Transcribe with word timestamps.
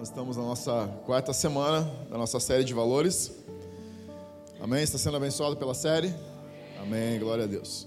Nós 0.00 0.08
estamos 0.08 0.38
na 0.38 0.42
nossa 0.44 0.86
quarta 1.04 1.30
semana 1.30 1.82
da 2.08 2.16
nossa 2.16 2.40
série 2.40 2.64
de 2.64 2.72
valores. 2.72 3.32
Amém? 4.58 4.82
Está 4.82 4.96
sendo 4.96 5.18
abençoado 5.18 5.58
pela 5.58 5.74
série? 5.74 6.10
Amém, 6.80 7.18
glória 7.20 7.44
a 7.44 7.46
Deus. 7.46 7.86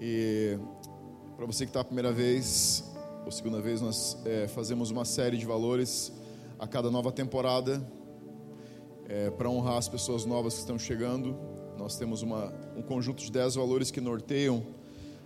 E 0.00 0.58
para 1.36 1.46
você 1.46 1.64
que 1.64 1.70
está 1.70 1.78
a 1.78 1.84
primeira 1.84 2.10
vez 2.10 2.82
ou 3.24 3.30
segunda 3.30 3.60
vez, 3.60 3.80
nós 3.80 4.18
é, 4.24 4.48
fazemos 4.48 4.90
uma 4.90 5.04
série 5.04 5.36
de 5.36 5.46
valores 5.46 6.12
a 6.58 6.66
cada 6.66 6.90
nova 6.90 7.12
temporada 7.12 7.80
é, 9.08 9.30
para 9.30 9.48
honrar 9.48 9.76
as 9.76 9.88
pessoas 9.88 10.24
novas 10.24 10.54
que 10.54 10.60
estão 10.62 10.76
chegando. 10.76 11.38
Nós 11.78 11.96
temos 11.96 12.20
uma, 12.20 12.52
um 12.76 12.82
conjunto 12.82 13.22
de 13.22 13.30
10 13.30 13.54
valores 13.54 13.92
que 13.92 14.00
norteiam 14.00 14.66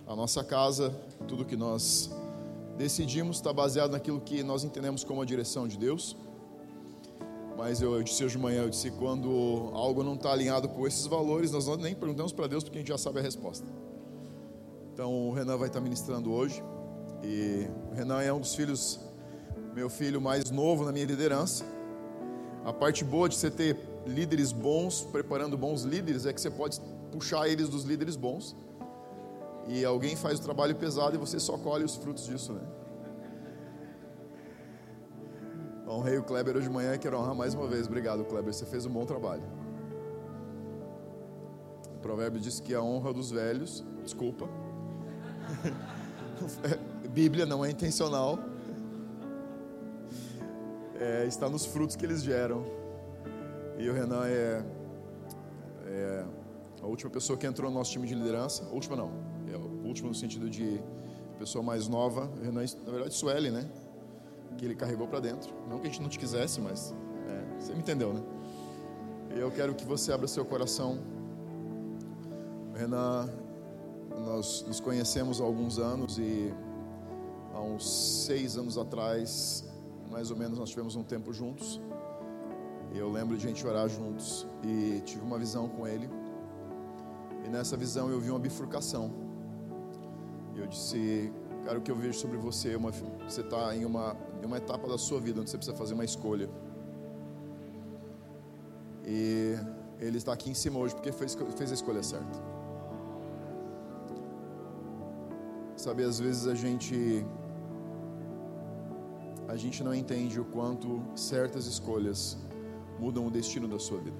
a 0.05 0.15
nossa 0.15 0.43
casa, 0.43 0.93
tudo 1.27 1.43
que 1.43 1.57
nós 1.57 2.11
decidimos 2.77 3.37
está 3.37 3.53
baseado 3.53 3.91
naquilo 3.91 4.19
que 4.19 4.43
nós 4.43 4.63
entendemos 4.63 5.03
como 5.03 5.21
a 5.21 5.25
direção 5.25 5.67
de 5.67 5.77
Deus. 5.77 6.15
Mas 7.57 7.81
eu, 7.81 7.93
eu 7.93 8.03
disse 8.03 8.23
hoje 8.23 8.35
de 8.35 8.41
manhã, 8.41 8.63
eu 8.63 8.69
disse 8.69 8.89
quando 8.91 9.69
algo 9.73 10.03
não 10.03 10.15
está 10.15 10.31
alinhado 10.31 10.67
com 10.67 10.87
esses 10.87 11.05
valores, 11.05 11.51
nós 11.51 11.67
nem 11.77 11.93
perguntamos 11.93 12.31
para 12.31 12.47
Deus 12.47 12.63
porque 12.63 12.79
a 12.79 12.81
gente 12.81 12.89
já 12.89 12.97
sabe 12.97 13.19
a 13.19 13.21
resposta. 13.21 13.65
Então 14.91 15.29
o 15.29 15.33
Renan 15.33 15.57
vai 15.57 15.67
estar 15.67 15.79
ministrando 15.79 16.31
hoje. 16.31 16.63
E 17.23 17.67
o 17.91 17.95
Renan 17.95 18.21
é 18.21 18.33
um 18.33 18.39
dos 18.39 18.53
filhos, 18.53 18.99
meu 19.73 19.89
filho 19.89 20.19
mais 20.19 20.49
novo 20.49 20.83
na 20.83 20.91
minha 20.91 21.05
liderança. 21.05 21.63
A 22.65 22.73
parte 22.73 23.03
boa 23.03 23.29
de 23.29 23.35
você 23.35 23.49
ter 23.49 23.77
líderes 24.05 24.51
bons, 24.51 25.01
preparando 25.11 25.57
bons 25.57 25.83
líderes, 25.83 26.25
é 26.25 26.33
que 26.33 26.41
você 26.41 26.49
pode 26.49 26.79
puxar 27.11 27.47
eles 27.47 27.69
dos 27.69 27.83
líderes 27.83 28.15
bons 28.15 28.55
e 29.67 29.85
alguém 29.85 30.15
faz 30.15 30.39
o 30.39 30.41
trabalho 30.41 30.75
pesado 30.75 31.15
e 31.15 31.17
você 31.17 31.39
só 31.39 31.57
colhe 31.57 31.83
os 31.83 31.95
frutos 31.95 32.25
disso, 32.25 32.53
né? 32.53 32.61
Honrei 35.87 36.17
o 36.17 36.23
Kleber 36.23 36.57
hoje 36.57 36.67
de 36.67 36.73
manhã 36.73 36.95
e 36.95 36.97
quero 36.97 37.17
honrar 37.17 37.35
mais 37.35 37.53
uma 37.53 37.67
vez. 37.67 37.87
Obrigado, 37.87 38.25
Kleber, 38.25 38.53
você 38.53 38.65
fez 38.65 38.85
um 38.85 38.91
bom 38.91 39.05
trabalho. 39.05 39.43
O 41.95 41.99
provérbio 41.99 42.39
diz 42.39 42.59
que 42.59 42.73
a 42.73 42.81
honra 42.81 43.13
dos 43.13 43.31
velhos, 43.31 43.85
desculpa, 44.03 44.49
Bíblia 47.09 47.45
não 47.45 47.63
é 47.63 47.69
intencional, 47.69 48.39
é, 50.99 51.25
está 51.25 51.49
nos 51.49 51.65
frutos 51.65 51.95
que 51.95 52.05
eles 52.05 52.23
geram. 52.23 52.63
E 53.77 53.89
o 53.89 53.93
Renan 53.93 54.25
é, 54.25 54.63
é 55.85 56.25
a 56.81 56.85
última 56.85 57.09
pessoa 57.11 57.37
que 57.37 57.45
entrou 57.45 57.69
no 57.69 57.77
nosso 57.77 57.91
time 57.91 58.07
de 58.07 58.15
liderança. 58.15 58.63
A 58.65 58.69
última 58.69 58.95
não, 58.95 59.11
último 59.93 60.09
no 60.09 60.15
sentido 60.15 60.49
de 60.49 60.81
pessoa 61.37 61.63
mais 61.63 61.87
nova, 61.87 62.27
Renan, 62.41 62.65
na 62.85 62.91
verdade 62.91 63.13
Sueli, 63.13 63.51
né? 63.51 63.69
Que 64.57 64.65
ele 64.65 64.75
carregou 64.75 65.07
para 65.07 65.19
dentro. 65.19 65.53
Não 65.69 65.79
que 65.79 65.87
a 65.87 65.89
gente 65.89 66.01
não 66.01 66.09
te 66.09 66.17
quisesse, 66.17 66.59
mas 66.59 66.93
é, 67.29 67.59
você 67.59 67.73
me 67.73 67.79
entendeu, 67.79 68.11
né? 68.11 68.23
Eu 69.29 69.51
quero 69.51 69.75
que 69.75 69.85
você 69.85 70.11
abra 70.11 70.27
seu 70.27 70.43
coração. 70.43 70.99
Renan, 72.75 73.29
nós 74.25 74.65
nos 74.67 74.79
conhecemos 74.79 75.39
há 75.39 75.43
alguns 75.43 75.77
anos 75.77 76.17
e 76.17 76.51
há 77.53 77.61
uns 77.61 77.87
seis 78.25 78.57
anos 78.57 78.77
atrás, 78.77 79.63
mais 80.09 80.31
ou 80.31 80.37
menos, 80.37 80.57
nós 80.57 80.71
tivemos 80.71 80.95
um 80.95 81.03
tempo 81.03 81.31
juntos. 81.31 81.79
Eu 82.95 83.11
lembro 83.11 83.37
de 83.37 83.45
a 83.45 83.49
gente 83.49 83.65
orar 83.65 83.87
juntos 83.87 84.47
e 84.63 85.01
tive 85.01 85.23
uma 85.23 85.37
visão 85.37 85.67
com 85.67 85.87
ele. 85.87 86.09
E 87.45 87.49
nessa 87.49 87.77
visão 87.77 88.09
eu 88.09 88.19
vi 88.19 88.29
uma 88.31 88.39
bifurcação 88.39 89.22
e 90.55 90.59
eu 90.59 90.67
disse, 90.67 91.31
cara, 91.65 91.79
o 91.79 91.81
que 91.81 91.91
eu 91.91 91.95
vejo 91.95 92.17
sobre 92.17 92.37
você 92.37 92.73
é 92.73 92.77
uma, 92.77 92.91
você 92.91 93.41
está 93.41 93.75
em 93.75 93.85
uma, 93.85 94.15
em 94.41 94.45
uma 94.45 94.57
etapa 94.57 94.87
da 94.87 94.97
sua 94.97 95.19
vida 95.19 95.41
onde 95.41 95.49
você 95.49 95.57
precisa 95.57 95.75
fazer 95.75 95.93
uma 95.93 96.05
escolha. 96.05 96.49
E 99.05 99.55
ele 99.99 100.17
está 100.17 100.31
aqui 100.33 100.49
em 100.49 100.53
cima 100.53 100.79
hoje 100.79 100.93
porque 100.93 101.11
fez, 101.11 101.35
fez 101.57 101.71
a 101.71 101.73
escolha 101.73 102.03
certa. 102.03 102.53
Sabe, 105.75 106.03
às 106.03 106.19
vezes 106.19 106.47
a 106.47 106.55
gente 106.55 107.25
a 109.47 109.55
gente 109.55 109.83
não 109.83 109.93
entende 109.93 110.39
o 110.39 110.45
quanto 110.45 111.01
certas 111.15 111.65
escolhas 111.67 112.37
mudam 112.99 113.27
o 113.27 113.31
destino 113.31 113.67
da 113.67 113.77
sua 113.77 113.99
vida. 113.99 114.17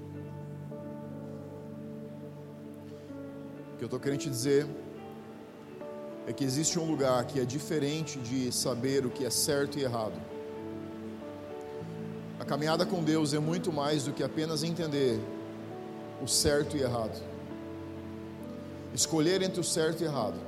O 3.74 3.78
que 3.78 3.84
eu 3.84 3.88
estou 3.88 4.00
querendo 4.00 4.20
te 4.20 4.30
dizer 4.30 4.68
é 6.28 6.34
que 6.34 6.44
existe 6.44 6.80
um 6.80 6.90
lugar 6.90 7.26
que 7.26 7.40
é 7.40 7.46
diferente 7.46 8.18
de 8.20 8.52
saber 8.52 9.06
o 9.06 9.10
que 9.10 9.26
é 9.26 9.30
certo 9.30 9.78
e 9.78 9.84
errado. 9.84 10.20
A 12.40 12.46
caminhada 12.46 12.86
com 12.86 13.04
Deus 13.04 13.34
é 13.34 13.40
muito 13.40 13.72
mais 13.72 14.06
do 14.06 14.14
que 14.14 14.24
apenas 14.24 14.64
entender 14.64 15.20
o 16.22 16.28
certo 16.28 16.78
e 16.78 16.82
errado. 16.82 17.22
Escolher 18.94 19.42
entre 19.42 19.60
o 19.60 19.64
certo 19.64 20.02
e 20.02 20.06
errado 20.06 20.40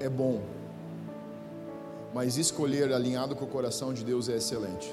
é 0.00 0.08
bom, 0.08 0.42
mas 2.14 2.38
escolher 2.38 2.92
alinhado 2.92 3.36
com 3.36 3.44
o 3.44 3.48
coração 3.48 3.92
de 3.92 4.02
Deus 4.02 4.28
é 4.28 4.36
excelente. 4.36 4.92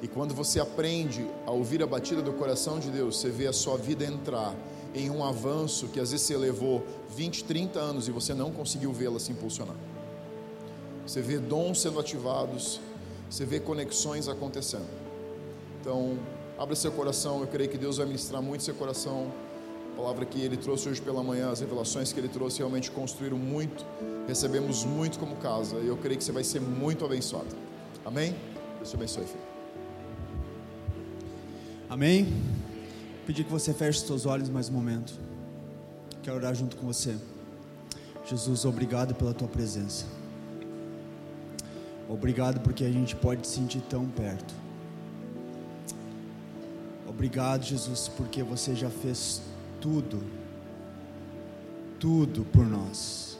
E 0.00 0.06
quando 0.06 0.32
você 0.32 0.60
aprende 0.60 1.28
a 1.44 1.50
ouvir 1.50 1.82
a 1.82 1.86
batida 1.86 2.22
do 2.22 2.32
coração 2.32 2.78
de 2.78 2.88
Deus, 2.88 3.18
você 3.18 3.30
vê 3.30 3.48
a 3.48 3.52
sua 3.52 3.76
vida 3.76 4.04
entrar 4.04 4.54
em 4.94 5.10
um 5.10 5.24
avanço 5.24 5.88
que 5.88 6.00
às 6.00 6.10
vezes 6.10 6.26
você 6.26 6.36
levou 6.36 6.84
20, 7.14 7.44
30 7.44 7.78
anos 7.78 8.08
e 8.08 8.10
você 8.10 8.34
não 8.34 8.50
conseguiu 8.50 8.92
vê-la 8.92 9.18
se 9.18 9.32
impulsionar. 9.32 9.76
Você 11.06 11.22
vê 11.22 11.38
dons 11.38 11.80
sendo 11.80 11.98
ativados, 11.98 12.80
você 13.30 13.44
vê 13.44 13.60
conexões 13.60 14.28
acontecendo. 14.28 14.88
Então, 15.80 16.18
abra 16.58 16.74
seu 16.74 16.92
coração, 16.92 17.40
eu 17.40 17.46
creio 17.46 17.70
que 17.70 17.78
Deus 17.78 17.96
vai 17.96 18.06
ministrar 18.06 18.42
muito 18.42 18.62
seu 18.62 18.74
coração. 18.74 19.32
A 19.94 19.96
palavra 19.96 20.24
que 20.24 20.40
ele 20.40 20.56
trouxe 20.56 20.88
hoje 20.88 21.00
pela 21.00 21.22
manhã, 21.22 21.50
as 21.50 21.60
revelações 21.60 22.12
que 22.12 22.20
ele 22.20 22.28
trouxe 22.28 22.58
realmente 22.58 22.90
construíram 22.90 23.38
muito, 23.38 23.84
recebemos 24.28 24.84
muito 24.84 25.18
como 25.18 25.36
casa, 25.36 25.76
e 25.76 25.86
eu 25.86 25.96
creio 25.96 26.18
que 26.18 26.24
você 26.24 26.30
vai 26.30 26.44
ser 26.44 26.60
muito 26.60 27.04
abençoado. 27.04 27.56
Amém? 28.04 28.34
Deus 28.76 28.90
te 28.90 28.96
abençoe, 28.96 29.24
filho. 29.24 29.48
Amém 31.88 32.28
pedir 33.28 33.44
que 33.44 33.50
você 33.50 33.74
feche 33.74 34.00
seus 34.00 34.24
olhos 34.24 34.48
mais 34.48 34.70
um 34.70 34.72
momento. 34.72 35.12
Quero 36.22 36.38
orar 36.38 36.54
junto 36.54 36.78
com 36.78 36.86
você. 36.86 37.14
Jesus, 38.24 38.64
obrigado 38.64 39.14
pela 39.14 39.34
tua 39.34 39.46
presença. 39.46 40.06
Obrigado 42.08 42.58
porque 42.60 42.86
a 42.86 42.90
gente 42.90 43.14
pode 43.14 43.42
te 43.42 43.48
sentir 43.48 43.82
tão 43.82 44.06
perto. 44.06 44.54
Obrigado, 47.06 47.64
Jesus, 47.64 48.08
porque 48.08 48.42
você 48.42 48.74
já 48.74 48.88
fez 48.88 49.42
tudo, 49.78 50.24
tudo 52.00 52.46
por 52.46 52.64
nós. 52.64 53.38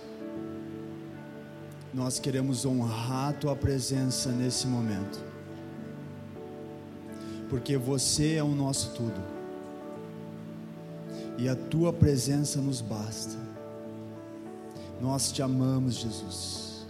Nós 1.94 2.18
queremos 2.18 2.66
honrar 2.66 3.30
a 3.30 3.32
tua 3.32 3.56
presença 3.56 4.30
nesse 4.32 4.66
momento, 4.66 5.18
porque 7.48 7.78
você 7.78 8.34
é 8.34 8.42
o 8.42 8.54
nosso 8.54 8.90
tudo 8.90 9.37
e 11.38 11.48
a 11.48 11.54
tua 11.54 11.92
presença 11.92 12.60
nos 12.60 12.80
basta. 12.80 13.36
Nós 15.00 15.30
te 15.30 15.40
amamos, 15.40 15.94
Jesus. 15.94 16.84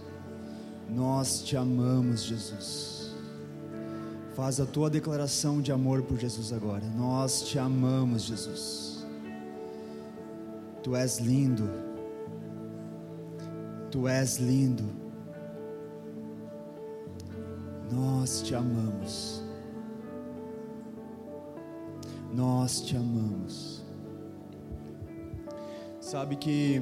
Nós 0.89 1.43
te 1.43 1.55
amamos, 1.55 2.23
Jesus. 2.23 3.11
Faz 4.35 4.59
a 4.59 4.65
tua 4.65 4.89
declaração 4.89 5.61
de 5.61 5.71
amor 5.71 6.01
por 6.01 6.17
Jesus 6.17 6.51
agora. 6.51 6.83
Nós 6.97 7.43
te 7.43 7.59
amamos, 7.59 8.23
Jesus. 8.23 9.05
Tu 10.81 10.95
és 10.95 11.19
lindo. 11.19 11.69
Tu 13.91 14.07
és 14.07 14.37
lindo. 14.37 14.85
Nós 17.91 18.41
te 18.41 18.55
amamos. 18.55 19.43
Nós 22.33 22.81
te 22.81 22.95
amamos. 22.95 23.88
Sabe 26.09 26.37
que 26.37 26.81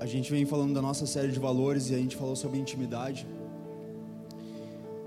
a 0.00 0.06
gente 0.06 0.30
vem 0.30 0.46
falando 0.46 0.72
da 0.72 0.80
nossa 0.80 1.04
série 1.04 1.30
de 1.30 1.38
valores 1.38 1.90
e 1.90 1.94
a 1.94 1.98
gente 1.98 2.16
falou 2.16 2.34
sobre 2.34 2.58
intimidade. 2.58 3.26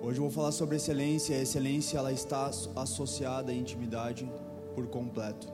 Hoje 0.03 0.19
eu 0.19 0.21
vou 0.25 0.29
falar 0.29 0.51
sobre 0.51 0.75
excelência. 0.75 1.35
A 1.35 1.41
excelência 1.41 1.97
ela 1.97 2.13
está 2.13 2.51
associada 2.75 3.51
à 3.51 3.55
intimidade 3.55 4.31
por 4.75 4.85
completo. 4.85 5.47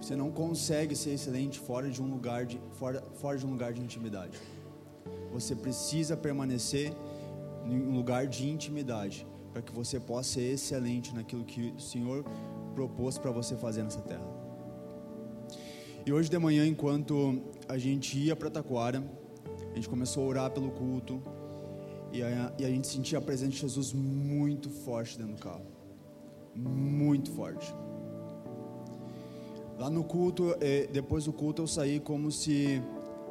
Você 0.00 0.16
não 0.16 0.30
consegue 0.30 0.96
ser 0.96 1.10
excelente 1.10 1.60
fora 1.60 1.90
de 1.90 2.00
um 2.00 2.10
lugar 2.10 2.46
de 2.46 2.58
fora, 2.78 3.02
fora 3.20 3.36
de 3.36 3.44
um 3.44 3.50
lugar 3.50 3.74
de 3.74 3.82
intimidade. 3.82 4.40
Você 5.30 5.54
precisa 5.54 6.16
permanecer 6.16 6.90
em 7.66 7.78
um 7.78 7.94
lugar 7.94 8.26
de 8.26 8.48
intimidade 8.48 9.26
para 9.52 9.60
que 9.60 9.74
você 9.74 10.00
possa 10.00 10.30
ser 10.30 10.54
excelente 10.54 11.14
naquilo 11.14 11.44
que 11.44 11.74
o 11.76 11.80
Senhor 11.80 12.24
propôs 12.74 13.18
para 13.18 13.30
você 13.30 13.54
fazer 13.56 13.82
nessa 13.82 14.00
terra. 14.00 14.37
E 16.08 16.12
hoje 16.12 16.30
de 16.30 16.38
manhã, 16.38 16.66
enquanto 16.66 17.38
a 17.68 17.76
gente 17.76 18.18
ia 18.18 18.34
para 18.34 18.48
Taquara, 18.48 19.04
a 19.70 19.74
gente 19.74 19.86
começou 19.90 20.24
a 20.24 20.26
orar 20.26 20.50
pelo 20.50 20.70
culto 20.70 21.20
e 22.10 22.22
a, 22.22 22.50
e 22.58 22.64
a 22.64 22.70
gente 22.70 22.86
sentia 22.86 23.18
a 23.18 23.20
presença 23.20 23.52
de 23.52 23.58
Jesus 23.58 23.92
muito 23.92 24.70
forte 24.70 25.18
dentro 25.18 25.34
do 25.34 25.38
carro. 25.38 25.66
Muito 26.54 27.30
forte. 27.32 27.70
Lá 29.78 29.90
no 29.90 30.02
culto, 30.02 30.56
eh, 30.62 30.88
depois 30.90 31.26
do 31.26 31.32
culto, 31.34 31.60
eu 31.60 31.66
saí 31.66 32.00
como 32.00 32.32
se 32.32 32.82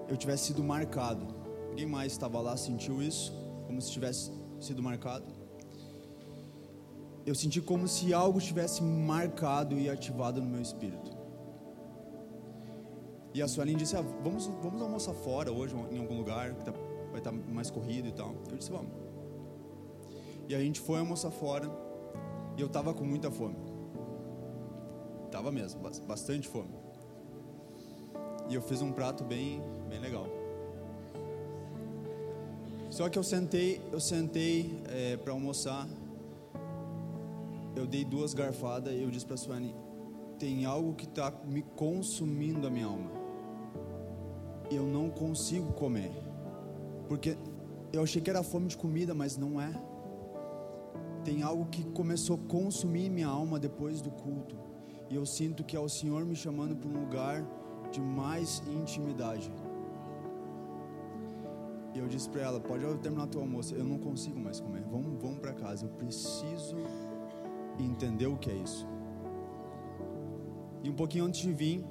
eu 0.07 0.15
tivesse 0.15 0.43
sido 0.49 0.63
marcado. 0.63 1.25
Ninguém 1.69 1.87
mais 1.87 2.11
estava 2.11 2.39
lá, 2.39 2.55
sentiu 2.55 3.01
isso? 3.01 3.33
Como 3.65 3.81
se 3.81 3.89
tivesse 3.89 4.31
sido 4.59 4.83
marcado? 4.83 5.25
Eu 7.25 7.33
senti 7.33 7.59
como 7.59 7.87
se 7.87 8.13
algo 8.13 8.39
tivesse 8.39 8.83
marcado 8.83 9.79
e 9.79 9.89
ativado 9.89 10.39
no 10.39 10.47
meu 10.47 10.61
espírito. 10.61 11.16
E 13.37 13.41
a 13.43 13.47
Suelen 13.47 13.77
disse: 13.77 13.95
ah, 13.95 14.01
vamos, 14.23 14.47
vamos 14.63 14.81
almoçar 14.81 15.13
fora 15.13 15.51
hoje, 15.51 15.75
em 15.91 15.99
algum 15.99 16.17
lugar, 16.17 16.55
que 16.55 16.65
tá, 16.65 16.71
vai 17.11 17.19
estar 17.19 17.29
tá 17.29 17.37
mais 17.53 17.69
corrido 17.69 18.07
e 18.07 18.11
tal. 18.11 18.33
Eu 18.49 18.57
disse: 18.57 18.71
Vamos. 18.71 18.91
E 20.49 20.55
a 20.55 20.59
gente 20.59 20.79
foi 20.79 20.97
almoçar 20.97 21.29
fora, 21.29 21.69
e 22.57 22.61
eu 22.61 22.65
estava 22.65 22.95
com 22.95 23.03
muita 23.03 23.29
fome. 23.29 23.55
Tava 25.29 25.51
mesmo, 25.51 25.79
bastante 26.07 26.47
fome. 26.47 26.73
E 28.49 28.55
eu 28.55 28.61
fiz 28.63 28.81
um 28.81 28.91
prato 28.91 29.23
bem, 29.23 29.61
bem 29.87 29.99
legal. 29.99 30.25
Só 32.89 33.07
que 33.07 33.19
eu 33.19 33.23
sentei, 33.23 33.79
eu 33.91 33.99
sentei 33.99 34.81
é, 34.89 35.15
para 35.15 35.31
almoçar. 35.31 35.87
Eu 37.75 37.85
dei 37.85 38.03
duas 38.03 38.33
garfadas 38.33 38.91
e 38.91 39.03
eu 39.03 39.11
disse 39.11 39.27
para 39.27 39.37
Suane: 39.37 39.75
tem 40.39 40.65
algo 40.65 40.95
que 40.95 41.05
está 41.05 41.31
me 41.45 41.61
consumindo 41.61 42.65
a 42.65 42.71
minha 42.71 42.87
alma. 42.87 43.16
Eu 44.69 44.83
não 44.83 45.09
consigo 45.09 45.71
comer, 45.73 46.11
porque 47.07 47.37
eu 47.93 48.03
achei 48.03 48.21
que 48.21 48.29
era 48.29 48.43
fome 48.43 48.67
de 48.67 48.77
comida, 48.77 49.13
mas 49.13 49.37
não 49.37 49.61
é. 49.61 49.71
Tem 51.23 51.41
algo 51.41 51.65
que 51.65 51.83
começou 51.91 52.35
a 52.35 52.49
consumir 52.49 53.09
minha 53.09 53.27
alma 53.27 53.59
depois 53.59 54.01
do 54.01 54.11
culto. 54.11 54.55
E 55.09 55.15
eu 55.15 55.25
sinto 55.25 55.63
que 55.63 55.75
é 55.75 55.79
o 55.79 55.87
Senhor 55.87 56.25
me 56.25 56.35
chamando 56.35 56.75
para 56.75 56.89
um 56.89 56.99
lugar 56.99 57.45
de 57.91 58.01
mais 58.01 58.61
intimidade. 58.67 59.51
E 61.93 61.99
eu 61.99 62.07
disse 62.07 62.29
para 62.29 62.41
ela: 62.41 62.59
pode 62.59 62.83
terminar 62.99 63.27
teu 63.27 63.41
almoço. 63.41 63.73
Eu 63.73 63.83
não 63.83 63.97
consigo 63.97 64.39
mais 64.39 64.59
comer. 64.59 64.83
Vamos, 64.83 65.21
vamos 65.21 65.39
para 65.39 65.53
casa. 65.53 65.85
Eu 65.85 65.89
preciso 65.89 66.75
entender 67.79 68.27
o 68.27 68.37
que 68.37 68.51
é 68.51 68.55
isso. 68.55 68.87
E 70.83 70.89
um 70.89 70.93
pouquinho 70.93 71.25
antes 71.25 71.41
de 71.41 71.51
vir, 71.51 71.83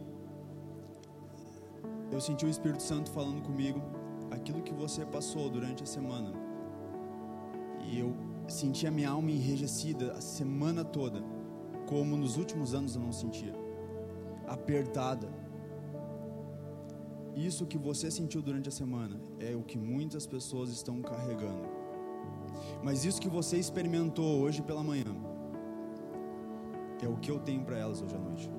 eu 2.10 2.20
senti 2.20 2.44
o 2.46 2.48
Espírito 2.48 2.82
Santo 2.82 3.10
falando 3.10 3.42
comigo 3.42 3.80
aquilo 4.30 4.62
que 4.62 4.72
você 4.72 5.04
passou 5.04 5.48
durante 5.50 5.82
a 5.82 5.86
semana. 5.86 6.32
E 7.84 7.98
eu 7.98 8.14
senti 8.48 8.86
a 8.86 8.90
minha 8.90 9.10
alma 9.10 9.30
enrijecida 9.30 10.12
a 10.12 10.20
semana 10.20 10.84
toda 10.84 11.22
como 11.86 12.16
nos 12.16 12.36
últimos 12.36 12.74
anos 12.74 12.94
eu 12.96 13.02
não 13.02 13.12
sentia. 13.12 13.54
Apertada. 14.46 15.28
Isso 17.34 17.66
que 17.66 17.78
você 17.78 18.10
sentiu 18.10 18.42
durante 18.42 18.68
a 18.68 18.72
semana 18.72 19.20
é 19.38 19.54
o 19.54 19.62
que 19.62 19.78
muitas 19.78 20.26
pessoas 20.26 20.70
estão 20.70 21.00
carregando. 21.02 21.68
Mas 22.82 23.04
isso 23.04 23.20
que 23.20 23.28
você 23.28 23.56
experimentou 23.56 24.40
hoje 24.40 24.62
pela 24.62 24.82
manhã 24.82 25.14
é 27.02 27.08
o 27.08 27.16
que 27.16 27.30
eu 27.30 27.38
tenho 27.38 27.62
para 27.62 27.78
elas 27.78 28.00
hoje 28.00 28.14
à 28.14 28.18
noite. 28.18 28.50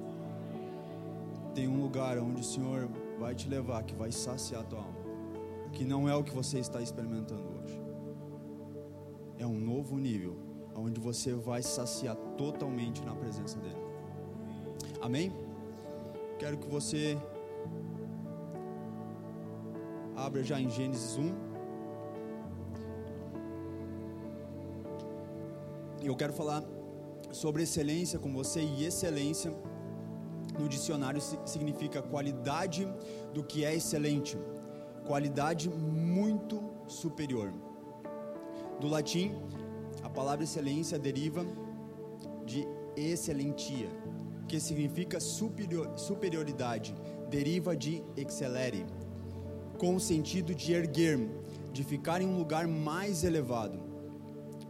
Tem 1.55 1.67
um 1.67 1.81
lugar 1.81 2.19
onde 2.19 2.41
o 2.41 2.44
Senhor 2.44 2.88
vai 3.19 3.34
te 3.36 3.50
levar 3.50 3.84
que 3.84 3.96
vai 3.96 4.12
saciar 4.12 4.62
a 4.62 4.64
tua 4.64 4.80
alma, 4.80 5.00
que 5.74 5.84
não 5.84 6.08
é 6.08 6.16
o 6.16 6.24
que 6.24 6.34
você 6.34 6.60
está 6.60 6.81
experimentando 6.81 7.48
hoje. 7.62 7.81
É 9.38 9.46
um 9.46 9.60
novo 9.60 9.98
nível 9.98 10.36
onde 10.75 11.00
você 11.00 11.34
vai 11.34 11.62
saciar 11.64 12.16
totalmente 12.38 13.04
na 13.04 13.16
presença 13.16 13.58
dele. 13.60 13.81
Amém? 15.02 15.31
Quero 16.38 16.58
que 16.58 16.68
você 16.68 17.18
abra 20.16 20.44
já 20.44 20.60
em 20.60 20.69
Gênesis 20.69 21.18
1. 21.18 21.34
E 26.02 26.08
eu 26.08 26.16
quero 26.16 26.34
falar 26.34 26.64
sobre 27.31 27.64
excelência 27.64 28.19
com 28.19 28.31
você 28.34 28.62
e 28.62 28.86
excelência 28.86 29.52
no 30.57 30.68
dicionário 30.68 31.21
significa 31.45 32.01
qualidade 32.01 32.88
do 33.33 33.44
que 33.44 33.63
é 33.63 33.75
excelente, 33.75 34.38
qualidade 35.06 35.69
muito 35.69 36.62
superior. 36.88 37.54
Do 38.80 38.88
latim, 38.88 39.36
a 40.04 40.09
palavra 40.09 40.44
excelência 40.44 40.98
deriva 40.98 41.45
de 42.45 42.68
excelentia, 42.95 43.89
que 44.48 44.59
significa 44.59 45.19
superior, 45.19 45.98
superioridade, 45.98 46.95
deriva 47.30 47.75
de 47.75 48.04
excellere, 48.15 48.86
com 49.77 49.95
o 49.95 50.00
sentido 50.00 50.56
de 50.56 50.74
erguer, 50.74 51.19
de 51.71 51.83
ficar 51.83 52.21
em 52.21 52.27
um 52.27 52.38
lugar 52.38 52.68
mais 52.68 53.24
elevado, 53.24 53.80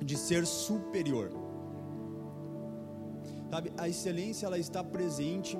de 0.03 0.17
ser 0.17 0.45
superior. 0.45 1.31
Sabe, 3.49 3.71
a 3.77 3.87
excelência 3.87 4.45
ela 4.45 4.57
está 4.57 4.83
presente 4.83 5.57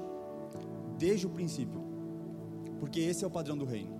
desde 0.98 1.28
o 1.28 1.30
princípio, 1.30 1.82
porque 2.80 3.00
esse 3.00 3.24
é 3.24 3.28
o 3.28 3.32
padrão 3.32 3.58
do 3.58 3.66
reino. 3.66 3.96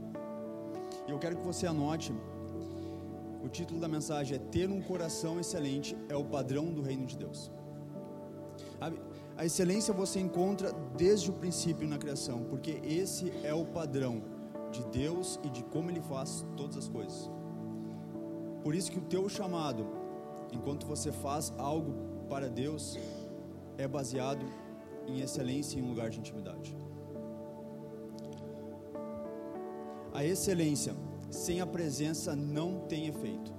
E 1.08 1.12
eu 1.12 1.20
quero 1.20 1.38
que 1.38 1.46
você 1.46 1.66
anote 1.66 2.14
o 3.48 3.50
título 3.50 3.80
da 3.80 3.88
mensagem 3.88 4.36
é 4.36 4.40
Ter 4.40 4.70
um 4.70 4.82
coração 4.82 5.40
excelente 5.40 5.96
é 6.10 6.16
o 6.18 6.26
padrão 6.26 6.66
do 6.74 6.82
reino 6.82 7.06
de 7.06 7.18
Deus. 7.18 7.50
A 9.38 9.46
excelência 9.46 9.94
você 9.94 10.20
encontra 10.20 10.72
desde 10.98 11.30
o 11.30 11.34
princípio 11.34 11.88
na 11.88 11.98
criação, 11.98 12.44
porque 12.44 12.82
esse 12.84 13.32
é 13.44 13.54
o 13.54 13.66
padrão 13.66 14.22
de 14.70 14.84
Deus 14.88 15.40
e 15.44 15.50
de 15.50 15.64
como 15.64 15.90
Ele 15.90 16.02
faz 16.02 16.46
todas 16.58 16.76
as 16.76 16.90
coisas. 16.90 17.32
Por 18.64 18.76
isso 18.76 18.92
que 18.92 19.00
o 19.00 19.04
teu 19.04 19.30
chamado, 19.30 19.88
enquanto 20.52 20.86
você 20.86 21.12
faz 21.12 21.54
algo 21.58 21.94
para 22.28 22.50
Deus, 22.50 22.98
é 23.78 23.88
baseado 23.88 24.46
em 25.08 25.22
excelência 25.22 25.80
em 25.80 25.84
um 25.84 25.90
lugar 25.90 26.10
de 26.10 26.20
intimidade. 26.20 26.76
A 30.18 30.26
excelência 30.26 30.96
sem 31.30 31.62
a 31.62 31.68
presença 31.68 32.36
não 32.36 32.80
tem 32.88 33.06
efeito. 33.06 33.54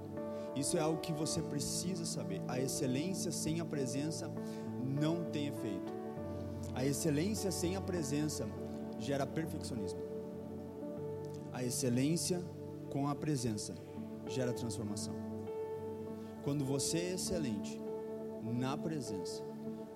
Isso 0.57 0.75
é 0.75 0.81
algo 0.81 0.99
que 0.99 1.13
você 1.13 1.41
precisa 1.41 2.03
saber. 2.03 2.41
A 2.49 2.59
excelência 2.59 3.31
sem 3.31 3.61
a 3.61 3.65
presença 3.65 4.29
não 4.83 5.23
tem 5.23 5.47
efeito. 5.47 5.93
A 6.75 6.85
excelência 6.85 7.49
sem 7.49 7.77
a 7.77 7.81
presença 7.81 8.45
gera 8.99 9.25
perfeccionismo. 9.25 10.01
A 11.53 11.63
excelência 11.63 12.43
com 12.89 13.07
a 13.07 13.15
presença 13.15 13.73
gera 14.27 14.51
transformação. 14.51 15.15
Quando 16.43 16.65
você 16.65 16.97
é 16.97 17.13
excelente 17.13 17.79
na 18.43 18.77
presença, 18.77 19.41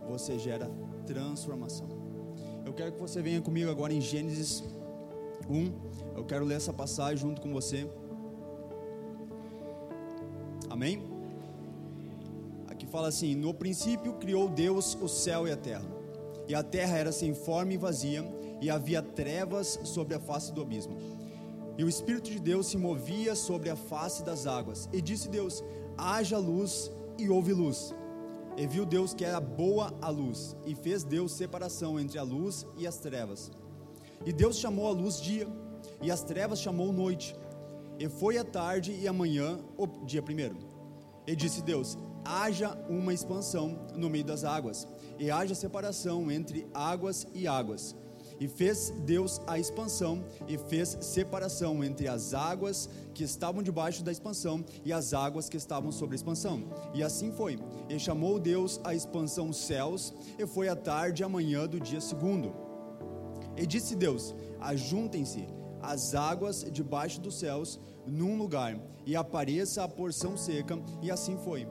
você 0.07 0.39
gera 0.39 0.71
transformação. 1.05 1.89
Eu 2.65 2.71
quero 2.71 2.93
que 2.93 3.01
você 3.01 3.21
venha 3.21 3.41
comigo 3.41 3.69
agora 3.69 3.93
em 3.93 3.99
Gênesis 3.99 4.63
1. 5.49 5.71
Eu 6.15 6.23
quero 6.25 6.45
ler 6.45 6.55
essa 6.55 6.73
passagem 6.73 7.17
junto 7.17 7.41
com 7.41 7.51
você. 7.53 7.89
Amém? 10.69 11.03
Aqui 12.67 12.85
fala 12.85 13.07
assim: 13.07 13.35
No 13.35 13.53
princípio 13.53 14.13
criou 14.13 14.49
Deus 14.49 14.97
o 15.01 15.07
céu 15.07 15.47
e 15.47 15.51
a 15.51 15.57
terra. 15.57 15.85
E 16.47 16.55
a 16.55 16.63
terra 16.63 16.97
era 16.97 17.11
sem 17.11 17.33
forma 17.33 17.73
e 17.73 17.77
vazia, 17.77 18.23
e 18.61 18.69
havia 18.69 19.01
trevas 19.01 19.79
sobre 19.83 20.15
a 20.15 20.19
face 20.19 20.51
do 20.51 20.61
abismo. 20.61 20.97
E 21.77 21.83
o 21.83 21.89
Espírito 21.89 22.29
de 22.29 22.39
Deus 22.39 22.67
se 22.67 22.77
movia 22.77 23.35
sobre 23.35 23.69
a 23.69 23.75
face 23.75 24.23
das 24.23 24.45
águas. 24.45 24.89
E 24.91 25.01
disse 25.01 25.29
Deus: 25.29 25.63
haja 25.97 26.37
luz, 26.37 26.91
e 27.17 27.29
houve 27.29 27.53
luz. 27.53 27.93
E 28.55 28.67
viu 28.67 28.85
Deus 28.85 29.13
que 29.13 29.25
era 29.25 29.39
boa 29.39 29.93
a 30.01 30.09
luz, 30.09 30.55
e 30.65 30.75
fez 30.75 31.03
Deus 31.03 31.31
separação 31.31 31.99
entre 31.99 32.19
a 32.19 32.23
luz 32.23 32.67
e 32.77 32.85
as 32.85 32.97
trevas. 32.97 33.51
E 34.25 34.31
Deus 34.31 34.57
chamou 34.57 34.87
a 34.87 34.91
luz 34.91 35.21
dia, 35.21 35.47
e 36.01 36.11
as 36.11 36.23
trevas 36.23 36.59
chamou 36.59 36.91
noite. 36.91 37.35
E 37.99 38.07
foi 38.09 38.37
a 38.37 38.43
tarde 38.43 38.91
e 38.91 39.07
a 39.07 39.13
manhã, 39.13 39.59
o 39.77 39.87
dia 40.05 40.21
primeiro. 40.21 40.57
E 41.27 41.35
disse 41.35 41.61
Deus: 41.61 41.97
haja 42.25 42.77
uma 42.89 43.13
expansão 43.13 43.79
no 43.95 44.09
meio 44.09 44.23
das 44.23 44.43
águas, 44.43 44.87
e 45.19 45.29
haja 45.29 45.55
separação 45.55 46.31
entre 46.31 46.67
águas 46.73 47.27
e 47.33 47.47
águas. 47.47 47.95
E 48.39 48.47
fez 48.47 48.91
Deus 49.05 49.39
a 49.45 49.59
expansão, 49.59 50.23
e 50.47 50.57
fez 50.57 50.97
separação 51.01 51.83
entre 51.83 52.07
as 52.07 52.33
águas 52.33 52.89
que 53.13 53.23
estavam 53.23 53.61
debaixo 53.61 54.03
da 54.03 54.11
expansão 54.11 54.65
e 54.83 54.91
as 54.91 55.13
águas 55.13 55.47
que 55.47 55.55
estavam 55.57 55.91
sobre 55.91 56.15
a 56.15 56.17
expansão. 56.17 56.63
E 56.93 57.03
assim 57.03 57.31
foi. 57.31 57.59
E 57.87 57.99
chamou 57.99 58.39
Deus 58.39 58.81
a 58.83 58.95
expansão 58.95 59.53
céus, 59.53 60.13
e 60.37 60.47
foi 60.47 60.67
a 60.67 60.75
tarde 60.75 61.21
e 61.21 61.25
a 61.25 61.29
manhã 61.29 61.67
do 61.67 61.79
dia 61.79 62.01
segundo. 62.01 62.62
E 63.57 63.65
disse 63.65 63.95
Deus: 63.95 64.35
Ajuntem-se 64.59 65.47
as 65.81 66.15
águas 66.15 66.65
debaixo 66.71 67.19
dos 67.19 67.35
céus 67.35 67.79
num 68.05 68.37
lugar, 68.37 68.79
e 69.05 69.15
apareça 69.15 69.83
a 69.83 69.87
porção 69.87 70.37
seca, 70.37 70.79
e 71.01 71.11
assim 71.11 71.37
foi. 71.37 71.67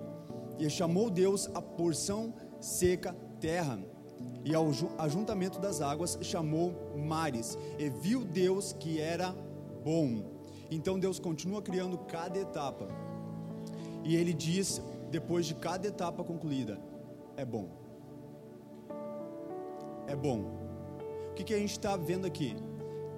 E 0.59 0.69
chamou 0.69 1.11
Deus 1.11 1.49
a 1.55 1.63
porção 1.63 2.35
seca 2.61 3.15
terra, 3.41 3.79
e 4.45 4.55
ao 4.55 4.69
ajuntamento 4.99 5.59
das 5.59 5.81
águas 5.81 6.19
chamou 6.21 6.75
mares, 6.97 7.59
e 7.79 7.89
viu 7.89 8.25
Deus 8.25 8.73
que 8.73 9.01
era 9.01 9.35
bom. 9.85 10.31
Então 10.71 10.99
Deus 10.99 11.19
continua 11.19 11.63
criando 11.63 11.99
cada 11.99 12.39
etapa, 12.39 12.89
e 14.05 14.17
Ele 14.17 14.33
diz, 14.33 14.81
depois 15.11 15.47
de 15.47 15.55
cada 15.55 15.87
etapa 15.87 16.23
concluída: 16.23 16.79
é 17.37 17.45
bom. 17.45 17.69
É 20.07 20.17
bom. 20.17 20.62
O 21.33 21.35
que, 21.35 21.45
que 21.45 21.55
a 21.55 21.59
gente 21.59 21.73
está 21.73 21.97
vendo 21.97 22.27
aqui? 22.27 22.55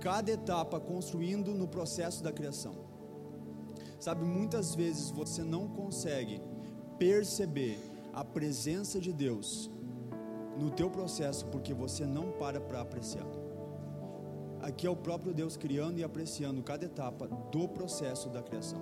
Cada 0.01 0.31
etapa 0.31 0.79
construindo 0.79 1.53
no 1.53 1.67
processo 1.67 2.23
da 2.23 2.33
criação. 2.33 2.77
Sabe, 3.99 4.25
muitas 4.25 4.73
vezes 4.73 5.11
você 5.11 5.43
não 5.43 5.67
consegue 5.67 6.41
perceber 6.97 7.77
a 8.13 8.25
presença 8.25 9.01
de 9.01 9.13
Deus 9.13 9.69
no 10.57 10.71
teu 10.71 10.89
processo 10.89 11.45
porque 11.47 11.75
você 11.75 12.07
não 12.07 12.31
para 12.31 12.61
para 12.61 12.83
apreciar. 12.83 13.27
Aqui 14.63 14.87
é 14.87 14.91
o 14.91 14.95
próprio 14.95 15.35
Deus 15.35 15.57
criando 15.57 15.99
e 15.99 16.05
apreciando 16.05 16.63
cada 16.63 16.85
etapa 16.85 17.27
do 17.27 17.69
processo 17.69 18.29
da 18.29 18.43
criação. 18.43 18.81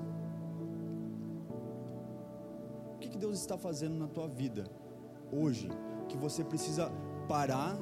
O 2.95 2.99
que, 2.99 3.09
que 3.09 3.17
Deus 3.17 3.41
está 3.41 3.57
fazendo 3.57 3.95
na 3.95 4.09
tua 4.09 4.29
vida 4.29 4.67
hoje 5.33 5.71
que 6.07 6.19
você 6.19 6.45
precisa 6.45 6.93
parar 7.27 7.79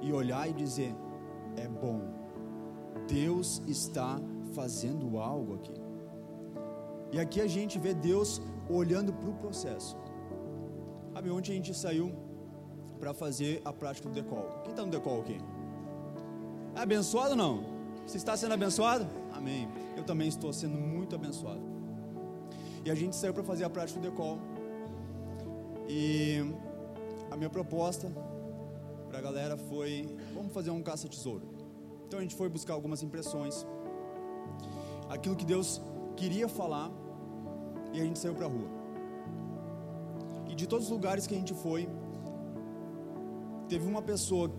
e 0.00 0.12
olhar 0.12 0.48
e 0.48 0.52
dizer: 0.52 0.94
é 1.56 1.66
bom, 1.66 2.00
Deus 3.08 3.62
está 3.66 4.20
fazendo 4.54 5.18
algo 5.18 5.54
aqui. 5.54 5.74
E 7.12 7.18
aqui 7.18 7.40
a 7.40 7.46
gente 7.46 7.78
vê 7.78 7.94
Deus 7.94 8.40
olhando 8.68 9.12
para 9.12 9.30
o 9.30 9.34
processo. 9.34 9.96
Sabe, 11.14 11.30
ontem 11.30 11.52
a 11.52 11.54
gente 11.54 11.74
saiu 11.74 12.12
para 13.00 13.14
fazer 13.14 13.62
a 13.64 13.72
prática 13.72 14.08
do 14.08 14.14
decol. 14.14 14.46
Quem 14.62 14.70
está 14.70 14.84
no 14.84 14.90
decol 14.90 15.20
aqui? 15.20 15.40
É 16.76 16.80
abençoado 16.80 17.30
ou 17.30 17.36
não? 17.36 17.64
Você 18.06 18.16
está 18.16 18.36
sendo 18.36 18.54
abençoado? 18.54 19.06
Amém. 19.32 19.68
Eu 19.96 20.04
também 20.04 20.28
estou 20.28 20.52
sendo 20.52 20.74
muito 20.74 21.14
abençoado. 21.14 21.60
E 22.84 22.90
a 22.90 22.94
gente 22.94 23.16
saiu 23.16 23.34
para 23.34 23.42
fazer 23.42 23.64
a 23.64 23.70
prática 23.70 23.98
do 23.98 24.08
decol. 24.08 24.38
E 25.88 26.38
a 27.30 27.36
minha 27.36 27.50
proposta 27.50 28.12
para 29.08 29.18
a 29.18 29.22
galera 29.22 29.56
foi: 29.56 30.08
vamos 30.34 30.52
fazer 30.52 30.70
um 30.70 30.82
caça-tesouro. 30.82 31.42
Então 32.06 32.18
a 32.18 32.22
gente 32.22 32.34
foi 32.34 32.48
buscar 32.48 32.74
algumas 32.74 33.02
impressões, 33.02 33.66
aquilo 35.08 35.36
que 35.36 35.44
Deus 35.44 35.80
queria 36.16 36.48
falar, 36.48 36.90
e 37.92 38.00
a 38.00 38.04
gente 38.04 38.18
saiu 38.18 38.34
para 38.34 38.46
a 38.46 38.48
rua. 38.48 38.68
E 40.48 40.54
de 40.54 40.66
todos 40.66 40.86
os 40.86 40.90
lugares 40.90 41.26
que 41.26 41.34
a 41.34 41.38
gente 41.38 41.54
foi, 41.54 41.88
teve 43.68 43.86
uma 43.86 44.00
pessoa 44.02 44.50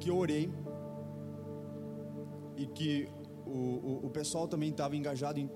que 0.00 0.10
eu 0.10 0.16
orei 0.16 0.52
e 2.56 2.66
que 2.66 3.08
o, 3.46 3.50
o, 3.50 4.06
o 4.06 4.10
pessoal 4.10 4.48
também 4.48 4.70
estava 4.70 4.96
engajado 4.96 5.38
em 5.38 5.48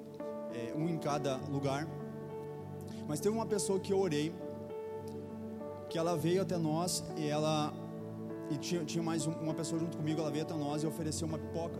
é, 0.55 0.75
um 0.75 0.89
em 0.89 0.99
cada 0.99 1.37
lugar. 1.49 1.89
Mas 3.09 3.21
teve 3.21 3.35
uma 3.35 3.47
pessoa 3.47 3.81
que 3.81 3.93
eu 3.93 3.99
orei 3.99 4.33
que 5.93 5.99
ela 5.99 6.17
veio 6.17 6.41
até 6.41 6.57
nós 6.57 7.05
e 7.19 7.29
ela 7.29 7.71
e 8.51 8.57
tinha, 8.57 8.83
tinha 8.83 9.05
mais 9.05 9.27
uma 9.27 9.53
pessoa 9.53 9.79
junto 9.79 9.99
comigo, 9.99 10.23
ela 10.23 10.31
veio 10.31 10.43
até 10.43 10.55
nós 10.55 10.83
e 10.83 10.87
ofereceu 10.87 11.29
uma 11.29 11.39
pipoca. 11.39 11.79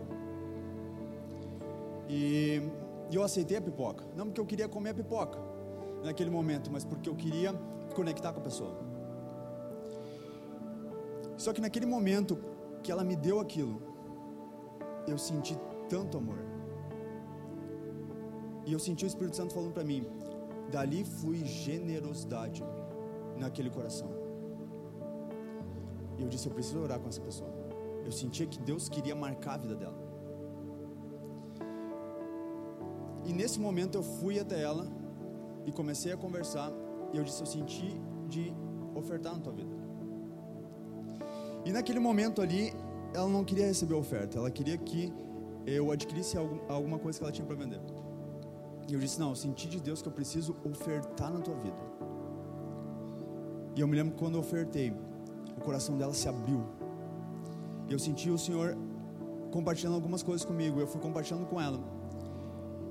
E, 2.07 2.61
e 3.09 3.15
eu 3.15 3.23
aceitei 3.23 3.57
a 3.57 3.61
pipoca, 3.61 4.05
não 4.15 4.27
porque 4.27 4.39
eu 4.39 4.45
queria 4.45 4.69
comer 4.69 4.91
a 4.91 4.93
pipoca 4.93 5.39
naquele 6.03 6.29
momento, 6.29 6.69
mas 6.71 6.85
porque 6.85 7.09
eu 7.09 7.15
queria 7.15 7.53
conectar 7.95 8.31
com 8.31 8.39
a 8.39 8.43
pessoa. 8.43 8.75
Só 11.35 11.51
que 11.51 11.59
naquele 11.59 11.87
momento 11.87 12.37
que 12.83 12.91
ela 12.91 13.03
me 13.03 13.15
deu 13.15 13.39
aquilo, 13.39 13.81
eu 15.07 15.17
senti 15.17 15.57
tanto 15.89 16.19
amor. 16.19 16.37
E 18.63 18.71
eu 18.71 18.77
senti 18.77 19.05
o 19.05 19.07
Espírito 19.07 19.35
Santo 19.35 19.55
falando 19.55 19.73
para 19.73 19.83
mim: 19.83 20.05
dali 20.71 21.03
flui 21.03 21.43
generosidade 21.43 22.63
naquele 23.43 23.69
coração. 23.69 24.09
E 26.17 26.21
eu 26.23 26.27
disse: 26.27 26.47
eu 26.47 26.53
preciso 26.53 26.79
orar 26.79 26.99
com 26.99 27.09
essa 27.09 27.21
pessoa. 27.21 27.51
Eu 28.05 28.11
sentia 28.11 28.45
que 28.45 28.59
Deus 28.59 28.89
queria 28.89 29.15
marcar 29.15 29.53
a 29.55 29.57
vida 29.57 29.75
dela. 29.75 29.99
E 33.25 33.31
nesse 33.31 33.59
momento 33.59 33.97
eu 33.97 34.03
fui 34.03 34.39
até 34.39 34.61
ela 34.61 34.85
e 35.65 35.71
comecei 35.71 36.11
a 36.11 36.17
conversar. 36.17 36.71
E 37.13 37.17
eu 37.17 37.23
disse: 37.23 37.41
eu 37.41 37.47
senti 37.57 37.89
de 38.27 38.53
ofertar 38.95 39.33
na 39.33 39.39
tua 39.39 39.53
vida. 39.53 39.75
E 41.65 41.71
naquele 41.71 41.99
momento 41.99 42.41
ali, 42.41 42.73
ela 43.13 43.29
não 43.29 43.43
queria 43.43 43.67
receber 43.67 43.93
oferta, 43.93 44.37
ela 44.37 44.51
queria 44.51 44.77
que 44.77 45.13
eu 45.65 45.91
adquirisse 45.91 46.35
alguma 46.67 46.99
coisa 46.99 47.17
que 47.17 47.23
ela 47.23 47.31
tinha 47.31 47.47
para 47.47 47.55
vender. 47.55 47.79
E 48.89 48.93
eu 48.93 48.99
disse: 48.99 49.19
Não, 49.19 49.29
eu 49.29 49.35
senti 49.35 49.67
de 49.69 49.79
Deus 49.79 50.01
que 50.01 50.09
eu 50.09 50.11
preciso 50.11 50.55
ofertar 50.65 51.31
na 51.31 51.39
tua 51.39 51.55
vida. 51.55 51.77
E 53.75 53.81
eu 53.81 53.87
me 53.87 53.95
lembro 53.95 54.13
que 54.13 54.19
quando 54.19 54.35
eu 54.35 54.41
ofertei, 54.41 54.93
o 55.57 55.61
coração 55.61 55.97
dela 55.97 56.13
se 56.13 56.27
abriu. 56.27 56.63
Eu 57.89 57.97
senti 57.97 58.29
o 58.29 58.37
Senhor 58.37 58.77
compartilhando 59.51 59.95
algumas 59.95 60.21
coisas 60.21 60.45
comigo. 60.45 60.79
Eu 60.79 60.87
fui 60.87 61.01
compartilhando 61.01 61.45
com 61.45 61.59
ela. 61.59 61.79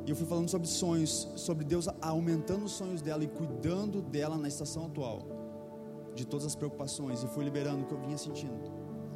E 0.05 0.11
eu 0.11 0.17
fui 0.17 0.27
falando 0.27 0.49
sobre 0.49 0.67
sonhos, 0.67 1.29
sobre 1.37 1.65
Deus 1.65 1.89
aumentando 2.01 2.65
os 2.65 2.73
sonhos 2.73 3.01
dela 3.01 3.23
e 3.23 3.29
cuidando 3.29 4.03
dela 4.03 4.37
na 4.37 4.49
estação 4.49 4.87
atual, 4.87 5.21
de 6.15 6.27
todas 6.27 6.45
as 6.45 6.57
preocupações. 6.57 7.23
E 7.23 7.29
fui 7.29 7.45
liberando 7.45 7.85
o 7.85 7.87
que 7.87 7.95
eu 7.95 8.01
vinha 8.01 8.19
sentindo. 8.19 8.61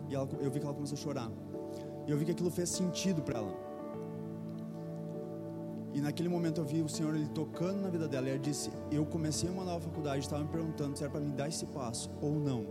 E 0.08 0.14
ela, 0.14 0.28
eu 0.40 0.50
vi 0.50 0.60
que 0.60 0.64
ela 0.64 0.74
começou 0.74 0.96
a 0.96 1.00
chorar. 1.00 1.30
E 2.06 2.10
eu 2.10 2.16
vi 2.16 2.24
que 2.24 2.30
aquilo 2.30 2.50
fez 2.50 2.68
sentido 2.68 3.20
para 3.20 3.38
ela. 3.40 3.65
E 5.96 6.00
naquele 6.02 6.28
momento 6.28 6.60
eu 6.60 6.64
vi 6.66 6.82
o 6.82 6.88
Senhor 6.90 7.14
ele 7.14 7.26
tocando 7.28 7.80
na 7.80 7.88
vida 7.88 8.06
dela. 8.06 8.26
E 8.26 8.32
ela 8.32 8.38
disse: 8.38 8.70
Eu 8.92 9.06
comecei 9.06 9.48
uma 9.48 9.64
nova 9.64 9.80
faculdade, 9.80 10.18
estava 10.18 10.44
me 10.44 10.50
perguntando 10.50 10.94
se 10.94 11.02
era 11.02 11.10
para 11.10 11.22
me 11.22 11.32
dar 11.32 11.48
esse 11.48 11.64
passo 11.64 12.10
ou 12.20 12.32
não. 12.32 12.66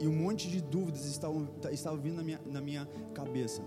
E 0.00 0.06
um 0.06 0.14
monte 0.14 0.48
de 0.48 0.60
dúvidas 0.60 1.04
estavam, 1.04 1.48
estavam 1.72 1.98
vindo 1.98 2.14
na 2.14 2.22
minha, 2.22 2.40
na 2.46 2.60
minha 2.60 2.88
cabeça. 3.12 3.60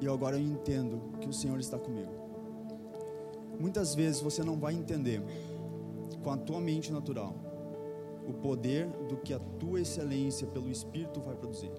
E 0.00 0.06
agora 0.06 0.36
eu 0.36 0.40
entendo 0.40 1.02
que 1.20 1.28
o 1.28 1.32
Senhor 1.32 1.58
está 1.58 1.76
comigo. 1.76 2.12
Muitas 3.58 3.92
vezes 3.92 4.20
você 4.20 4.44
não 4.44 4.56
vai 4.56 4.74
entender 4.74 5.20
com 6.22 6.30
a 6.30 6.36
tua 6.36 6.60
mente 6.60 6.92
natural 6.92 7.34
o 8.28 8.34
poder 8.34 8.86
do 9.08 9.16
que 9.16 9.34
a 9.34 9.40
tua 9.58 9.80
excelência 9.80 10.46
pelo 10.46 10.70
Espírito 10.70 11.20
vai 11.20 11.34
produzir. 11.34 11.72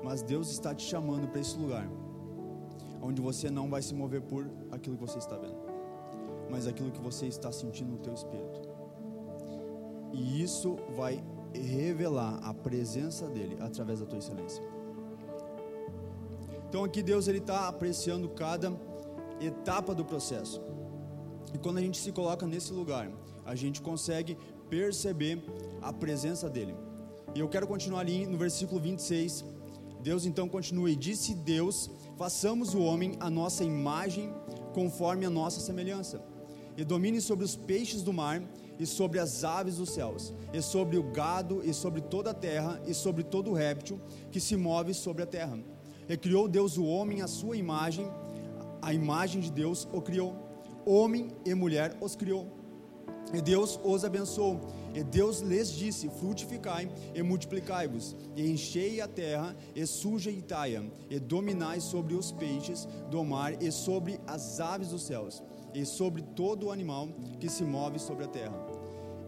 Mas 0.00 0.22
Deus 0.22 0.48
está 0.48 0.72
te 0.72 0.84
chamando 0.84 1.26
para 1.26 1.40
esse 1.40 1.58
lugar 1.58 1.90
onde 3.02 3.20
você 3.20 3.50
não 3.50 3.68
vai 3.68 3.82
se 3.82 3.94
mover 3.94 4.20
por 4.20 4.48
aquilo 4.70 4.96
que 4.96 5.02
você 5.02 5.18
está 5.18 5.36
vendo, 5.36 5.58
mas 6.50 6.66
aquilo 6.66 6.90
que 6.90 7.00
você 7.00 7.26
está 7.26 7.50
sentindo 7.50 7.92
no 7.92 7.98
teu 7.98 8.12
espírito. 8.12 8.68
E 10.12 10.42
isso 10.42 10.76
vai 10.96 11.22
revelar 11.52 12.38
a 12.42 12.52
presença 12.52 13.28
dele 13.28 13.56
através 13.60 14.00
da 14.00 14.06
tua 14.06 14.18
excelência. 14.18 14.62
Então 16.68 16.84
aqui 16.84 17.02
Deus 17.02 17.26
ele 17.26 17.38
está 17.38 17.68
apreciando 17.68 18.28
cada 18.28 18.72
etapa 19.40 19.94
do 19.94 20.04
processo. 20.04 20.60
E 21.52 21.58
quando 21.58 21.78
a 21.78 21.80
gente 21.80 21.98
se 21.98 22.12
coloca 22.12 22.46
nesse 22.46 22.72
lugar, 22.72 23.10
a 23.44 23.54
gente 23.54 23.82
consegue 23.82 24.36
perceber 24.68 25.42
a 25.82 25.92
presença 25.92 26.48
dele. 26.48 26.76
E 27.34 27.40
eu 27.40 27.48
quero 27.48 27.66
continuar 27.66 28.00
ali 28.00 28.26
no 28.26 28.38
versículo 28.38 28.80
26. 28.80 29.44
Deus 30.00 30.24
então 30.24 30.48
continua 30.48 30.90
e 30.90 30.96
disse 30.96 31.34
Deus 31.34 31.90
façamos 32.20 32.74
o 32.74 32.82
homem 32.82 33.16
a 33.18 33.30
nossa 33.30 33.64
imagem, 33.64 34.30
conforme 34.74 35.24
a 35.24 35.30
nossa 35.30 35.58
semelhança, 35.58 36.22
e 36.76 36.84
domine 36.84 37.18
sobre 37.18 37.46
os 37.46 37.56
peixes 37.56 38.02
do 38.02 38.12
mar, 38.12 38.42
e 38.78 38.84
sobre 38.84 39.18
as 39.18 39.42
aves 39.42 39.76
dos 39.76 39.88
céus, 39.88 40.34
e 40.52 40.60
sobre 40.60 40.98
o 40.98 41.02
gado, 41.02 41.62
e 41.64 41.72
sobre 41.72 42.02
toda 42.02 42.32
a 42.32 42.34
terra, 42.34 42.78
e 42.86 42.92
sobre 42.92 43.22
todo 43.22 43.50
o 43.50 43.54
réptil 43.54 43.98
que 44.30 44.38
se 44.38 44.54
move 44.54 44.92
sobre 44.92 45.22
a 45.22 45.26
terra. 45.26 45.58
E 46.06 46.14
criou 46.14 46.46
Deus 46.46 46.76
o 46.76 46.84
homem 46.84 47.22
à 47.22 47.26
sua 47.26 47.56
imagem, 47.56 48.06
a 48.82 48.92
imagem 48.92 49.40
de 49.40 49.50
Deus 49.50 49.88
o 49.90 50.02
criou, 50.02 50.36
homem 50.84 51.30
e 51.46 51.54
mulher 51.54 51.96
os 52.02 52.14
criou. 52.14 52.46
E 53.32 53.40
Deus 53.40 53.80
os 53.82 54.04
abençoou. 54.04 54.60
E 54.94 55.02
Deus 55.02 55.40
lhes 55.40 55.70
disse: 55.70 56.08
Frutificai 56.08 56.90
e 57.14 57.22
multiplicai-vos, 57.22 58.16
e 58.36 58.50
enchei 58.50 59.00
a 59.00 59.06
terra, 59.06 59.56
e 59.74 59.86
sujeitai-a, 59.86 60.82
e 61.08 61.18
dominai 61.18 61.80
sobre 61.80 62.14
os 62.14 62.32
peixes 62.32 62.88
do 63.10 63.22
mar, 63.24 63.62
e 63.62 63.70
sobre 63.70 64.20
as 64.26 64.60
aves 64.60 64.88
dos 64.88 65.02
céus, 65.02 65.42
e 65.72 65.84
sobre 65.86 66.22
todo 66.22 66.66
o 66.66 66.72
animal 66.72 67.08
que 67.38 67.48
se 67.48 67.62
move 67.62 67.98
sobre 67.98 68.24
a 68.24 68.28
terra. 68.28 68.56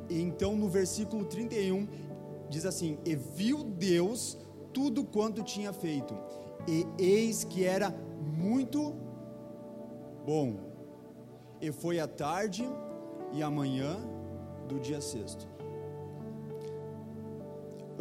E 0.08 0.20
então 0.20 0.56
no 0.56 0.68
versículo 0.68 1.24
31 1.24 1.86
diz 2.50 2.66
assim: 2.66 2.98
E 3.04 3.14
viu 3.14 3.62
Deus 3.62 4.36
tudo 4.72 5.04
quanto 5.04 5.42
tinha 5.42 5.72
feito, 5.72 6.16
e 6.66 6.86
eis 6.98 7.44
que 7.44 7.64
era 7.64 7.94
muito 8.36 8.94
bom. 10.26 10.56
E 11.60 11.70
foi 11.70 12.00
a 12.00 12.08
tarde 12.08 12.68
e 13.32 13.42
a 13.42 13.50
manhã 13.50 13.96
do 14.68 14.80
dia 14.80 15.00
sexto. 15.00 15.51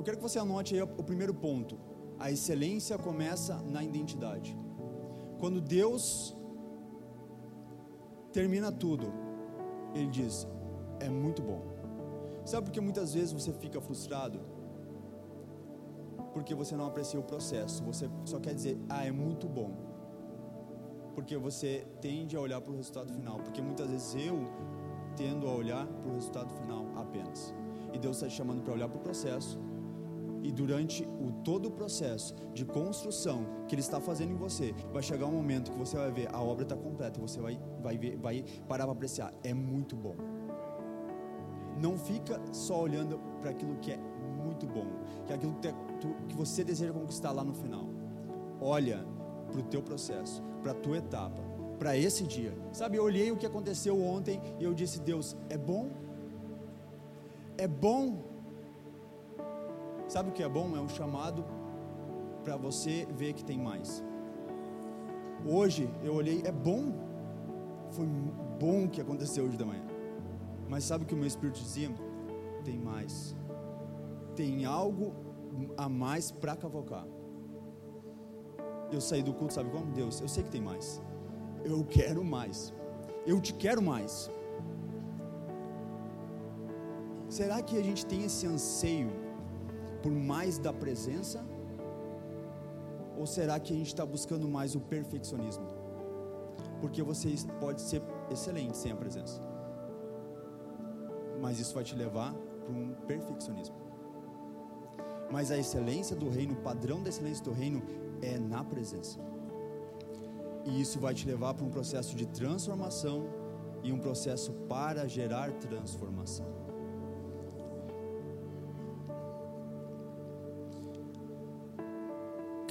Eu 0.01 0.03
quero 0.03 0.17
que 0.17 0.23
você 0.23 0.39
anote 0.39 0.73
aí 0.73 0.81
o 0.81 1.03
primeiro 1.03 1.31
ponto. 1.31 1.77
A 2.17 2.31
excelência 2.31 2.97
começa 2.97 3.61
na 3.61 3.83
identidade. 3.83 4.57
Quando 5.39 5.61
Deus 5.61 6.35
termina 8.33 8.71
tudo, 8.71 9.13
Ele 9.93 10.07
diz: 10.07 10.47
é 10.99 11.07
muito 11.07 11.43
bom. 11.43 11.61
Sabe 12.43 12.65
por 12.65 12.71
que 12.71 12.81
muitas 12.81 13.13
vezes 13.13 13.31
você 13.31 13.53
fica 13.53 13.79
frustrado? 13.79 14.39
Porque 16.33 16.55
você 16.55 16.75
não 16.75 16.87
aprecia 16.87 17.19
o 17.19 17.23
processo, 17.23 17.83
você 17.83 18.09
só 18.25 18.39
quer 18.39 18.55
dizer, 18.55 18.79
ah, 18.89 19.05
é 19.05 19.11
muito 19.11 19.47
bom. 19.47 19.71
Porque 21.13 21.37
você 21.37 21.85
tende 22.01 22.35
a 22.35 22.41
olhar 22.41 22.59
para 22.59 22.73
o 22.73 22.75
resultado 22.75 23.13
final. 23.13 23.37
Porque 23.37 23.61
muitas 23.61 23.87
vezes 23.87 24.15
eu 24.15 24.49
tendo 25.15 25.47
a 25.47 25.53
olhar 25.53 25.85
para 25.85 26.09
o 26.09 26.15
resultado 26.15 26.51
final 26.55 26.87
apenas. 26.95 27.53
E 27.93 27.99
Deus 27.99 28.15
está 28.15 28.27
te 28.27 28.33
chamando 28.33 28.63
para 28.63 28.73
olhar 28.73 28.89
para 28.89 28.97
o 28.97 29.01
processo. 29.01 29.59
E 30.43 30.51
durante 30.51 31.03
o 31.03 31.31
todo 31.43 31.67
o 31.67 31.71
processo 31.71 32.35
de 32.53 32.65
construção 32.65 33.45
que 33.67 33.75
Ele 33.75 33.81
está 33.81 33.99
fazendo 33.99 34.31
em 34.31 34.35
você, 34.35 34.73
vai 34.91 35.03
chegar 35.03 35.27
um 35.27 35.31
momento 35.31 35.71
que 35.71 35.77
você 35.77 35.97
vai 35.97 36.11
ver 36.11 36.33
a 36.33 36.41
obra 36.41 36.63
está 36.63 36.75
completa. 36.75 37.19
Você 37.19 37.39
vai, 37.39 37.59
vai, 37.81 37.97
ver, 37.97 38.17
vai 38.17 38.43
parar 38.67 38.85
para 38.85 38.93
apreciar. 38.93 39.33
É 39.43 39.53
muito 39.53 39.95
bom. 39.95 40.15
Não 41.79 41.97
fica 41.97 42.39
só 42.51 42.81
olhando 42.81 43.19
para 43.39 43.51
aquilo 43.51 43.75
que 43.77 43.91
é 43.91 43.97
muito 44.43 44.67
bom, 44.67 44.87
que 45.25 45.33
é 45.33 45.35
aquilo 45.35 45.55
que, 45.55 45.73
que 46.27 46.35
você 46.35 46.63
deseja 46.63 46.91
conquistar 46.91 47.31
lá 47.31 47.43
no 47.43 47.53
final. 47.53 47.87
Olha 48.59 49.05
para 49.51 49.59
o 49.59 49.63
teu 49.63 49.81
processo, 49.81 50.41
para 50.61 50.71
a 50.71 50.75
tua 50.75 50.97
etapa, 50.97 51.41
para 51.77 51.97
esse 51.97 52.23
dia. 52.25 52.53
Sabe, 52.71 52.97
eu 52.97 53.03
olhei 53.03 53.31
o 53.31 53.37
que 53.37 53.45
aconteceu 53.45 54.01
ontem 54.01 54.41
e 54.59 54.63
eu 54.63 54.73
disse: 54.73 54.99
Deus, 54.99 55.35
é 55.49 55.57
bom? 55.57 55.89
É 57.57 57.67
bom? 57.67 58.30
Sabe 60.13 60.29
o 60.29 60.33
que 60.33 60.43
é 60.43 60.49
bom? 60.57 60.75
É 60.75 60.81
um 60.81 60.89
chamado 60.89 61.45
para 62.43 62.55
você 62.57 63.07
ver 63.11 63.33
que 63.33 63.43
tem 63.43 63.59
mais. 63.69 64.03
Hoje 65.45 65.89
eu 66.03 66.13
olhei, 66.13 66.41
é 66.45 66.51
bom? 66.51 66.83
Foi 67.91 68.05
bom 68.63 68.85
o 68.85 68.89
que 68.89 69.01
aconteceu 69.05 69.45
hoje 69.45 69.57
da 69.57 69.65
manhã. 69.65 69.85
Mas 70.69 70.83
sabe 70.83 71.03
o 71.03 71.07
que 71.07 71.13
o 71.13 71.17
meu 71.17 71.27
espírito 71.27 71.59
dizia? 71.59 71.89
Tem 72.63 72.77
mais. 72.77 73.35
Tem 74.35 74.65
algo 74.65 75.13
a 75.77 75.87
mais 75.87 76.31
para 76.31 76.55
cavocar. 76.55 77.05
Eu 78.91 78.99
saí 78.99 79.23
do 79.23 79.33
culto, 79.33 79.53
sabe 79.53 79.69
como? 79.69 79.85
Deus, 79.93 80.19
eu 80.19 80.27
sei 80.27 80.43
que 80.43 80.51
tem 80.51 80.61
mais 80.61 81.01
eu 81.63 81.83
quero 81.85 82.23
mais. 82.23 82.73
Eu 83.25 83.39
te 83.39 83.53
quero 83.53 83.81
mais. 83.81 84.29
Será 87.29 87.61
que 87.61 87.77
a 87.77 87.83
gente 87.83 88.05
tem 88.05 88.23
esse 88.23 88.45
anseio 88.45 89.11
por 90.01 90.11
mais 90.11 90.57
da 90.57 90.73
presença? 90.73 91.43
Ou 93.17 93.25
será 93.25 93.59
que 93.59 93.73
a 93.73 93.75
gente 93.75 93.87
está 93.87 94.05
buscando 94.05 94.47
mais 94.47 94.75
o 94.75 94.79
perfeccionismo? 94.79 95.67
Porque 96.79 97.03
você 97.03 97.35
pode 97.59 97.81
ser 97.81 98.01
excelente 98.31 98.75
sem 98.77 98.91
a 98.91 98.95
presença, 98.95 99.39
mas 101.39 101.59
isso 101.59 101.73
vai 101.75 101.83
te 101.83 101.95
levar 101.95 102.33
para 102.33 102.73
um 102.73 102.93
perfeccionismo. 103.07 103.75
Mas 105.31 105.51
a 105.51 105.57
excelência 105.57 106.15
do 106.15 106.29
reino, 106.29 106.53
o 106.53 106.57
padrão 106.57 107.01
da 107.01 107.09
excelência 107.09 107.43
do 107.43 107.51
reino 107.51 107.81
é 108.21 108.37
na 108.37 108.63
presença. 108.63 109.19
E 110.65 110.81
isso 110.81 110.99
vai 110.99 111.13
te 111.13 111.27
levar 111.27 111.53
para 111.53 111.65
um 111.65 111.69
processo 111.69 112.15
de 112.15 112.25
transformação 112.25 113.27
e 113.83 113.91
um 113.91 113.99
processo 113.99 114.51
para 114.67 115.07
gerar 115.07 115.51
transformação. 115.53 116.60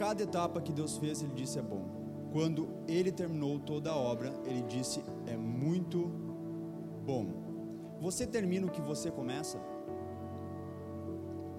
Cada 0.00 0.22
etapa 0.22 0.62
que 0.62 0.72
Deus 0.72 0.96
fez, 0.96 1.20
Ele 1.20 1.34
disse 1.34 1.58
é 1.58 1.62
bom. 1.62 1.84
Quando 2.32 2.70
Ele 2.88 3.12
terminou 3.12 3.58
toda 3.58 3.90
a 3.90 3.96
obra, 3.96 4.32
Ele 4.46 4.62
disse 4.62 5.04
é 5.26 5.36
muito 5.36 6.10
bom. 7.04 7.26
Você 8.00 8.26
termina 8.26 8.66
o 8.66 8.70
que 8.70 8.80
você 8.80 9.10
começa, 9.10 9.58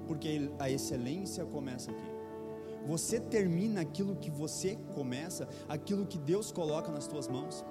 porque 0.07 0.49
a 0.57 0.71
excelência 0.71 1.45
começa 1.45 1.91
aqui. 1.91 2.11
Você 2.87 3.19
termina 3.19 3.81
aquilo 3.81 4.15
que 4.15 4.31
você 4.31 4.75
começa, 4.95 5.47
aquilo 5.69 6.07
que 6.07 6.17
Deus 6.17 6.51
coloca 6.51 6.91
nas 6.91 7.05
tuas 7.05 7.27
mãos. 7.27 7.63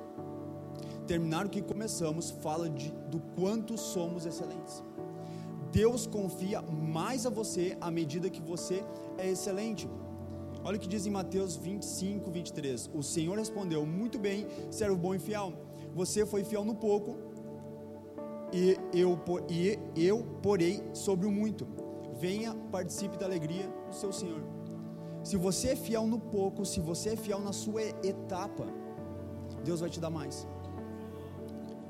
Terminar 1.05 1.47
o 1.47 1.51
que 1.51 1.63
começamos 1.63 2.31
fala 2.31 2.71
de, 2.71 2.93
do 3.11 3.19
quanto 3.35 3.77
somos 3.77 4.25
excelentes. 4.25 4.85
Deus 5.73 6.07
confia 6.07 6.63
mais 6.63 7.27
a 7.27 7.31
você 7.31 7.77
à 7.81 7.91
medida 7.91 8.31
que 8.31 8.41
você 8.41 8.85
é 9.19 9.29
excelente. 9.29 9.89
Olha 10.63 10.77
o 10.77 10.81
que 10.81 10.89
diz 10.89 11.07
em 11.07 11.11
Mateus 11.11 11.57
25, 11.57 12.31
23. 12.31 12.91
O 12.95 13.03
Senhor 13.03 13.39
respondeu: 13.39 13.87
Muito 13.87 14.19
bem, 14.19 14.47
servo 14.71 14.97
bom 14.97 15.15
e 15.15 15.19
fiel. 15.19 15.53
Você 15.95 16.25
foi 16.27 16.45
fiel 16.45 16.65
no 16.65 16.75
pouco, 16.75 17.17
e 18.53 18.77
eu, 18.93 19.19
e 19.97 20.07
eu 20.07 20.23
porei 20.43 20.83
sobre 20.93 21.27
o 21.27 21.31
muito. 21.31 21.67
Venha, 22.19 22.55
participe 22.71 23.17
da 23.17 23.27
alegria 23.27 23.67
do 23.89 23.95
seu 23.95 24.13
Senhor. 24.13 24.43
Se 25.23 25.37
você 25.37 25.71
é 25.71 25.77
fiel 25.77 26.07
no 26.07 26.19
pouco, 26.19 26.65
se 26.65 26.81
você 26.81 27.11
é 27.11 27.17
fiel 27.17 27.41
na 27.41 27.53
sua 27.53 27.83
etapa, 27.83 28.67
Deus 29.65 29.81
vai 29.81 29.91
te 29.91 30.01
dar 30.01 30.11
mais. 30.11 30.47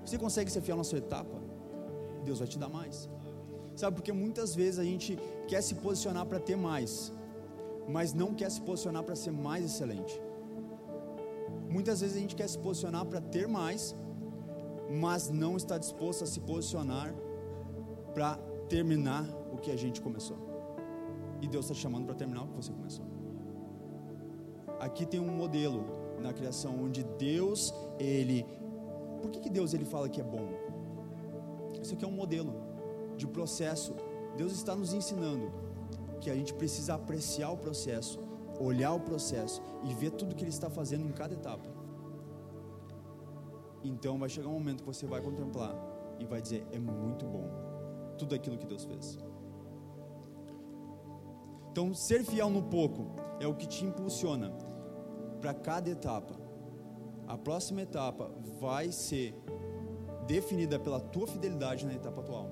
Você 0.04 0.18
consegue 0.18 0.50
ser 0.50 0.60
fiel 0.60 0.76
na 0.76 0.84
sua 0.84 0.98
etapa? 0.98 1.40
Deus 2.24 2.38
vai 2.38 2.48
te 2.48 2.58
dar 2.58 2.68
mais. 2.68 3.08
Sabe, 3.76 3.96
porque 3.96 4.12
muitas 4.12 4.54
vezes 4.54 4.78
a 4.78 4.84
gente 4.84 5.18
quer 5.48 5.62
se 5.62 5.74
posicionar 5.76 6.26
para 6.26 6.38
ter 6.38 6.56
mais, 6.56 7.12
mas 7.88 8.12
não 8.12 8.34
quer 8.34 8.50
se 8.50 8.60
posicionar 8.60 9.02
para 9.02 9.16
ser 9.16 9.32
mais 9.32 9.64
excelente. 9.64 10.20
Muitas 11.68 12.00
vezes 12.00 12.16
a 12.16 12.20
gente 12.20 12.34
quer 12.34 12.48
se 12.48 12.58
posicionar 12.58 13.04
para 13.06 13.20
ter 13.20 13.46
mais, 13.46 13.94
mas 14.90 15.30
não 15.30 15.56
está 15.56 15.78
disposto 15.78 16.24
a 16.24 16.26
se 16.26 16.40
posicionar 16.40 17.14
para 18.12 18.36
terminar 18.68 19.24
o 19.52 19.56
que 19.56 19.70
a 19.70 19.76
gente 19.76 20.00
começou. 20.00 20.36
E 21.40 21.46
Deus 21.46 21.66
está 21.66 21.74
te 21.74 21.80
chamando 21.80 22.06
para 22.06 22.14
terminar 22.14 22.42
o 22.44 22.48
que 22.48 22.56
você 22.56 22.72
começou. 22.72 23.04
Aqui 24.80 25.06
tem 25.06 25.20
um 25.20 25.28
modelo 25.28 25.84
na 26.20 26.32
criação 26.32 26.82
onde 26.82 27.04
Deus, 27.18 27.72
ele 27.98 28.46
Por 29.22 29.30
que, 29.30 29.40
que 29.40 29.50
Deus 29.50 29.74
ele 29.74 29.84
fala 29.84 30.08
que 30.08 30.20
é 30.20 30.24
bom? 30.24 30.48
Isso 31.80 31.94
aqui 31.94 32.04
é 32.04 32.08
um 32.08 32.12
modelo 32.12 32.52
de 33.16 33.26
processo. 33.26 33.94
Deus 34.36 34.52
está 34.52 34.74
nos 34.74 34.92
ensinando 34.92 35.52
que 36.20 36.30
a 36.30 36.34
gente 36.34 36.52
precisa 36.54 36.94
apreciar 36.94 37.50
o 37.50 37.56
processo, 37.56 38.20
olhar 38.58 38.92
o 38.92 39.00
processo 39.00 39.62
e 39.84 39.94
ver 39.94 40.10
tudo 40.10 40.34
que 40.34 40.42
ele 40.42 40.50
está 40.50 40.68
fazendo 40.68 41.06
em 41.06 41.12
cada 41.12 41.34
etapa. 41.34 41.68
Então 43.82 44.18
vai 44.18 44.28
chegar 44.28 44.48
um 44.48 44.52
momento 44.52 44.82
que 44.82 44.86
você 44.86 45.06
vai 45.06 45.20
contemplar 45.20 45.74
e 46.18 46.24
vai 46.24 46.40
dizer: 46.40 46.66
é 46.70 46.78
muito 46.78 47.24
bom 47.26 47.48
tudo 48.18 48.34
aquilo 48.34 48.58
que 48.58 48.66
Deus 48.66 48.84
fez. 48.84 49.18
Então, 51.70 51.94
ser 51.94 52.24
fiel 52.24 52.50
no 52.50 52.64
pouco 52.64 53.14
é 53.38 53.46
o 53.46 53.54
que 53.54 53.66
te 53.66 53.84
impulsiona 53.84 54.52
para 55.40 55.54
cada 55.54 55.88
etapa. 55.88 56.34
A 57.28 57.38
próxima 57.38 57.82
etapa 57.82 58.30
vai 58.60 58.90
ser 58.90 59.34
definida 60.26 60.78
pela 60.78 61.00
tua 61.00 61.28
fidelidade 61.28 61.86
na 61.86 61.94
etapa 61.94 62.20
atual. 62.20 62.49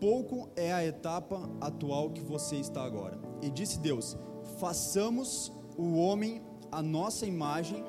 Pouco 0.00 0.48
é 0.56 0.72
a 0.72 0.84
etapa 0.84 1.48
atual 1.60 2.10
que 2.10 2.20
você 2.20 2.56
está 2.56 2.84
agora. 2.84 3.18
E 3.42 3.50
disse 3.50 3.78
Deus: 3.78 4.16
façamos 4.58 5.52
o 5.76 5.96
homem 5.96 6.42
a 6.70 6.82
nossa 6.82 7.26
imagem, 7.26 7.84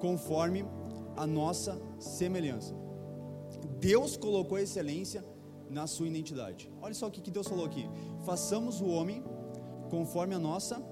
conforme 0.00 0.64
a 1.16 1.26
nossa 1.26 1.80
semelhança. 1.98 2.74
Deus 3.80 4.16
colocou 4.16 4.58
excelência 4.58 5.24
na 5.68 5.86
sua 5.86 6.06
identidade. 6.06 6.70
Olha 6.80 6.94
só 6.94 7.08
o 7.08 7.10
que 7.10 7.30
Deus 7.30 7.48
falou 7.48 7.66
aqui: 7.66 7.88
façamos 8.24 8.80
o 8.80 8.86
homem 8.86 9.22
conforme 9.90 10.34
a 10.34 10.38
nossa 10.38 10.82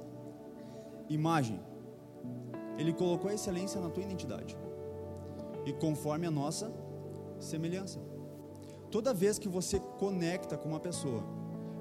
imagem. 1.09 1.61
Ele 2.79 2.93
colocou 2.93 3.31
excelência 3.31 3.81
na 3.81 3.89
tua 3.89 4.03
identidade. 4.03 4.57
E 5.65 5.73
conforme 5.73 6.27
a 6.27 6.31
nossa 6.31 6.73
semelhança. 7.39 8.01
Toda 8.97 9.13
vez 9.13 9.39
que 9.39 9.47
você 9.47 9.79
conecta 9.99 10.57
com 10.57 10.71
uma 10.71 10.81
pessoa, 10.81 11.23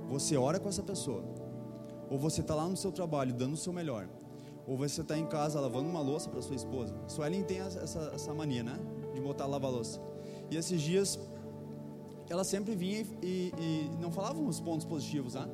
você 0.06 0.36
ora 0.36 0.60
com 0.60 0.67
essa 0.67 0.84
pessoa, 0.84 1.23
ou 2.10 2.19
você 2.19 2.41
está 2.41 2.54
lá 2.54 2.67
no 2.67 2.75
seu 2.75 2.91
trabalho 2.91 3.34
dando 3.34 3.54
o 3.54 3.58
seu 3.58 3.71
melhor, 3.71 4.10
ou 4.67 4.75
você 4.75 4.99
está 4.99 5.17
em 5.17 5.25
casa 5.25 5.62
lavando 5.62 5.88
uma 5.88 6.01
louça 6.01 6.30
para 6.30 6.41
sua 6.41 6.58
esposa. 6.58 6.93
Suelen 7.08 7.41
tem 7.41 7.60
essa, 7.60 8.12
essa 8.13 8.34
mania, 8.34 8.63
né? 8.63 8.78
De 9.13 9.21
botar 9.21 9.45
lavar 9.45 9.71
louça. 9.71 10.01
E 10.51 10.58
esses 10.58 10.82
dias, 10.82 11.17
ela 12.30 12.43
sempre 12.43 12.75
vinha 12.75 13.06
e, 13.21 13.54
e, 13.58 13.89
e 13.93 13.97
não 14.01 14.12
falava 14.12 14.38
os 14.38 14.60
pontos 14.60 14.86
positivos, 14.86 15.36
né? 15.36 15.47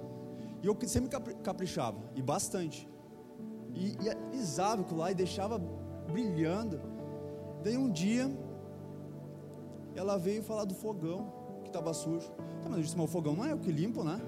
E 0.64 0.66
eu 0.66 0.76
sempre 0.88 1.12
caprichava, 1.44 2.00
e 2.16 2.24
bastante. 2.24 2.90
E, 3.76 3.96
e 4.02 4.10
alisava 4.10 4.82
aquilo 4.82 5.00
lá 5.00 5.12
e 5.12 5.14
deixava 5.14 5.60
brilhando. 6.12 6.82
Daí 7.64 7.78
um 7.78 7.92
dia, 7.92 8.32
ela 9.96 10.18
veio 10.18 10.42
falar 10.42 10.66
do 10.66 10.74
fogão 10.74 11.40
estava 11.72 11.94
sujo. 11.94 12.30
Tá, 12.62 12.70
mas 12.70 12.78
eu 12.78 12.84
disse, 12.84 12.98
mas 12.98 13.06
o 13.06 13.12
fogão 13.12 13.36
não 13.36 13.46
é 13.46 13.54
o 13.54 13.58
que 13.58 13.72
limpo, 13.72 14.04
né? 14.04 14.20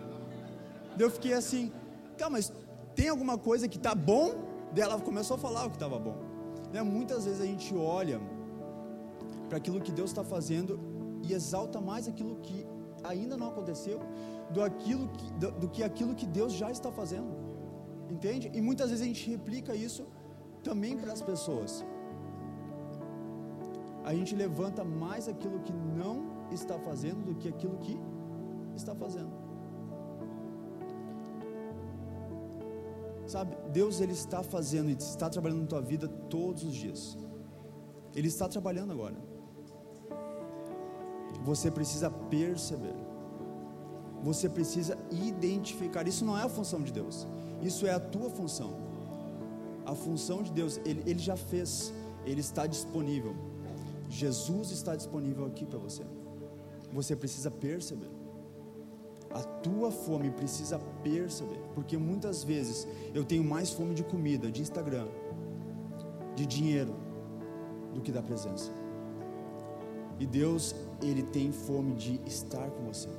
Daí 0.95 1.05
eu 1.07 1.11
fiquei 1.11 1.33
assim, 1.33 1.71
tá, 2.17 2.29
mas 2.29 2.51
tem 2.95 3.09
alguma 3.09 3.37
coisa 3.37 3.67
que 3.67 3.79
tá 3.79 3.93
bom? 3.93 4.33
Daí 4.73 4.83
ela 4.83 4.99
começou 4.99 5.35
a 5.35 5.39
falar 5.39 5.65
o 5.65 5.69
que 5.69 5.75
estava 5.75 5.99
bom. 5.99 6.15
Né? 6.71 6.81
Muitas 6.81 7.25
vezes 7.25 7.41
a 7.41 7.45
gente 7.45 7.75
olha 7.75 8.19
para 9.47 9.57
aquilo 9.57 9.79
que 9.79 9.91
Deus 9.91 10.09
está 10.09 10.23
fazendo 10.23 10.79
e 11.21 11.33
exalta 11.33 11.79
mais 11.79 12.07
aquilo 12.07 12.35
que 12.37 12.65
ainda 13.03 13.37
não 13.37 13.47
aconteceu 13.47 13.99
do, 14.51 14.63
aquilo 14.63 15.07
que, 15.09 15.31
do, 15.33 15.51
do 15.51 15.69
que 15.69 15.83
aquilo 15.83 16.15
que 16.15 16.25
Deus 16.25 16.53
já 16.53 16.71
está 16.71 16.91
fazendo. 16.91 17.31
Entende? 18.09 18.51
E 18.53 18.61
muitas 18.61 18.89
vezes 18.89 19.03
a 19.03 19.07
gente 19.07 19.29
replica 19.29 19.75
isso 19.75 20.05
também 20.63 20.97
para 20.97 21.11
as 21.11 21.21
pessoas. 21.21 21.85
A 24.03 24.13
gente 24.13 24.35
levanta 24.35 24.83
mais 24.83 25.27
aquilo 25.27 25.59
que 25.61 25.73
não 25.73 26.32
está 26.55 26.77
fazendo 26.79 27.25
do 27.25 27.35
que 27.35 27.47
aquilo 27.47 27.77
que 27.77 27.99
está 28.75 28.93
fazendo. 28.95 29.31
Sabe, 33.27 33.55
Deus 33.71 34.01
ele 34.01 34.11
está 34.11 34.43
fazendo 34.43 34.89
e 34.89 34.93
está 34.93 35.29
trabalhando 35.29 35.61
na 35.61 35.67
tua 35.67 35.81
vida 35.81 36.07
todos 36.07 36.63
os 36.63 36.75
dias. 36.75 37.17
Ele 38.15 38.27
está 38.27 38.47
trabalhando 38.47 38.91
agora. 38.91 39.15
Você 41.43 41.71
precisa 41.71 42.09
perceber. 42.09 42.95
Você 44.21 44.47
precisa 44.47 44.97
identificar. 45.11 46.07
Isso 46.07 46.23
não 46.23 46.37
é 46.37 46.43
a 46.43 46.49
função 46.49 46.81
de 46.81 46.91
Deus. 46.91 47.27
Isso 47.61 47.87
é 47.87 47.91
a 47.91 47.99
tua 47.99 48.29
função. 48.29 48.75
A 49.85 49.95
função 49.95 50.43
de 50.43 50.51
Deus, 50.51 50.79
ele, 50.85 51.03
ele 51.05 51.19
já 51.19 51.35
fez. 51.35 51.93
Ele 52.25 52.39
está 52.39 52.67
disponível. 52.67 53.35
Jesus 54.09 54.71
está 54.71 54.95
disponível 54.95 55.45
aqui 55.45 55.65
para 55.65 55.79
você. 55.79 56.03
Você 56.93 57.15
precisa 57.15 57.49
perceber. 57.49 58.09
A 59.31 59.41
tua 59.41 59.91
fome 59.91 60.29
precisa 60.29 60.77
perceber. 61.03 61.59
Porque 61.73 61.97
muitas 61.97 62.43
vezes 62.43 62.87
eu 63.13 63.25
tenho 63.25 63.43
mais 63.43 63.71
fome 63.71 63.95
de 63.95 64.03
comida, 64.03 64.51
de 64.51 64.61
Instagram, 64.61 65.07
de 66.35 66.45
dinheiro, 66.45 66.95
do 67.93 68.01
que 68.01 68.11
da 68.11 68.21
presença. 68.21 68.71
E 70.19 70.25
Deus, 70.25 70.75
Ele 71.01 71.23
tem 71.23 71.51
fome 71.51 71.95
de 71.95 72.21
estar 72.25 72.69
com 72.69 72.83
você. 72.85 73.09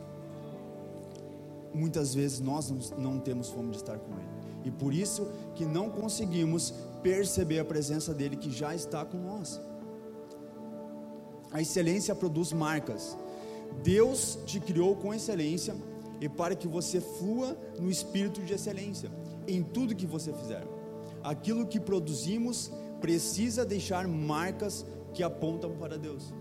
Muitas 1.73 2.15
vezes 2.15 2.39
nós 2.41 2.71
não 2.97 3.19
temos 3.19 3.49
fome 3.51 3.71
de 3.71 3.79
estar 3.79 3.99
com 3.99 4.13
Ele. 4.13 4.35
E 4.65 4.71
por 4.71 4.95
isso 4.95 5.29
que 5.55 5.67
não 5.67 5.91
conseguimos 5.91 6.73
perceber 7.03 7.59
a 7.59 7.65
presença 7.65 8.15
dEle 8.15 8.37
que 8.37 8.51
já 8.51 8.75
está 8.75 9.05
com 9.05 9.19
nós. 9.19 9.61
A 11.53 11.61
excelência 11.61 12.15
produz 12.15 12.53
marcas. 12.53 13.17
Deus 13.83 14.39
te 14.47 14.61
criou 14.61 14.97
com 14.97 15.13
excelência 15.13 15.75
e 16.21 16.29
para 16.29 16.55
que 16.55 16.69
você 16.69 17.01
flua 17.01 17.57
no 17.79 17.91
espírito 17.91 18.41
de 18.43 18.55
excelência 18.55 19.11
em 19.47 19.63
tudo 19.63 19.95
que 19.95 20.07
você 20.07 20.33
fizer. 20.33 20.67
Aquilo 21.23 21.67
que 21.67 21.81
produzimos 21.81 22.71
precisa 23.01 23.65
deixar 23.65 24.07
marcas 24.09 24.87
que 25.13 25.23
apontam 25.23 25.73
para 25.77 25.99
Deus. 25.99 26.33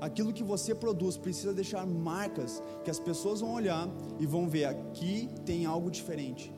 Aquilo 0.00 0.32
que 0.32 0.44
você 0.44 0.74
produz 0.74 1.16
precisa 1.16 1.52
deixar 1.52 1.84
marcas 1.84 2.62
que 2.84 2.90
as 2.90 3.00
pessoas 3.00 3.40
vão 3.40 3.54
olhar 3.54 3.88
e 4.20 4.26
vão 4.26 4.48
ver 4.48 4.64
aqui 4.66 5.28
tem 5.44 5.66
algo 5.66 5.90
diferente. 5.90 6.52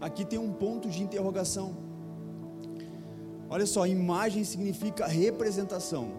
Aqui 0.00 0.24
tem 0.24 0.38
um 0.38 0.52
ponto 0.52 0.88
de 0.88 1.02
interrogação. 1.02 1.76
Olha 3.50 3.66
só, 3.66 3.86
imagem 3.86 4.44
significa 4.44 5.06
representação, 5.06 6.12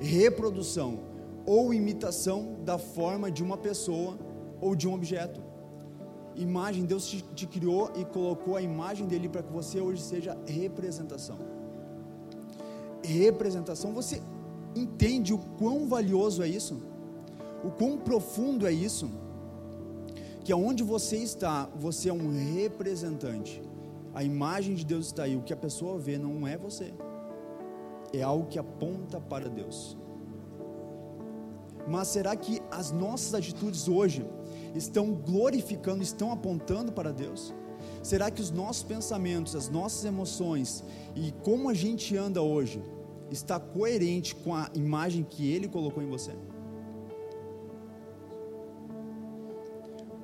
reprodução 0.00 1.11
ou 1.46 1.72
imitação 1.74 2.56
da 2.64 2.78
forma 2.78 3.30
de 3.30 3.42
uma 3.42 3.56
pessoa 3.56 4.18
ou 4.60 4.74
de 4.74 4.86
um 4.88 4.94
objeto. 4.94 5.40
Imagem, 6.34 6.84
Deus 6.84 7.06
te, 7.06 7.22
te 7.34 7.46
criou 7.46 7.92
e 7.96 8.04
colocou 8.04 8.56
a 8.56 8.62
imagem 8.62 9.06
dele 9.06 9.28
para 9.28 9.42
que 9.42 9.52
você 9.52 9.80
hoje 9.80 10.02
seja 10.02 10.38
representação. 10.46 11.36
Representação, 13.04 13.92
você 13.92 14.22
entende 14.74 15.34
o 15.34 15.38
quão 15.38 15.86
valioso 15.86 16.42
é 16.42 16.48
isso? 16.48 16.80
O 17.64 17.70
quão 17.70 17.98
profundo 17.98 18.66
é 18.66 18.72
isso? 18.72 19.10
Que 20.44 20.52
aonde 20.52 20.82
você 20.82 21.16
está, 21.18 21.68
você 21.76 22.08
é 22.08 22.12
um 22.12 22.30
representante. 22.54 23.62
A 24.14 24.24
imagem 24.24 24.74
de 24.74 24.84
Deus 24.84 25.06
está 25.06 25.24
aí, 25.24 25.36
o 25.36 25.42
que 25.42 25.52
a 25.52 25.56
pessoa 25.56 25.98
vê 25.98 26.18
não 26.18 26.46
é 26.46 26.56
você, 26.56 26.92
é 28.12 28.22
algo 28.22 28.46
que 28.46 28.58
aponta 28.58 29.20
para 29.20 29.48
Deus. 29.48 29.96
Mas 31.86 32.08
será 32.08 32.36
que 32.36 32.60
as 32.70 32.90
nossas 32.92 33.34
atitudes 33.34 33.88
hoje 33.88 34.24
estão 34.74 35.12
glorificando, 35.12 36.02
estão 36.02 36.30
apontando 36.32 36.92
para 36.92 37.12
Deus? 37.12 37.54
Será 38.02 38.30
que 38.30 38.40
os 38.40 38.50
nossos 38.50 38.82
pensamentos, 38.82 39.54
as 39.54 39.68
nossas 39.68 40.04
emoções 40.04 40.84
e 41.14 41.32
como 41.42 41.68
a 41.68 41.74
gente 41.74 42.16
anda 42.16 42.42
hoje 42.42 42.82
está 43.30 43.58
coerente 43.58 44.34
com 44.34 44.54
a 44.54 44.70
imagem 44.74 45.22
que 45.22 45.50
Ele 45.50 45.68
colocou 45.68 46.02
em 46.02 46.08
você? 46.08 46.32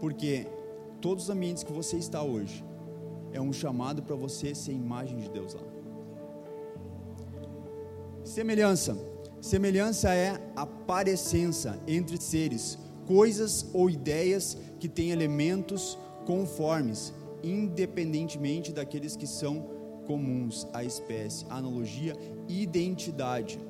Porque 0.01 0.47
todos 1.01 1.25
os 1.25 1.31
ambientes 1.31 1.63
que 1.63 1.73
você 1.73 1.97
está 1.97 2.23
hoje 2.23 2.65
é 3.33 3.41
um 3.41 3.53
chamado 3.53 4.03
para 4.03 4.15
você 4.15 4.55
ser 4.55 4.73
imagem 4.73 5.19
de 5.19 5.29
Deus 5.29 5.55
lá. 5.55 5.63
Semelhança. 8.25 8.97
Semelhança 9.41 10.13
é 10.13 10.41
a 10.57 10.67
parecença 10.67 11.81
entre 11.87 12.21
seres, 12.21 12.77
coisas 13.07 13.67
ou 13.73 13.89
ideias 13.89 14.59
que 14.81 14.89
têm 14.89 15.11
elementos 15.11 15.97
conformes, 16.27 17.13
independentemente 17.43 18.73
daqueles 18.73 19.17
que 19.17 19.27
são 19.27 19.69
comuns 20.07 20.67
à 20.73 20.83
espécie. 20.83 21.47
Analogia, 21.49 22.17
identidade. 22.49 23.61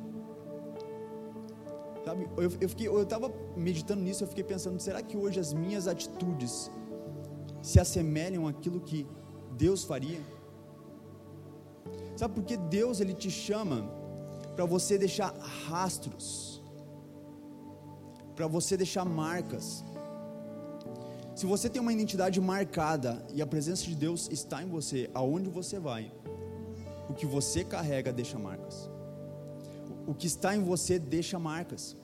Sabe, 2.05 2.27
eu, 2.39 2.51
eu 2.61 2.69
fiquei, 2.69 2.89
eu 2.89 3.03
estava 3.03 3.31
meditando 3.55 4.03
nisso, 4.03 4.25
eu 4.25 4.29
fiquei 4.29 4.45
pensando, 4.45 4.81
será 4.81 5.03
que 5.03 5.17
hoje 5.17 5.39
as 5.39 5.53
minhas 5.53 5.87
atitudes 5.87 6.71
se 7.61 7.79
assemelham 7.79 8.49
àquilo 8.49 8.81
que 8.81 9.07
Deus 9.59 9.85
faria? 9.85 10.21
Sabe 12.17 12.35
porque 12.35 12.57
Deus 12.57 13.01
ele 13.01 13.13
te 13.13 13.31
chama 13.31 13.98
para 14.59 14.67
você 14.67 14.99
deixar 14.99 15.33
rastros, 15.69 16.61
para 18.35 18.49
você 18.49 18.77
deixar 18.77 19.05
marcas. 19.05 19.85
Se 21.37 21.47
você 21.47 21.69
tem 21.71 21.81
uma 21.81 21.93
identidade 21.93 22.41
marcada 22.41 23.25
e 23.33 23.41
a 23.41 23.47
presença 23.47 23.85
de 23.85 23.95
Deus 23.95 24.29
está 24.33 24.61
em 24.61 24.67
você, 24.67 25.09
aonde 25.15 25.49
você 25.49 25.79
vai, 25.79 26.11
o 27.09 27.15
que 27.15 27.25
você 27.25 27.63
carrega 27.63 28.13
deixa 28.13 28.37
marcas. 28.37 28.91
O 30.09 30.13
que 30.13 30.27
está 30.27 30.57
em 30.57 30.61
você 30.65 30.99
deixa 30.99 31.39
marcas. 31.39 31.95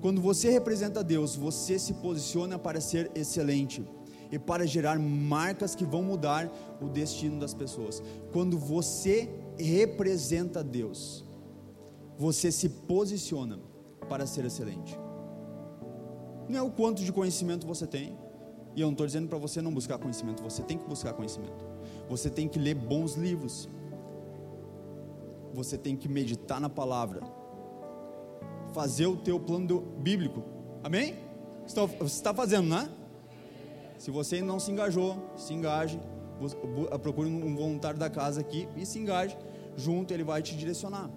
Quando 0.00 0.20
você 0.20 0.50
representa 0.50 1.04
Deus, 1.04 1.36
você 1.36 1.78
se 1.78 1.94
posiciona 1.94 2.58
para 2.58 2.80
ser 2.80 3.12
excelente 3.14 3.80
e 4.32 4.40
para 4.40 4.66
gerar 4.66 4.98
marcas 4.98 5.76
que 5.76 5.84
vão 5.84 6.02
mudar 6.02 6.52
o 6.80 6.88
destino 6.88 7.38
das 7.38 7.54
pessoas. 7.54 8.02
Quando 8.32 8.58
você 8.58 9.30
representa 9.58 10.62
Deus, 10.62 11.24
você 12.16 12.50
se 12.50 12.68
posiciona 12.68 13.58
para 14.08 14.26
ser 14.26 14.44
excelente. 14.44 14.98
Não 16.48 16.58
é 16.58 16.62
o 16.62 16.70
quanto 16.70 17.02
de 17.02 17.12
conhecimento 17.12 17.66
você 17.66 17.86
tem, 17.86 18.18
e 18.74 18.80
eu 18.80 18.86
não 18.86 18.92
estou 18.92 19.06
dizendo 19.06 19.28
para 19.28 19.38
você 19.38 19.62
não 19.62 19.72
buscar 19.72 19.98
conhecimento, 19.98 20.42
você 20.42 20.62
tem 20.62 20.76
que 20.76 20.84
buscar 20.84 21.12
conhecimento. 21.12 21.64
Você 22.08 22.28
tem 22.28 22.48
que 22.48 22.58
ler 22.58 22.74
bons 22.74 23.14
livros. 23.14 23.68
Você 25.54 25.78
tem 25.78 25.96
que 25.96 26.08
meditar 26.08 26.60
na 26.60 26.68
palavra. 26.68 27.22
Fazer 28.72 29.06
o 29.06 29.16
teu 29.16 29.38
plano 29.38 29.80
bíblico. 29.98 30.42
Amém? 30.82 31.14
Você 31.66 31.80
está 32.04 32.34
fazendo, 32.34 32.68
né? 32.68 32.90
Se 33.96 34.10
você 34.10 34.42
não 34.42 34.58
se 34.58 34.70
engajou, 34.70 35.16
se 35.36 35.54
engaje 35.54 36.00
procure 37.02 37.28
um 37.28 37.54
voluntário 37.54 37.98
da 37.98 38.10
casa 38.10 38.40
aqui 38.40 38.68
e 38.76 38.84
se 38.84 38.98
engaje 38.98 39.36
junto, 39.76 40.12
ele 40.12 40.24
vai 40.24 40.42
te 40.42 40.56
direcionar. 40.56 41.10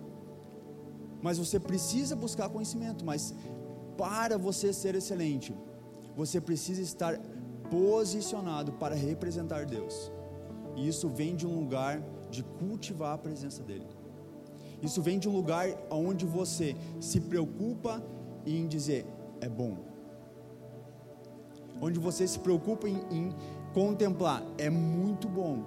Mas 1.21 1.37
você 1.37 1.59
precisa 1.59 2.15
buscar 2.15 2.49
conhecimento, 2.49 3.03
mas 3.03 3.33
para 3.97 4.37
você 4.37 4.71
ser 4.71 4.95
excelente, 4.95 5.55
você 6.15 6.39
precisa 6.39 6.81
estar 6.81 7.19
posicionado 7.69 8.73
para 8.73 8.95
representar 8.95 9.65
Deus. 9.65 10.11
E 10.75 10.87
isso 10.87 11.09
vem 11.09 11.35
de 11.35 11.45
um 11.45 11.59
lugar 11.59 12.01
de 12.29 12.43
cultivar 12.43 13.13
a 13.13 13.17
presença 13.17 13.63
dele. 13.63 13.87
Isso 14.81 15.01
vem 15.01 15.17
de 15.17 15.27
um 15.27 15.33
lugar 15.33 15.67
onde 15.89 16.25
você 16.25 16.75
se 16.99 17.19
preocupa 17.19 18.03
em 18.45 18.67
dizer 18.67 19.05
é 19.41 19.49
bom. 19.49 19.77
onde 21.79 21.99
você 21.99 22.27
se 22.27 22.39
preocupa 22.39 22.89
em, 22.89 22.99
em 23.11 23.35
contemplar, 23.73 24.43
é 24.57 24.69
muito 24.69 25.27
bom 25.27 25.63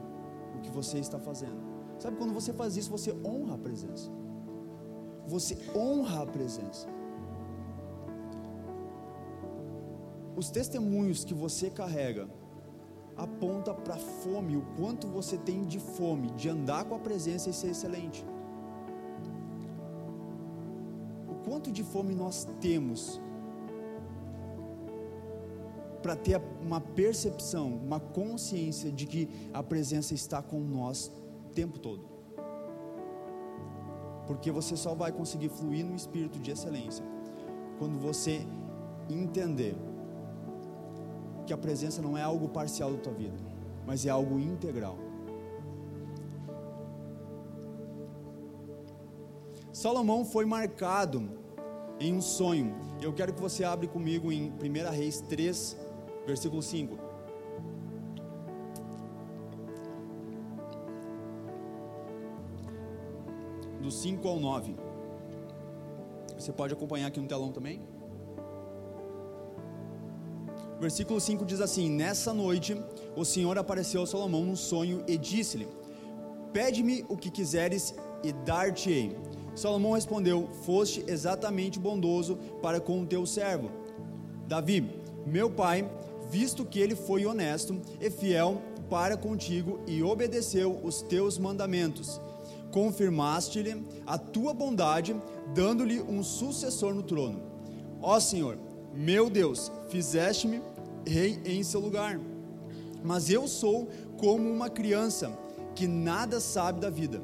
o 0.56 0.60
que 0.60 0.70
você 0.70 0.98
está 0.98 1.18
fazendo. 1.18 1.60
Sabe 1.98 2.16
quando 2.16 2.32
você 2.32 2.52
faz 2.52 2.76
isso, 2.76 2.90
você 2.90 3.14
honra 3.24 3.54
a 3.54 3.58
presença. 3.58 4.10
Você 5.26 5.56
honra 5.74 6.22
a 6.22 6.26
presença. 6.26 6.88
Os 10.34 10.50
testemunhos 10.50 11.24
que 11.24 11.34
você 11.34 11.68
carrega 11.68 12.28
aponta 13.16 13.74
para 13.74 13.96
fome, 13.96 14.56
o 14.56 14.62
quanto 14.76 15.06
você 15.06 15.36
tem 15.36 15.64
de 15.64 15.78
fome 15.78 16.30
de 16.30 16.48
andar 16.48 16.84
com 16.84 16.94
a 16.94 16.98
presença 16.98 17.50
e 17.50 17.52
ser 17.52 17.68
excelente. 17.68 18.24
O 21.28 21.34
quanto 21.44 21.70
de 21.70 21.84
fome 21.84 22.14
nós 22.14 22.48
temos 22.60 23.20
para 26.02 26.16
ter 26.16 26.40
uma 26.62 26.80
percepção, 26.80 27.68
uma 27.68 28.00
consciência 28.00 28.90
de 28.90 29.06
que 29.06 29.28
a 29.52 29.62
presença 29.62 30.14
está 30.14 30.42
com 30.42 30.60
nós 30.60 31.10
o 31.46 31.50
tempo 31.50 31.78
todo. 31.78 32.08
Porque 34.26 34.50
você 34.50 34.76
só 34.76 34.94
vai 34.94 35.12
conseguir 35.12 35.48
fluir 35.48 35.84
no 35.84 35.94
espírito 35.94 36.38
de 36.38 36.50
excelência 36.50 37.04
quando 37.78 37.98
você 37.98 38.46
entender 39.08 39.74
que 41.46 41.52
a 41.52 41.58
presença 41.58 42.00
não 42.00 42.16
é 42.16 42.22
algo 42.22 42.48
parcial 42.48 42.92
da 42.92 42.98
tua 42.98 43.12
vida, 43.12 43.36
mas 43.86 44.06
é 44.06 44.10
algo 44.10 44.38
integral. 44.38 44.96
Salomão 49.72 50.24
foi 50.24 50.44
marcado 50.44 51.28
em 51.98 52.14
um 52.14 52.20
sonho. 52.20 52.74
Eu 53.00 53.12
quero 53.12 53.32
que 53.32 53.40
você 53.40 53.64
abra 53.64 53.88
comigo 53.88 54.30
em 54.30 54.52
1 54.52 54.90
Reis 54.90 55.20
3, 55.22 55.76
versículo 56.30 56.62
5. 56.62 56.96
Do 63.82 63.90
5 63.90 64.28
ao 64.28 64.38
9. 64.38 64.76
Você 66.36 66.52
pode 66.52 66.72
acompanhar 66.72 67.08
aqui 67.08 67.20
no 67.20 67.26
telão 67.26 67.50
também? 67.52 67.80
Versículo 70.78 71.20
5 71.20 71.44
diz 71.44 71.60
assim: 71.60 71.90
Nessa 71.90 72.32
noite 72.32 72.80
o 73.16 73.24
Senhor 73.24 73.58
apareceu 73.58 74.02
a 74.02 74.06
Salomão 74.06 74.44
num 74.44 74.56
sonho 74.56 75.02
e 75.06 75.18
disse-lhe: 75.18 75.68
Pede-me 76.52 77.04
o 77.08 77.16
que 77.16 77.30
quiseres 77.30 77.94
e 78.22 78.32
dar-te-ei. 78.32 79.16
Salomão 79.54 79.92
respondeu: 79.92 80.48
Foste 80.64 81.04
exatamente 81.08 81.78
bondoso 81.78 82.36
para 82.62 82.80
com 82.80 83.02
o 83.02 83.06
teu 83.06 83.26
servo. 83.26 83.70
Davi, 84.46 84.78
meu 85.26 85.50
pai, 85.50 85.88
visto 86.30 86.64
que 86.64 86.78
ele 86.78 86.94
foi 86.94 87.26
honesto 87.26 87.80
e 88.00 88.08
fiel 88.08 88.62
para 88.88 89.16
contigo 89.16 89.80
e 89.86 90.02
obedeceu 90.02 90.78
os 90.82 91.02
teus 91.02 91.38
mandamentos, 91.38 92.20
confirmaste-lhe 92.70 93.84
a 94.06 94.16
tua 94.16 94.54
bondade, 94.54 95.14
dando-lhe 95.54 96.00
um 96.00 96.22
sucessor 96.22 96.94
no 96.94 97.02
trono. 97.02 97.40
Ó 98.00 98.18
Senhor, 98.20 98.58
meu 98.94 99.28
Deus, 99.28 99.70
fizeste-me 99.88 100.62
rei 101.06 101.40
em 101.44 101.62
seu 101.62 101.80
lugar. 101.80 102.20
Mas 103.02 103.30
eu 103.30 103.48
sou 103.48 103.88
como 104.16 104.50
uma 104.50 104.70
criança 104.70 105.36
que 105.74 105.86
nada 105.86 106.40
sabe 106.40 106.80
da 106.80 106.90
vida. 106.90 107.22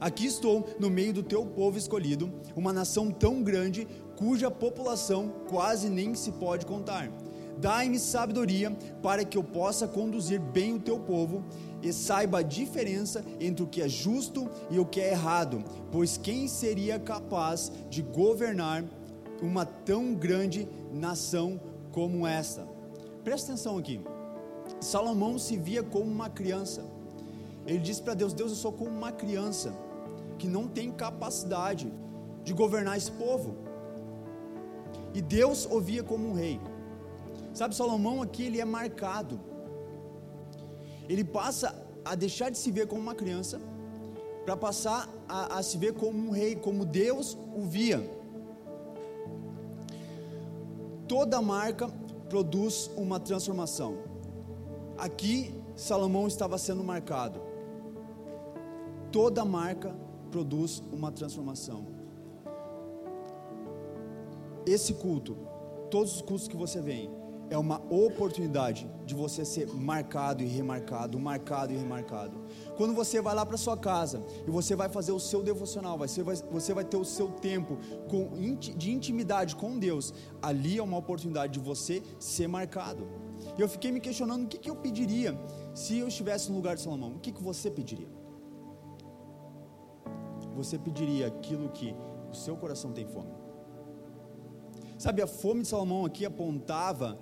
Aqui 0.00 0.26
estou 0.26 0.68
no 0.78 0.88
meio 0.88 1.12
do 1.12 1.22
teu 1.24 1.44
povo 1.44 1.76
escolhido, 1.76 2.32
uma 2.54 2.72
nação 2.72 3.10
tão 3.10 3.42
grande 3.42 3.88
cuja 4.18 4.50
população 4.50 5.32
quase 5.48 5.88
nem 5.88 6.12
se 6.12 6.32
pode 6.32 6.66
contar. 6.66 7.08
Dai-me 7.56 8.00
sabedoria 8.00 8.76
para 9.00 9.24
que 9.24 9.38
eu 9.38 9.44
possa 9.44 9.86
conduzir 9.86 10.40
bem 10.40 10.74
o 10.74 10.80
teu 10.80 10.98
povo 10.98 11.44
e 11.80 11.92
saiba 11.92 12.38
a 12.40 12.42
diferença 12.42 13.24
entre 13.38 13.62
o 13.62 13.66
que 13.68 13.80
é 13.80 13.88
justo 13.88 14.50
e 14.70 14.80
o 14.80 14.84
que 14.84 15.00
é 15.00 15.12
errado, 15.12 15.62
pois 15.92 16.16
quem 16.16 16.48
seria 16.48 16.98
capaz 16.98 17.70
de 17.88 18.02
governar 18.02 18.84
uma 19.40 19.64
tão 19.64 20.14
grande 20.14 20.68
nação 20.92 21.60
como 21.92 22.26
esta. 22.26 22.66
Presta 23.22 23.52
atenção 23.52 23.78
aqui. 23.78 24.00
Salomão 24.80 25.38
se 25.38 25.56
via 25.56 25.84
como 25.84 26.10
uma 26.10 26.28
criança. 26.28 26.84
Ele 27.64 27.78
disse 27.78 28.02
para 28.02 28.14
Deus: 28.14 28.32
Deus, 28.32 28.50
eu 28.50 28.56
sou 28.56 28.72
como 28.72 28.90
uma 28.90 29.12
criança 29.12 29.72
que 30.38 30.48
não 30.48 30.66
tem 30.66 30.90
capacidade 30.90 31.92
de 32.42 32.52
governar 32.52 32.96
esse 32.96 33.12
povo. 33.12 33.67
E 35.18 35.20
Deus 35.20 35.66
o 35.66 35.80
via 35.80 36.04
como 36.04 36.28
um 36.28 36.32
rei. 36.32 36.60
Sabe, 37.52 37.74
Salomão 37.74 38.22
aqui 38.22 38.44
ele 38.44 38.60
é 38.60 38.64
marcado. 38.64 39.40
Ele 41.08 41.24
passa 41.24 41.74
a 42.04 42.14
deixar 42.14 42.50
de 42.50 42.56
se 42.56 42.70
ver 42.70 42.86
como 42.86 43.00
uma 43.00 43.16
criança 43.16 43.60
para 44.44 44.56
passar 44.56 45.08
a, 45.28 45.58
a 45.58 45.62
se 45.64 45.76
ver 45.76 45.94
como 45.94 46.16
um 46.16 46.30
rei, 46.30 46.54
como 46.54 46.84
Deus 46.84 47.36
o 47.56 47.62
via. 47.62 47.98
Toda 51.08 51.42
marca 51.42 51.88
produz 52.28 52.88
uma 52.96 53.18
transformação. 53.18 53.98
Aqui, 54.96 55.52
Salomão 55.74 56.28
estava 56.28 56.56
sendo 56.58 56.84
marcado. 56.84 57.40
Toda 59.10 59.44
marca 59.44 59.96
produz 60.30 60.80
uma 60.92 61.10
transformação. 61.10 61.97
Esse 64.68 64.92
culto, 64.92 65.34
todos 65.90 66.16
os 66.16 66.20
cultos 66.20 66.46
que 66.46 66.54
você 66.54 66.78
vem, 66.78 67.10
é 67.48 67.56
uma 67.56 67.80
oportunidade 67.90 68.86
de 69.06 69.14
você 69.14 69.42
ser 69.42 69.66
marcado 69.68 70.42
e 70.42 70.46
remarcado, 70.46 71.18
marcado 71.18 71.72
e 71.72 71.76
remarcado. 71.76 72.38
Quando 72.76 72.92
você 72.92 73.22
vai 73.22 73.34
lá 73.34 73.46
para 73.46 73.56
sua 73.56 73.78
casa 73.78 74.22
e 74.46 74.50
você 74.50 74.76
vai 74.76 74.90
fazer 74.90 75.12
o 75.12 75.18
seu 75.18 75.42
devocional, 75.42 75.96
você 75.96 76.22
vai, 76.22 76.36
você 76.36 76.74
vai 76.74 76.84
ter 76.84 76.98
o 76.98 77.04
seu 77.04 77.28
tempo 77.28 77.78
com, 78.10 78.28
de 78.58 78.90
intimidade 78.90 79.56
com 79.56 79.78
Deus, 79.78 80.12
ali 80.42 80.76
é 80.76 80.82
uma 80.82 80.98
oportunidade 80.98 81.54
de 81.54 81.60
você 81.60 82.02
ser 82.18 82.46
marcado. 82.46 83.08
E 83.56 83.62
eu 83.62 83.68
fiquei 83.70 83.90
me 83.90 84.00
questionando 84.00 84.44
o 84.44 84.48
que, 84.48 84.58
que 84.58 84.68
eu 84.68 84.76
pediria 84.76 85.34
se 85.74 85.96
eu 85.96 86.08
estivesse 86.08 86.50
no 86.50 86.56
lugar 86.56 86.76
de 86.76 86.82
Salomão. 86.82 87.12
O 87.12 87.20
que, 87.20 87.32
que 87.32 87.42
você 87.42 87.70
pediria? 87.70 88.08
Você 90.54 90.78
pediria 90.78 91.28
aquilo 91.28 91.70
que 91.70 91.96
o 92.30 92.34
seu 92.34 92.54
coração 92.54 92.92
tem 92.92 93.06
fome. 93.06 93.47
Sabe, 94.98 95.22
a 95.22 95.28
fome 95.28 95.62
de 95.62 95.68
Salomão 95.68 96.04
aqui 96.04 96.26
apontava 96.26 97.20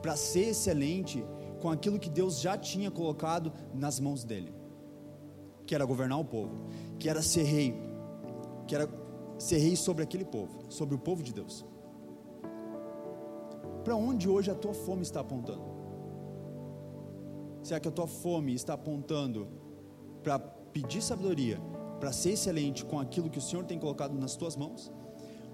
para 0.00 0.16
ser 0.16 0.48
excelente 0.48 1.22
com 1.60 1.68
aquilo 1.68 1.98
que 1.98 2.08
Deus 2.08 2.40
já 2.40 2.56
tinha 2.56 2.90
colocado 2.90 3.52
nas 3.74 4.00
mãos 4.00 4.24
dele, 4.24 4.52
que 5.66 5.74
era 5.74 5.84
governar 5.84 6.18
o 6.18 6.24
povo, 6.24 6.64
que 6.98 7.08
era 7.08 7.20
ser 7.20 7.42
rei, 7.42 7.74
que 8.66 8.74
era 8.74 8.88
ser 9.38 9.58
rei 9.58 9.76
sobre 9.76 10.02
aquele 10.02 10.24
povo, 10.24 10.70
sobre 10.70 10.94
o 10.94 10.98
povo 10.98 11.22
de 11.22 11.34
Deus. 11.34 11.66
Para 13.84 13.94
onde 13.94 14.28
hoje 14.28 14.50
a 14.50 14.54
tua 14.54 14.72
fome 14.72 15.02
está 15.02 15.20
apontando? 15.20 15.76
Será 17.62 17.78
que 17.78 17.88
a 17.88 17.92
tua 17.92 18.06
fome 18.06 18.54
está 18.54 18.72
apontando 18.72 19.48
para 20.22 20.38
pedir 20.38 21.02
sabedoria, 21.02 21.60
para 22.00 22.10
ser 22.12 22.30
excelente 22.30 22.84
com 22.84 22.98
aquilo 22.98 23.28
que 23.28 23.38
o 23.38 23.42
Senhor 23.42 23.64
tem 23.64 23.78
colocado 23.78 24.14
nas 24.14 24.34
tuas 24.34 24.56
mãos? 24.56 24.90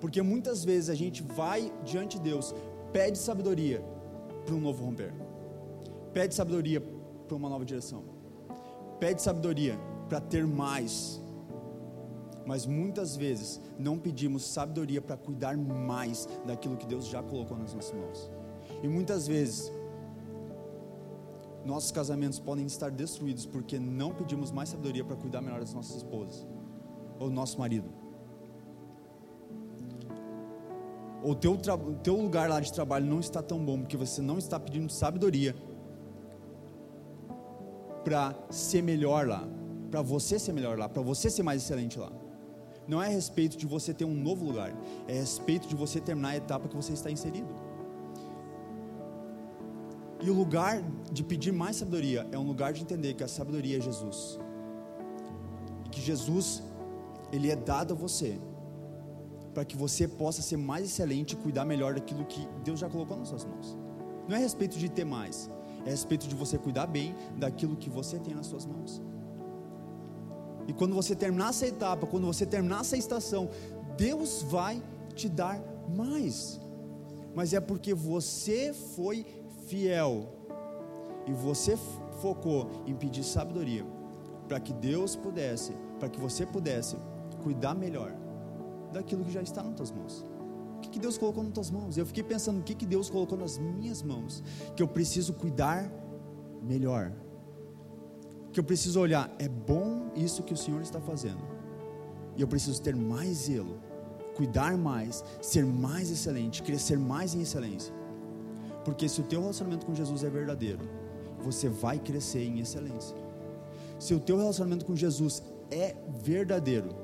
Porque 0.02 0.20
muitas 0.20 0.64
vezes 0.64 0.90
a 0.90 0.96
gente 0.96 1.22
vai 1.22 1.72
diante 1.84 2.18
de 2.18 2.24
Deus, 2.24 2.52
pede 2.92 3.16
sabedoria, 3.16 3.80
para 4.44 4.52
um 4.52 4.60
novo 4.60 4.84
romper. 4.84 5.14
Pede 6.12 6.34
sabedoria 6.34 6.80
para 6.80 7.36
uma 7.36 7.48
nova 7.48 7.64
direção. 7.64 8.02
Pede 8.98 9.22
sabedoria 9.22 9.78
para 10.08 10.20
ter 10.20 10.44
mais. 10.44 11.22
Mas 12.44 12.66
muitas 12.66 13.14
vezes 13.14 13.60
não 13.78 13.96
pedimos 13.96 14.44
sabedoria 14.44 15.00
para 15.00 15.16
cuidar 15.16 15.56
mais 15.56 16.28
daquilo 16.44 16.76
que 16.76 16.84
Deus 16.84 17.06
já 17.06 17.22
colocou 17.22 17.56
nas 17.56 17.72
nossas 17.72 17.92
mãos. 17.92 18.28
E 18.82 18.88
muitas 18.88 19.28
vezes 19.28 19.70
nossos 21.64 21.92
casamentos 21.92 22.40
podem 22.40 22.66
estar 22.66 22.90
destruídos 22.90 23.46
porque 23.46 23.78
não 23.78 24.12
pedimos 24.12 24.50
mais 24.50 24.70
sabedoria 24.70 25.04
para 25.04 25.14
cuidar 25.14 25.40
melhor 25.40 25.60
das 25.60 25.72
nossas 25.72 25.98
esposas 25.98 26.44
ou 27.20 27.28
do 27.28 27.34
nosso 27.36 27.56
marido. 27.56 28.01
O 31.24 31.34
teu, 31.34 31.56
teu 32.02 32.16
lugar 32.16 32.48
lá 32.48 32.60
de 32.60 32.72
trabalho 32.72 33.06
não 33.06 33.20
está 33.20 33.42
tão 33.42 33.64
bom, 33.64 33.80
porque 33.80 33.96
você 33.96 34.20
não 34.20 34.38
está 34.38 34.58
pedindo 34.58 34.90
sabedoria 34.90 35.54
para 38.04 38.34
ser 38.50 38.82
melhor 38.82 39.26
lá, 39.26 39.46
para 39.90 40.02
você 40.02 40.38
ser 40.38 40.52
melhor 40.52 40.76
lá, 40.78 40.88
para 40.88 41.02
você 41.02 41.30
ser 41.30 41.42
mais 41.42 41.62
excelente 41.62 41.98
lá. 41.98 42.10
Não 42.88 43.00
é 43.00 43.06
a 43.06 43.10
respeito 43.10 43.56
de 43.56 43.64
você 43.64 43.94
ter 43.94 44.04
um 44.04 44.14
novo 44.14 44.44
lugar, 44.44 44.74
é 45.06 45.12
a 45.12 45.20
respeito 45.20 45.68
de 45.68 45.76
você 45.76 46.00
terminar 46.00 46.30
a 46.30 46.36
etapa 46.36 46.68
que 46.68 46.74
você 46.74 46.92
está 46.92 47.10
inserido. 47.10 47.48
E 50.20 50.30
o 50.30 50.34
lugar 50.34 50.82
de 51.10 51.22
pedir 51.22 51.52
mais 51.52 51.76
sabedoria 51.76 52.26
é 52.32 52.38
um 52.38 52.46
lugar 52.46 52.72
de 52.72 52.82
entender 52.82 53.14
que 53.14 53.24
a 53.24 53.28
sabedoria 53.28 53.78
é 53.78 53.80
Jesus. 53.80 54.38
Que 55.90 56.00
Jesus, 56.00 56.62
ele 57.32 57.50
é 57.50 57.56
dado 57.56 57.94
a 57.94 57.96
você 57.96 58.38
para 59.52 59.64
que 59.64 59.76
você 59.76 60.08
possa 60.08 60.40
ser 60.42 60.56
mais 60.56 60.84
excelente 60.84 61.32
e 61.32 61.36
cuidar 61.36 61.64
melhor 61.64 61.94
daquilo 61.94 62.24
que 62.24 62.48
Deus 62.64 62.80
já 62.80 62.88
colocou 62.88 63.16
nas 63.16 63.28
suas 63.28 63.44
mãos. 63.44 63.76
Não 64.28 64.36
é 64.36 64.38
a 64.38 64.42
respeito 64.42 64.78
de 64.78 64.88
ter 64.88 65.04
mais, 65.04 65.50
é 65.84 65.88
a 65.88 65.90
respeito 65.90 66.26
de 66.26 66.34
você 66.34 66.56
cuidar 66.56 66.86
bem 66.86 67.14
daquilo 67.36 67.76
que 67.76 67.90
você 67.90 68.18
tem 68.18 68.34
nas 68.34 68.46
suas 68.46 68.64
mãos. 68.64 69.02
E 70.66 70.72
quando 70.72 70.94
você 70.94 71.14
terminar 71.14 71.50
essa 71.50 71.66
etapa, 71.66 72.06
quando 72.06 72.26
você 72.26 72.46
terminar 72.46 72.80
essa 72.80 72.96
estação, 72.96 73.50
Deus 73.96 74.42
vai 74.42 74.82
te 75.14 75.28
dar 75.28 75.60
mais. 75.94 76.60
Mas 77.34 77.52
é 77.52 77.60
porque 77.60 77.92
você 77.92 78.72
foi 78.72 79.26
fiel 79.66 80.28
e 81.26 81.32
você 81.32 81.76
focou 82.20 82.70
em 82.86 82.94
pedir 82.94 83.24
sabedoria 83.24 83.84
para 84.48 84.60
que 84.60 84.72
Deus 84.72 85.16
pudesse, 85.16 85.72
para 85.98 86.08
que 86.08 86.20
você 86.20 86.46
pudesse 86.46 86.96
cuidar 87.42 87.74
melhor 87.74 88.21
daquilo 88.92 89.24
que 89.24 89.32
já 89.32 89.42
está 89.42 89.62
nas 89.62 89.74
tuas 89.74 89.90
mãos. 89.90 90.24
O 90.76 90.80
que, 90.80 90.90
que 90.90 90.98
Deus 90.98 91.16
colocou 91.16 91.42
nas 91.42 91.52
tuas 91.52 91.70
mãos? 91.70 91.96
Eu 91.96 92.06
fiquei 92.06 92.22
pensando 92.22 92.60
o 92.60 92.62
que, 92.62 92.74
que 92.74 92.86
Deus 92.86 93.08
colocou 93.08 93.38
nas 93.38 93.58
minhas 93.58 94.02
mãos, 94.02 94.42
que 94.74 94.82
eu 94.82 94.88
preciso 94.88 95.32
cuidar 95.32 95.90
melhor. 96.62 97.12
Que 98.52 98.60
eu 98.60 98.64
preciso 98.64 99.00
olhar, 99.00 99.34
é 99.38 99.48
bom 99.48 100.10
isso 100.14 100.42
que 100.42 100.52
o 100.52 100.56
Senhor 100.56 100.82
está 100.82 101.00
fazendo. 101.00 101.42
E 102.36 102.42
eu 102.42 102.48
preciso 102.48 102.80
ter 102.82 102.94
mais 102.96 103.44
zelo, 103.46 103.80
cuidar 104.36 104.76
mais, 104.76 105.24
ser 105.40 105.64
mais 105.64 106.10
excelente, 106.10 106.62
crescer 106.62 106.98
mais 106.98 107.34
em 107.34 107.42
excelência. 107.42 107.94
Porque 108.84 109.08
se 109.08 109.20
o 109.20 109.24
teu 109.24 109.40
relacionamento 109.40 109.86
com 109.86 109.94
Jesus 109.94 110.24
é 110.24 110.30
verdadeiro, 110.30 110.80
você 111.40 111.68
vai 111.68 111.98
crescer 111.98 112.44
em 112.44 112.58
excelência. 112.60 113.16
Se 113.98 114.14
o 114.14 114.20
teu 114.20 114.36
relacionamento 114.36 114.84
com 114.84 114.96
Jesus 114.96 115.42
é 115.70 115.94
verdadeiro, 116.22 116.94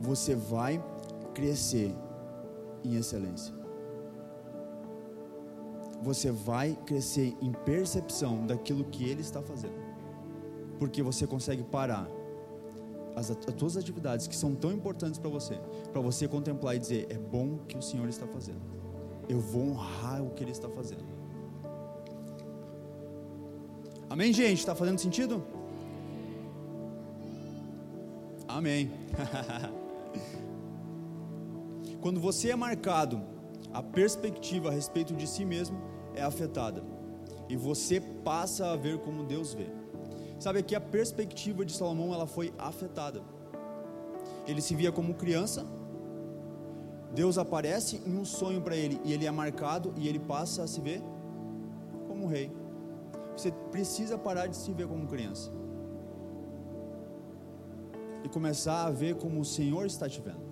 você 0.00 0.34
vai 0.34 0.82
crescer 1.34 1.94
em 2.84 2.96
excelência. 2.96 3.54
Você 6.02 6.30
vai 6.30 6.76
crescer 6.86 7.36
em 7.40 7.52
percepção 7.52 8.46
daquilo 8.46 8.84
que 8.84 9.08
Ele 9.08 9.22
está 9.22 9.42
fazendo, 9.42 9.74
porque 10.78 11.02
você 11.02 11.26
consegue 11.26 11.62
parar 11.62 12.06
as, 13.16 13.30
as 13.30 13.54
tuas 13.54 13.76
atividades 13.76 14.26
que 14.26 14.36
são 14.36 14.54
tão 14.54 14.70
importantes 14.70 15.18
para 15.18 15.30
você, 15.30 15.58
para 15.90 16.00
você 16.02 16.28
contemplar 16.28 16.76
e 16.76 16.78
dizer: 16.78 17.06
é 17.10 17.18
bom 17.18 17.58
que 17.66 17.76
o 17.76 17.82
Senhor 17.82 18.08
está 18.08 18.26
fazendo. 18.26 18.60
Eu 19.28 19.40
vou 19.40 19.70
honrar 19.70 20.22
o 20.22 20.30
que 20.30 20.44
Ele 20.44 20.52
está 20.52 20.68
fazendo. 20.68 21.04
Amém, 24.08 24.32
gente? 24.32 24.58
Está 24.58 24.74
fazendo 24.74 24.98
sentido? 24.98 25.42
Amém. 28.46 28.92
Quando 32.00 32.20
você 32.20 32.50
é 32.50 32.56
marcado, 32.56 33.20
a 33.72 33.82
perspectiva 33.82 34.68
a 34.68 34.72
respeito 34.72 35.14
de 35.14 35.26
si 35.26 35.44
mesmo 35.44 35.78
é 36.14 36.22
afetada. 36.22 36.82
E 37.48 37.56
você 37.56 38.00
passa 38.00 38.72
a 38.72 38.76
ver 38.76 38.98
como 38.98 39.24
Deus 39.24 39.54
vê. 39.54 39.66
Sabe 40.38 40.62
que 40.62 40.74
a 40.74 40.80
perspectiva 40.80 41.64
de 41.64 41.72
Salomão 41.72 42.12
ela 42.12 42.26
foi 42.26 42.52
afetada. 42.58 43.22
Ele 44.46 44.60
se 44.60 44.74
via 44.74 44.92
como 44.92 45.14
criança. 45.14 45.66
Deus 47.14 47.38
aparece 47.38 48.02
em 48.06 48.16
um 48.16 48.24
sonho 48.24 48.60
para 48.60 48.76
ele 48.76 49.00
e 49.04 49.12
ele 49.12 49.26
é 49.26 49.30
marcado 49.30 49.94
e 49.96 50.08
ele 50.08 50.18
passa 50.18 50.62
a 50.62 50.66
se 50.66 50.80
ver 50.80 51.02
como 52.06 52.26
rei. 52.26 52.52
Você 53.36 53.50
precisa 53.70 54.18
parar 54.18 54.46
de 54.46 54.56
se 54.56 54.72
ver 54.72 54.86
como 54.86 55.06
criança 55.06 55.50
e 58.26 58.28
começar 58.28 58.84
a 58.84 58.90
ver 58.90 59.14
como 59.14 59.40
o 59.40 59.44
Senhor 59.44 59.86
está 59.86 60.08
te 60.08 60.20
vendo. 60.20 60.44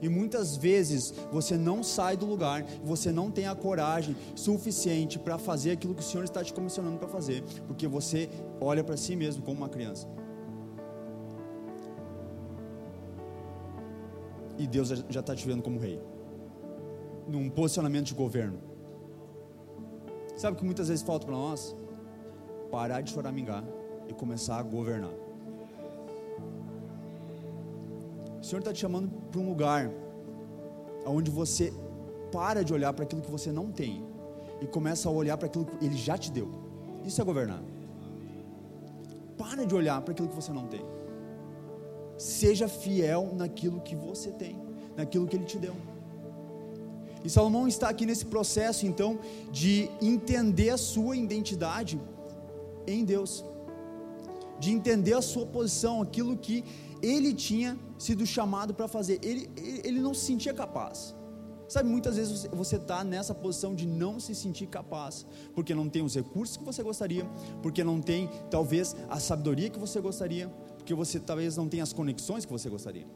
E 0.00 0.08
muitas 0.08 0.56
vezes 0.56 1.12
você 1.30 1.58
não 1.58 1.82
sai 1.82 2.16
do 2.16 2.24
lugar, 2.24 2.64
você 2.82 3.12
não 3.12 3.30
tem 3.30 3.46
a 3.46 3.54
coragem 3.54 4.16
suficiente 4.34 5.18
para 5.18 5.36
fazer 5.36 5.72
aquilo 5.72 5.94
que 5.94 6.00
o 6.00 6.04
Senhor 6.04 6.24
está 6.24 6.42
te 6.42 6.54
comissionando 6.54 6.98
para 6.98 7.08
fazer, 7.08 7.42
porque 7.66 7.86
você 7.86 8.30
olha 8.60 8.82
para 8.82 8.96
si 8.96 9.14
mesmo 9.14 9.42
como 9.42 9.58
uma 9.58 9.68
criança. 9.68 10.08
E 14.56 14.66
Deus 14.66 14.88
já 14.88 15.20
está 15.20 15.34
te 15.34 15.46
vendo 15.46 15.62
como 15.62 15.78
rei, 15.78 16.00
num 17.28 17.50
posicionamento 17.50 18.06
de 18.06 18.14
governo. 18.14 18.58
Sabe 20.36 20.56
o 20.56 20.58
que 20.58 20.64
muitas 20.64 20.88
vezes 20.88 21.02
falta 21.02 21.26
para 21.26 21.34
nós? 21.34 21.76
Parar 22.70 23.02
de 23.02 23.10
choramingar 23.10 23.64
e 24.08 24.14
começar 24.14 24.58
a 24.58 24.62
governar. 24.62 25.29
Senhor 28.50 28.58
está 28.58 28.72
te 28.72 28.80
chamando 28.80 29.08
para 29.30 29.40
um 29.40 29.48
lugar 29.48 29.88
onde 31.06 31.30
você 31.30 31.72
para 32.32 32.64
de 32.64 32.74
olhar 32.74 32.92
para 32.92 33.04
aquilo 33.04 33.22
que 33.22 33.30
você 33.30 33.52
não 33.52 33.70
tem 33.70 34.04
e 34.60 34.66
começa 34.66 35.08
a 35.08 35.12
olhar 35.12 35.36
para 35.36 35.46
aquilo 35.46 35.66
que 35.66 35.84
Ele 35.84 35.96
já 35.96 36.18
te 36.18 36.32
deu. 36.32 36.48
Isso 37.04 37.20
é 37.20 37.24
governar. 37.24 37.62
Para 39.38 39.64
de 39.64 39.72
olhar 39.72 40.00
para 40.02 40.10
aquilo 40.10 40.26
que 40.26 40.34
você 40.34 40.52
não 40.52 40.66
tem. 40.66 40.84
Seja 42.18 42.66
fiel 42.66 43.32
naquilo 43.36 43.80
que 43.80 43.94
você 43.94 44.32
tem, 44.32 44.58
naquilo 44.96 45.28
que 45.28 45.36
Ele 45.36 45.44
te 45.44 45.56
deu. 45.56 45.76
E 47.24 47.30
Salomão 47.30 47.68
está 47.68 47.88
aqui 47.88 48.04
nesse 48.04 48.26
processo, 48.26 48.84
então, 48.84 49.20
de 49.52 49.88
entender 50.02 50.70
a 50.70 50.76
sua 50.76 51.16
identidade 51.16 52.00
em 52.84 53.04
Deus, 53.04 53.44
de 54.58 54.72
entender 54.72 55.14
a 55.14 55.22
sua 55.22 55.46
posição, 55.46 56.02
aquilo 56.02 56.36
que 56.36 56.64
ele 57.02 57.32
tinha 57.32 57.78
sido 57.98 58.26
chamado 58.26 58.74
para 58.74 58.86
fazer, 58.88 59.18
ele, 59.22 59.50
ele 59.84 60.00
não 60.00 60.14
se 60.14 60.26
sentia 60.26 60.52
capaz. 60.52 61.14
Sabe, 61.68 61.88
muitas 61.88 62.16
vezes 62.16 62.48
você 62.52 62.76
está 62.76 63.04
nessa 63.04 63.32
posição 63.32 63.76
de 63.76 63.86
não 63.86 64.18
se 64.18 64.34
sentir 64.34 64.66
capaz, 64.66 65.24
porque 65.54 65.72
não 65.72 65.88
tem 65.88 66.02
os 66.02 66.16
recursos 66.16 66.56
que 66.56 66.64
você 66.64 66.82
gostaria, 66.82 67.24
porque 67.62 67.84
não 67.84 68.00
tem 68.00 68.28
talvez 68.50 68.96
a 69.08 69.20
sabedoria 69.20 69.70
que 69.70 69.78
você 69.78 70.00
gostaria, 70.00 70.48
porque 70.76 70.92
você 70.92 71.20
talvez 71.20 71.56
não 71.56 71.68
tem 71.68 71.80
as 71.80 71.92
conexões 71.92 72.44
que 72.44 72.50
você 72.50 72.68
gostaria. 72.68 73.06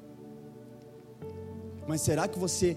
Mas 1.88 2.00
será 2.00 2.28
que 2.28 2.38
você 2.38 2.76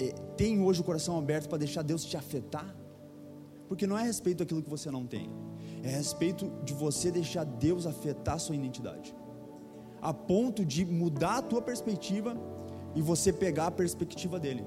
eh, 0.00 0.14
tem 0.36 0.62
hoje 0.62 0.80
o 0.80 0.84
coração 0.84 1.18
aberto 1.18 1.46
para 1.46 1.58
deixar 1.58 1.82
Deus 1.82 2.06
te 2.06 2.16
afetar? 2.16 2.74
Porque 3.68 3.86
não 3.86 3.98
é 3.98 4.00
a 4.00 4.04
respeito 4.04 4.38
daquilo 4.38 4.62
que 4.62 4.70
você 4.70 4.90
não 4.90 5.06
tem, 5.06 5.30
é 5.82 5.88
a 5.92 5.96
respeito 5.98 6.50
de 6.64 6.72
você 6.72 7.10
deixar 7.10 7.44
Deus 7.44 7.84
afetar 7.84 8.36
a 8.36 8.38
sua 8.38 8.56
identidade 8.56 9.14
a 10.00 10.12
ponto 10.12 10.64
de 10.64 10.84
mudar 10.84 11.38
a 11.38 11.42
tua 11.42 11.62
perspectiva 11.62 12.36
e 12.94 13.02
você 13.02 13.32
pegar 13.32 13.66
a 13.66 13.70
perspectiva 13.70 14.38
dele, 14.38 14.64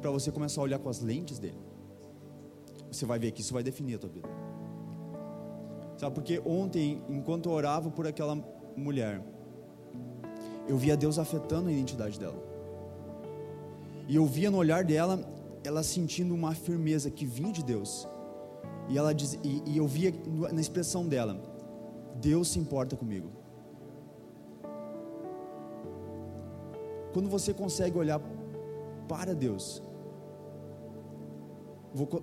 para 0.00 0.10
você 0.10 0.30
começar 0.30 0.60
a 0.60 0.64
olhar 0.64 0.78
com 0.78 0.88
as 0.88 1.00
lentes 1.00 1.38
dele. 1.38 1.58
Você 2.90 3.04
vai 3.04 3.18
ver 3.18 3.32
que 3.32 3.40
isso 3.40 3.52
vai 3.52 3.62
definir 3.62 3.96
a 3.96 3.98
tua 3.98 4.10
vida. 4.10 4.28
Sabe, 5.96 6.14
porque 6.14 6.40
ontem, 6.44 7.02
enquanto 7.08 7.48
eu 7.48 7.52
orava 7.52 7.90
por 7.90 8.06
aquela 8.06 8.36
mulher, 8.76 9.22
eu 10.68 10.76
via 10.76 10.96
Deus 10.96 11.18
afetando 11.18 11.68
a 11.68 11.72
identidade 11.72 12.18
dela. 12.18 12.36
E 14.08 14.14
eu 14.14 14.26
via 14.26 14.50
no 14.50 14.58
olhar 14.58 14.84
dela, 14.84 15.20
ela 15.64 15.82
sentindo 15.82 16.34
uma 16.34 16.54
firmeza 16.54 17.10
que 17.10 17.24
vinha 17.24 17.52
de 17.52 17.64
Deus. 17.64 18.06
E, 18.88 18.96
ela 18.96 19.12
diz, 19.12 19.38
e, 19.42 19.62
e 19.66 19.76
eu 19.78 19.86
via 19.86 20.12
na 20.52 20.60
expressão 20.60 21.06
dela: 21.06 21.40
Deus 22.20 22.48
se 22.48 22.58
importa 22.58 22.94
comigo. 22.94 23.30
Quando 27.16 27.30
você 27.30 27.54
consegue 27.54 27.96
olhar 27.96 28.20
para 29.08 29.34
Deus, 29.34 29.82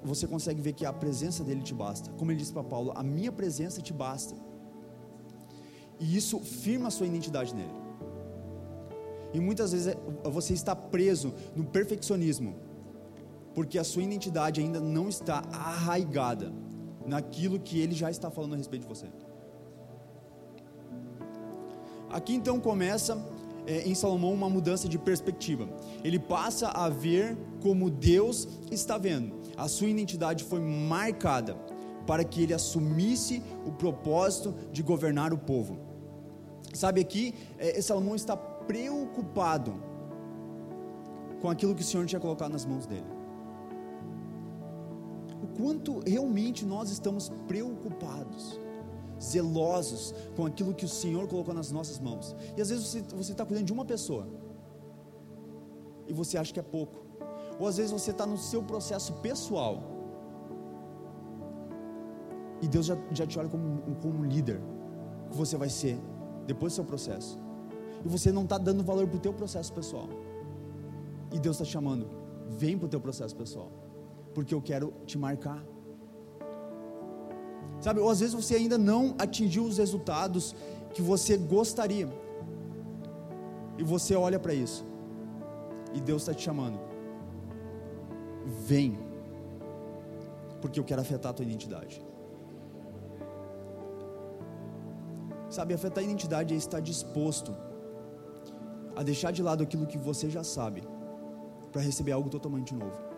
você 0.04 0.28
consegue 0.28 0.62
ver 0.62 0.74
que 0.74 0.86
a 0.86 0.94
presença 0.94 1.44
dele 1.44 1.64
te 1.64 1.74
basta. 1.74 2.12
Como 2.12 2.30
ele 2.30 2.38
disse 2.38 2.54
para 2.54 2.64
Paulo, 2.64 2.92
a 2.96 3.02
minha 3.02 3.32
presença 3.32 3.82
te 3.82 3.92
basta. 3.92 4.36
E 6.00 6.16
isso 6.16 6.38
firma 6.42 6.90
a 6.90 6.92
sua 6.92 7.08
identidade 7.08 7.56
nele. 7.56 7.74
E 9.34 9.40
muitas 9.40 9.72
vezes 9.72 9.88
é, 9.88 9.98
você 10.30 10.54
está 10.54 10.76
preso 10.76 11.34
no 11.56 11.64
perfeccionismo, 11.64 12.54
porque 13.56 13.80
a 13.80 13.84
sua 13.84 14.04
identidade 14.04 14.62
ainda 14.62 14.80
não 14.80 15.10
está 15.10 15.39
arraigada 15.52 16.54
naquilo 17.04 17.60
que 17.60 17.80
ele 17.80 17.96
já 17.96 18.12
está 18.12 18.30
falando 18.30 18.54
a 18.54 18.58
respeito 18.58 18.84
de 18.84 18.89
você. 18.89 19.08
Aqui 22.12 22.36
então 22.36 22.60
começa 22.60 23.16
é, 23.66 23.88
em 23.88 23.95
Salomão 23.95 24.34
uma 24.34 24.49
mudança 24.49 24.88
de 24.88 24.97
perspectiva. 24.97 25.68
Ele 26.03 26.20
passa 26.20 26.70
a 26.70 26.89
ver 26.89 27.38
como 27.61 27.89
Deus 27.89 28.47
está 28.72 28.97
vendo. 28.97 29.36
A 29.55 29.68
sua 29.68 29.88
identidade 29.88 30.43
foi 30.43 30.59
marcada 30.59 31.55
para 32.05 32.24
que 32.24 32.41
ele 32.41 32.53
assumisse 32.53 33.41
o 33.66 33.72
propósito 33.72 34.53
de 34.72 34.84
governar 34.84 35.34
o 35.34 35.38
povo. 35.38 35.78
Sabe 36.74 37.01
aqui, 37.01 37.34
é, 37.57 37.82
Salomão 37.82 38.16
está 38.16 38.36
preocupado 38.36 39.74
com 41.41 41.49
aquilo 41.49 41.76
que 41.76 41.82
o 41.82 41.86
Senhor 41.86 42.05
tinha 42.05 42.20
colocado 42.20 42.51
nas 42.51 42.66
mãos 42.66 42.86
dele. 42.86 43.05
O 45.41 45.47
quanto 45.61 45.99
realmente 46.07 46.66
nós 46.66 46.89
estamos 46.89 47.30
preocupados 47.47 48.62
zelosos 49.24 50.13
com 50.36 50.45
aquilo 50.45 50.74
que 50.74 50.86
o 50.86 50.89
Senhor 50.89 51.28
colocou 51.28 51.53
nas 51.53 51.71
nossas 51.71 51.99
mãos. 51.99 52.36
E 52.57 52.61
às 52.61 52.69
vezes 52.69 52.93
você 53.15 53.32
está 53.32 53.45
cuidando 53.45 53.65
de 53.65 53.74
uma 53.74 53.86
pessoa, 53.86 54.28
e 56.07 56.13
você 56.13 56.38
acha 56.38 56.53
que 56.53 56.59
é 56.59 56.63
pouco. 56.63 56.97
Ou 57.59 57.67
às 57.67 57.78
vezes 57.78 57.91
você 57.91 58.11
está 58.11 58.26
no 58.26 58.38
seu 58.38 58.61
processo 58.63 59.13
pessoal 59.13 59.93
e 62.63 62.67
Deus 62.67 62.86
já, 62.86 62.97
já 63.11 63.28
te 63.28 63.38
olha 63.38 63.49
como, 63.49 63.82
como 64.01 64.24
líder 64.24 64.61
que 65.30 65.36
você 65.36 65.57
vai 65.57 65.67
ser 65.67 65.99
depois 66.47 66.71
do 66.71 66.76
seu 66.78 66.86
processo. 66.86 67.38
E 68.05 68.07
você 68.07 68.32
não 68.32 68.43
está 68.43 68.57
dando 68.57 68.82
valor 68.82 69.05
para 69.05 69.17
o 69.17 69.19
teu 69.19 69.34
processo 69.34 69.74
pessoal. 69.74 70.07
E 71.30 71.39
Deus 71.39 71.57
está 71.57 71.65
chamando, 71.65 72.07
vem 72.47 72.78
para 72.78 72.86
o 72.86 72.89
teu 72.89 73.01
processo 73.01 73.36
pessoal, 73.36 73.69
porque 74.34 74.53
eu 74.53 74.61
quero 74.61 74.93
te 75.05 75.17
marcar. 75.17 75.61
Sabe, 77.84 78.00
ou 78.00 78.10
às 78.10 78.22
vezes 78.22 78.34
você 78.34 78.56
ainda 78.56 78.78
não 78.78 79.14
atingiu 79.20 79.66
os 79.66 79.78
resultados 79.78 80.56
que 80.94 81.02
você 81.02 81.36
gostaria. 81.36 82.08
E 83.78 83.84
você 83.84 84.16
olha 84.16 84.40
para 84.40 84.54
isso. 84.54 84.86
E 85.94 86.00
Deus 86.00 86.22
está 86.22 86.34
te 86.34 86.44
chamando. 86.44 86.80
Vem. 88.66 88.98
Porque 90.62 90.80
eu 90.80 90.84
quero 90.86 91.02
afetar 91.02 91.32
a 91.32 91.34
tua 91.34 91.46
identidade. 91.46 92.02
Sabe, 95.50 95.74
afetar 95.74 96.02
a 96.02 96.08
identidade 96.08 96.54
é 96.54 96.58
estar 96.58 96.80
disposto 96.80 97.54
a 98.96 99.04
deixar 99.04 99.32
de 99.32 99.44
lado 99.44 99.62
aquilo 99.62 99.86
que 99.86 99.98
você 99.98 100.30
já 100.30 100.44
sabe 100.44 100.84
para 101.70 101.82
receber 101.82 102.14
algo 102.14 102.30
totalmente 102.30 102.74
novo. 102.74 103.12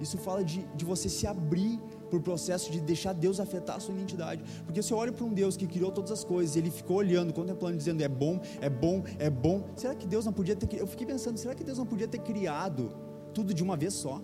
Isso 0.00 0.16
fala 0.16 0.42
de, 0.42 0.66
de 0.74 0.84
você 0.84 1.08
se 1.08 1.26
abrir 1.26 1.78
para 2.08 2.18
o 2.18 2.22
processo 2.22 2.72
de 2.72 2.80
deixar 2.80 3.12
Deus 3.12 3.38
afetar 3.38 3.76
a 3.76 3.80
sua 3.80 3.94
identidade. 3.94 4.42
Porque 4.64 4.82
você 4.82 4.94
olha 4.94 5.12
para 5.12 5.24
um 5.24 5.32
Deus 5.32 5.56
que 5.56 5.66
criou 5.66 5.92
todas 5.92 6.10
as 6.10 6.24
coisas, 6.24 6.56
ele 6.56 6.70
ficou 6.70 6.96
olhando, 6.96 7.32
contemplando, 7.32 7.76
dizendo: 7.76 8.02
é 8.02 8.08
bom, 8.08 8.40
é 8.60 8.68
bom, 8.68 9.04
é 9.18 9.30
bom. 9.30 9.64
Será 9.76 9.94
que 9.94 10.06
Deus 10.06 10.24
não 10.24 10.32
podia 10.32 10.56
ter. 10.56 10.78
Eu 10.78 10.86
fiquei 10.86 11.06
pensando: 11.06 11.36
será 11.38 11.54
que 11.54 11.62
Deus 11.62 11.78
não 11.78 11.86
podia 11.86 12.08
ter 12.08 12.18
criado 12.20 12.92
tudo 13.34 13.52
de 13.52 13.62
uma 13.62 13.76
vez 13.76 13.94
só? 13.94 14.20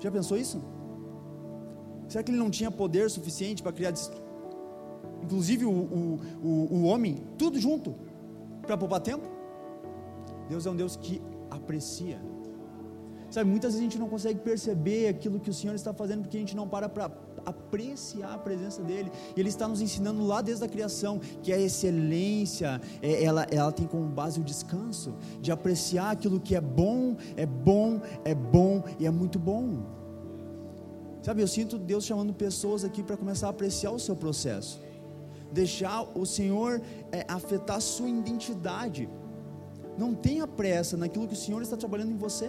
Já 0.00 0.10
pensou 0.10 0.36
isso? 0.36 0.62
Será 2.08 2.22
que 2.22 2.30
ele 2.30 2.38
não 2.38 2.50
tinha 2.50 2.70
poder 2.70 3.10
suficiente 3.10 3.62
para 3.62 3.72
criar, 3.72 3.92
inclusive 5.22 5.64
o, 5.64 5.70
o, 5.70 6.20
o, 6.42 6.48
o 6.74 6.84
homem, 6.84 7.24
tudo 7.36 7.58
junto, 7.58 7.94
para 8.62 8.76
poupar 8.76 9.00
tempo? 9.00 9.28
Deus 10.48 10.64
é 10.64 10.70
um 10.70 10.76
Deus 10.76 10.96
que 10.96 11.20
aprecia 11.50 12.20
Sabe, 13.36 13.50
muitas 13.50 13.72
vezes 13.74 13.80
a 13.80 13.90
gente 13.90 13.98
não 13.98 14.08
consegue 14.08 14.40
perceber 14.40 15.08
aquilo 15.08 15.38
que 15.38 15.50
o 15.50 15.52
Senhor 15.52 15.74
está 15.74 15.92
fazendo 15.92 16.22
porque 16.22 16.38
a 16.38 16.40
gente 16.40 16.56
não 16.56 16.66
para 16.66 16.88
para 16.88 17.10
apreciar 17.44 18.32
a 18.32 18.38
presença 18.38 18.82
dele. 18.82 19.12
E 19.36 19.40
ele 19.40 19.50
está 19.50 19.68
nos 19.68 19.82
ensinando 19.82 20.24
lá 20.26 20.40
desde 20.40 20.64
a 20.64 20.68
criação 20.74 21.20
que 21.42 21.52
a 21.52 21.58
excelência, 21.58 22.80
é, 23.02 23.22
ela, 23.22 23.46
ela 23.50 23.70
tem 23.70 23.86
como 23.86 24.06
base 24.06 24.40
o 24.40 24.42
descanso, 24.42 25.14
de 25.38 25.52
apreciar 25.52 26.12
aquilo 26.12 26.40
que 26.40 26.56
é 26.56 26.62
bom, 26.62 27.14
é 27.36 27.44
bom, 27.44 28.00
é 28.24 28.34
bom 28.34 28.82
e 28.98 29.04
é 29.04 29.10
muito 29.10 29.38
bom. 29.38 29.84
Sabe, 31.20 31.42
eu 31.42 31.48
sinto 31.48 31.76
Deus 31.76 32.06
chamando 32.06 32.32
pessoas 32.32 32.86
aqui 32.86 33.02
para 33.02 33.18
começar 33.18 33.48
a 33.48 33.50
apreciar 33.50 33.90
o 33.90 33.98
seu 33.98 34.16
processo, 34.16 34.80
deixar 35.52 36.04
o 36.18 36.24
Senhor 36.24 36.80
é, 37.12 37.22
afetar 37.28 37.76
a 37.76 37.80
sua 37.80 38.08
identidade. 38.08 39.10
Não 39.98 40.14
tenha 40.14 40.46
pressa 40.46 40.96
naquilo 40.96 41.28
que 41.28 41.34
o 41.34 41.36
Senhor 41.36 41.60
está 41.60 41.76
trabalhando 41.76 42.12
em 42.12 42.16
você 42.16 42.48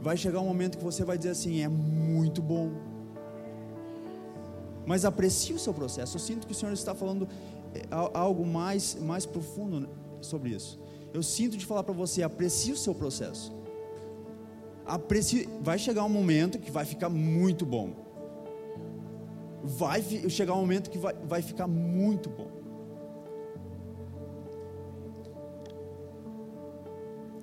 vai 0.00 0.16
chegar 0.16 0.40
um 0.40 0.46
momento 0.46 0.78
que 0.78 0.84
você 0.84 1.04
vai 1.04 1.18
dizer 1.18 1.30
assim: 1.30 1.62
é 1.62 1.68
muito 1.68 2.40
bom. 2.40 2.70
Mas 4.86 5.04
aprecie 5.04 5.54
o 5.54 5.58
seu 5.58 5.74
processo. 5.74 6.16
Eu 6.16 6.20
sinto 6.20 6.46
que 6.46 6.52
o 6.52 6.56
Senhor 6.56 6.72
está 6.72 6.94
falando 6.94 7.28
é, 7.74 7.82
algo 8.14 8.46
mais, 8.46 8.94
mais 8.94 9.26
profundo 9.26 9.88
sobre 10.20 10.50
isso. 10.50 10.80
Eu 11.12 11.22
sinto 11.22 11.56
de 11.56 11.66
falar 11.66 11.82
para 11.82 11.94
você: 11.94 12.22
aprecie 12.22 12.72
o 12.72 12.76
seu 12.76 12.94
processo. 12.94 13.52
Aprecie, 14.86 15.46
vai 15.60 15.78
chegar 15.78 16.04
um 16.04 16.08
momento 16.08 16.58
que 16.58 16.70
vai 16.70 16.84
ficar 16.84 17.10
muito 17.10 17.66
bom. 17.66 17.92
Vai 19.62 20.02
chegar 20.30 20.54
um 20.54 20.60
momento 20.60 20.88
que 20.88 20.98
vai, 20.98 21.14
vai 21.14 21.42
ficar 21.42 21.66
muito 21.66 22.30
bom. 22.30 22.48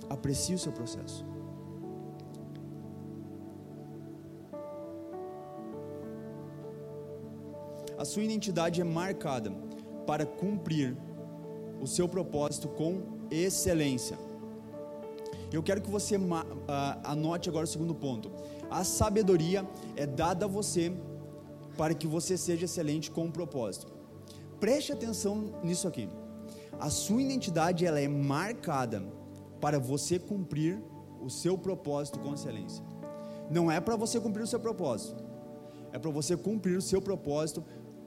Aprecie 0.09 0.55
o 0.55 0.59
seu 0.59 0.71
processo. 0.71 1.34
A 7.97 8.05
sua 8.05 8.23
identidade 8.23 8.81
é 8.81 8.83
marcada 8.83 9.51
para 10.05 10.25
cumprir 10.25 10.97
o 11.81 11.87
seu 11.87 12.07
propósito 12.07 12.67
com 12.67 13.01
excelência. 13.31 14.17
Eu 15.51 15.63
quero 15.63 15.81
que 15.81 15.89
você 15.89 16.15
anote 17.03 17.49
agora 17.49 17.65
o 17.65 17.67
segundo 17.67 17.95
ponto. 17.95 18.31
A 18.69 18.83
sabedoria 18.83 19.65
é 19.95 20.05
dada 20.05 20.45
a 20.45 20.47
você 20.47 20.91
para 21.77 21.93
que 21.93 22.07
você 22.07 22.37
seja 22.37 22.65
excelente 22.65 23.11
com 23.11 23.25
o 23.25 23.31
propósito. 23.31 23.91
Preste 24.59 24.91
atenção 24.91 25.53
nisso 25.63 25.87
aqui. 25.87 26.09
A 26.79 26.89
sua 26.89 27.21
identidade 27.21 27.85
ela 27.85 27.99
é 27.99 28.07
marcada 28.07 29.03
para 29.61 29.79
você 29.79 30.19
cumprir 30.19 30.81
o 31.21 31.29
seu 31.29 31.57
propósito 31.57 32.19
com 32.19 32.33
excelência. 32.33 32.83
Não 33.49 33.71
é 33.71 33.79
para 33.79 33.95
você 33.95 34.19
cumprir 34.19 34.43
o 34.43 34.47
seu 34.47 34.59
propósito. 34.59 35.23
É 35.93 35.99
para 35.99 36.11
você 36.11 36.35
cumprir 36.35 36.77
o 36.77 36.81
seu 36.81 37.01
propósito 37.01 37.63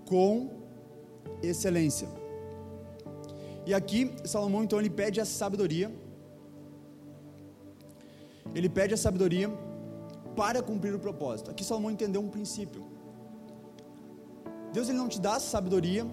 com 0.09 0.51
excelência. 1.43 2.09
E 3.67 3.75
aqui 3.75 4.11
Salomão 4.25 4.65
então 4.65 4.81
ele 4.81 4.89
pede 4.89 5.21
a 5.21 5.27
sabedoria. 5.27 5.89
Ele 8.55 8.69
pede 8.69 8.95
a 8.95 8.97
sabedoria 8.97 9.49
para 10.35 10.63
cumprir 10.63 10.95
o 10.95 10.99
propósito. 10.99 11.51
Aqui 11.51 11.63
Salomão 11.63 11.91
entendeu 11.91 12.23
um 12.23 12.31
princípio. 12.31 12.83
Deus 14.73 14.89
ele 14.89 14.99
não 14.99 15.09
te 15.09 15.21
dá 15.21 15.39
sabedoria 15.39 16.07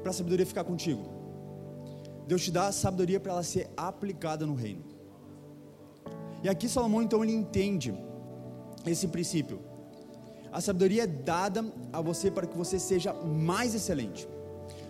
para 0.00 0.10
a 0.10 0.14
sabedoria 0.14 0.46
ficar 0.46 0.64
contigo. 0.64 1.04
Deus 2.26 2.42
te 2.44 2.50
dá 2.50 2.68
a 2.68 2.72
sabedoria 2.72 3.20
para 3.20 3.32
ela 3.32 3.42
ser 3.42 3.68
aplicada 3.76 4.46
no 4.46 4.54
reino. 4.54 4.84
E 6.42 6.48
aqui 6.48 6.68
Salomão 6.68 7.02
então 7.02 7.22
ele 7.22 7.32
entende 7.32 7.94
esse 8.86 9.06
princípio. 9.08 9.67
A 10.52 10.60
sabedoria 10.60 11.04
é 11.04 11.06
dada 11.06 11.64
a 11.92 12.00
você 12.00 12.30
para 12.30 12.46
que 12.46 12.56
você 12.56 12.78
seja 12.78 13.12
mais 13.12 13.74
excelente. 13.74 14.28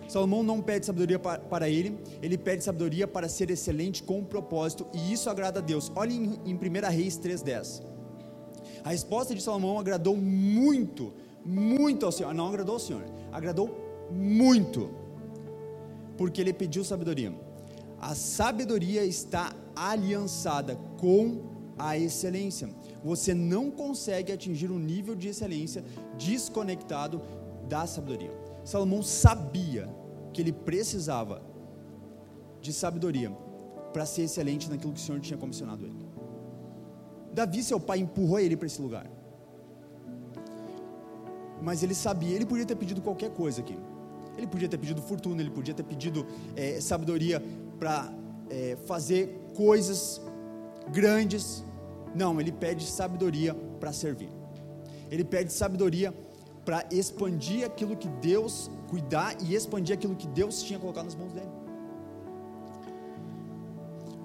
Salomão 0.07 0.41
não 0.41 0.59
pede 0.59 0.87
sabedoria 0.87 1.19
para 1.19 1.69
ele, 1.69 1.99
ele 2.21 2.37
pede 2.37 2.63
sabedoria 2.63 3.07
para 3.07 3.29
ser 3.29 3.51
excelente 3.51 4.01
com 4.01 4.19
um 4.19 4.23
propósito, 4.23 4.87
e 4.91 5.13
isso 5.13 5.29
agrada 5.29 5.59
a 5.59 5.61
Deus. 5.61 5.91
Olhe 5.95 6.15
em, 6.15 6.51
em 6.51 6.55
1 6.55 6.89
Reis 6.89 7.19
3,10. 7.19 7.83
A 8.83 8.89
resposta 8.89 9.35
de 9.35 9.41
Salomão 9.41 9.77
agradou 9.77 10.17
muito, 10.17 11.13
muito 11.45 12.05
ao 12.05 12.11
Senhor. 12.11 12.33
Não 12.33 12.47
agradou 12.47 12.73
ao 12.73 12.79
Senhor, 12.79 13.03
agradou 13.31 13.69
muito, 14.11 14.89
porque 16.17 16.41
ele 16.41 16.53
pediu 16.53 16.83
sabedoria. 16.83 17.31
A 18.01 18.15
sabedoria 18.15 19.05
está 19.05 19.53
aliançada 19.75 20.75
com 20.97 21.58
a 21.79 21.97
excelência 21.97 22.69
você 23.01 23.33
não 23.33 23.71
consegue 23.71 24.31
atingir 24.31 24.69
um 24.69 24.77
nível 24.77 25.15
de 25.15 25.29
excelência 25.29 25.83
desconectado 26.17 27.21
da 27.69 27.87
sabedoria. 27.87 28.31
Salomão 28.65 29.01
sabia 29.01 29.89
que 30.33 30.41
ele 30.41 30.51
precisava 30.51 31.41
de 32.61 32.73
sabedoria 32.73 33.31
para 33.93 34.05
ser 34.05 34.23
excelente 34.23 34.69
naquilo 34.69 34.93
que 34.93 34.99
o 34.99 35.03
Senhor 35.03 35.19
tinha 35.21 35.37
comissionado 35.37 35.85
ele. 35.85 35.95
Davi, 37.33 37.63
seu 37.63 37.79
pai, 37.79 37.99
empurrou 37.99 38.39
ele 38.39 38.57
para 38.57 38.67
esse 38.67 38.81
lugar. 38.81 39.09
Mas 41.61 41.83
ele 41.83 41.95
sabia, 41.95 42.35
ele 42.35 42.45
podia 42.45 42.65
ter 42.65 42.75
pedido 42.75 43.01
qualquer 43.01 43.31
coisa 43.31 43.61
aqui. 43.61 43.77
Ele 44.37 44.47
podia 44.47 44.69
ter 44.69 44.77
pedido 44.77 45.01
fortuna, 45.01 45.41
ele 45.41 45.49
podia 45.49 45.73
ter 45.73 45.83
pedido 45.83 46.25
é, 46.55 46.79
sabedoria 46.79 47.43
para 47.77 48.11
é, 48.49 48.77
fazer 48.85 49.39
coisas 49.55 50.21
grandes, 50.91 51.63
não, 52.15 52.39
ele 52.39 52.51
pede 52.51 52.85
sabedoria 52.85 53.53
para 53.79 53.93
servir. 53.93 54.29
Ele 55.11 55.23
pede 55.23 55.51
sabedoria 55.51 56.13
para 56.65 56.85
expandir 56.91 57.65
aquilo 57.65 57.95
que 57.95 58.07
Deus 58.07 58.69
cuidar 58.89 59.35
e 59.41 59.55
expandir 59.55 59.95
aquilo 59.95 60.15
que 60.15 60.27
Deus 60.27 60.61
tinha 60.63 60.79
colocado 60.79 61.05
nas 61.05 61.15
mãos 61.15 61.33
dele. 61.33 61.49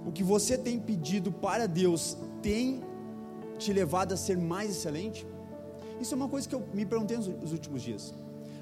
O 0.07 0.12
que 0.12 0.22
você 0.22 0.57
tem 0.59 0.78
pedido 0.78 1.32
para 1.32 1.66
Deus 1.66 2.16
tem 2.43 2.82
te 3.59 3.72
levado 3.72 4.12
a 4.12 4.16
ser 4.16 4.37
mais 4.37 4.70
excelente? 4.70 5.26
Isso 6.01 6.14
é 6.14 6.16
uma 6.16 6.28
coisa 6.28 6.49
que 6.49 6.55
eu 6.55 6.62
me 6.74 6.85
perguntei 6.85 7.16
nos 7.16 7.53
últimos 7.53 7.82
dias. 7.82 8.12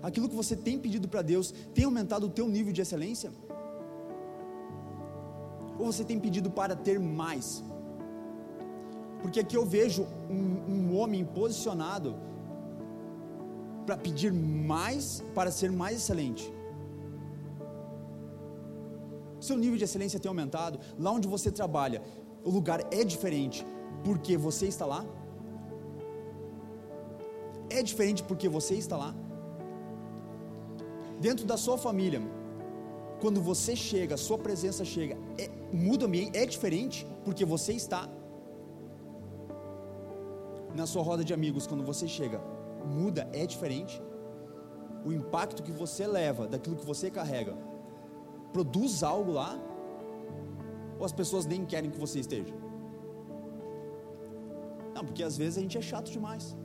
Aquilo 0.03 0.29
que 0.29 0.35
você 0.35 0.55
tem 0.55 0.79
pedido 0.79 1.09
para 1.09 1.23
Deus 1.23 1.53
tem 1.75 1.85
aumentado 1.85 2.27
o 2.27 2.31
teu 2.31 2.49
nível 2.49 2.73
de 2.73 2.81
excelência? 2.81 3.33
Ou 5.79 5.87
você 5.87 6.05
tem 6.05 6.19
pedido 6.21 6.51
para 6.51 6.77
ter 6.77 7.01
mais? 7.01 7.65
Porque 9.23 9.41
aqui 9.41 9.57
eu 9.57 9.65
vejo 9.65 10.07
um, 10.29 10.73
um 10.75 10.99
homem 10.99 11.25
posicionado 11.25 12.17
para 13.87 13.97
pedir 13.97 14.33
mais, 14.33 15.25
para 15.35 15.51
ser 15.51 15.71
mais 15.71 15.97
excelente. 15.97 16.53
seu 19.43 19.57
nível 19.57 19.77
de 19.77 19.85
excelência 19.85 20.21
tem 20.21 20.29
aumentado, 20.29 20.79
lá 20.99 21.11
onde 21.11 21.27
você 21.27 21.51
trabalha, 21.51 22.01
o 22.45 22.51
lugar 22.51 22.81
é 22.93 23.03
diferente 23.03 23.67
porque 24.05 24.37
você 24.37 24.67
está 24.67 24.87
lá? 24.87 25.05
É 27.69 27.83
diferente 27.83 28.23
porque 28.23 28.49
você 28.49 28.75
está 28.75 28.97
lá? 28.97 29.15
Dentro 31.21 31.45
da 31.45 31.57
sua 31.57 31.77
família, 31.77 32.21
quando 33.21 33.41
você 33.41 33.75
chega, 33.75 34.17
sua 34.17 34.39
presença 34.39 34.85
chega, 34.85 35.17
é, 35.39 35.49
muda 35.73 36.05
o 36.05 36.09
ambiente, 36.09 36.37
é 36.37 36.47
diferente 36.47 37.07
porque 37.25 37.45
você 37.45 37.73
está 37.73 38.09
na 40.75 40.87
sua 40.87 41.03
roda 41.03 41.25
de 41.25 41.35
amigos, 41.35 41.67
quando 41.67 41.85
você 41.85 42.07
chega, 42.09 42.41
muda, 42.85 43.29
é 43.33 43.47
diferente. 43.47 44.03
O 45.05 45.13
impacto 45.13 45.63
que 45.63 45.73
você 45.73 46.07
leva 46.07 46.47
daquilo 46.47 46.77
que 46.77 46.87
você 46.87 47.11
carrega 47.11 47.57
produz 48.53 49.03
algo 49.03 49.33
lá, 49.33 49.59
ou 50.99 51.05
as 51.05 51.13
pessoas 51.13 51.47
nem 51.47 51.65
querem 51.65 51.91
que 51.91 51.99
você 51.99 52.21
esteja? 52.21 52.55
Não, 54.95 55.05
porque 55.05 55.23
às 55.23 55.37
vezes 55.37 55.59
a 55.59 55.61
gente 55.61 55.77
é 55.77 55.81
chato 55.81 56.11
demais. 56.11 56.57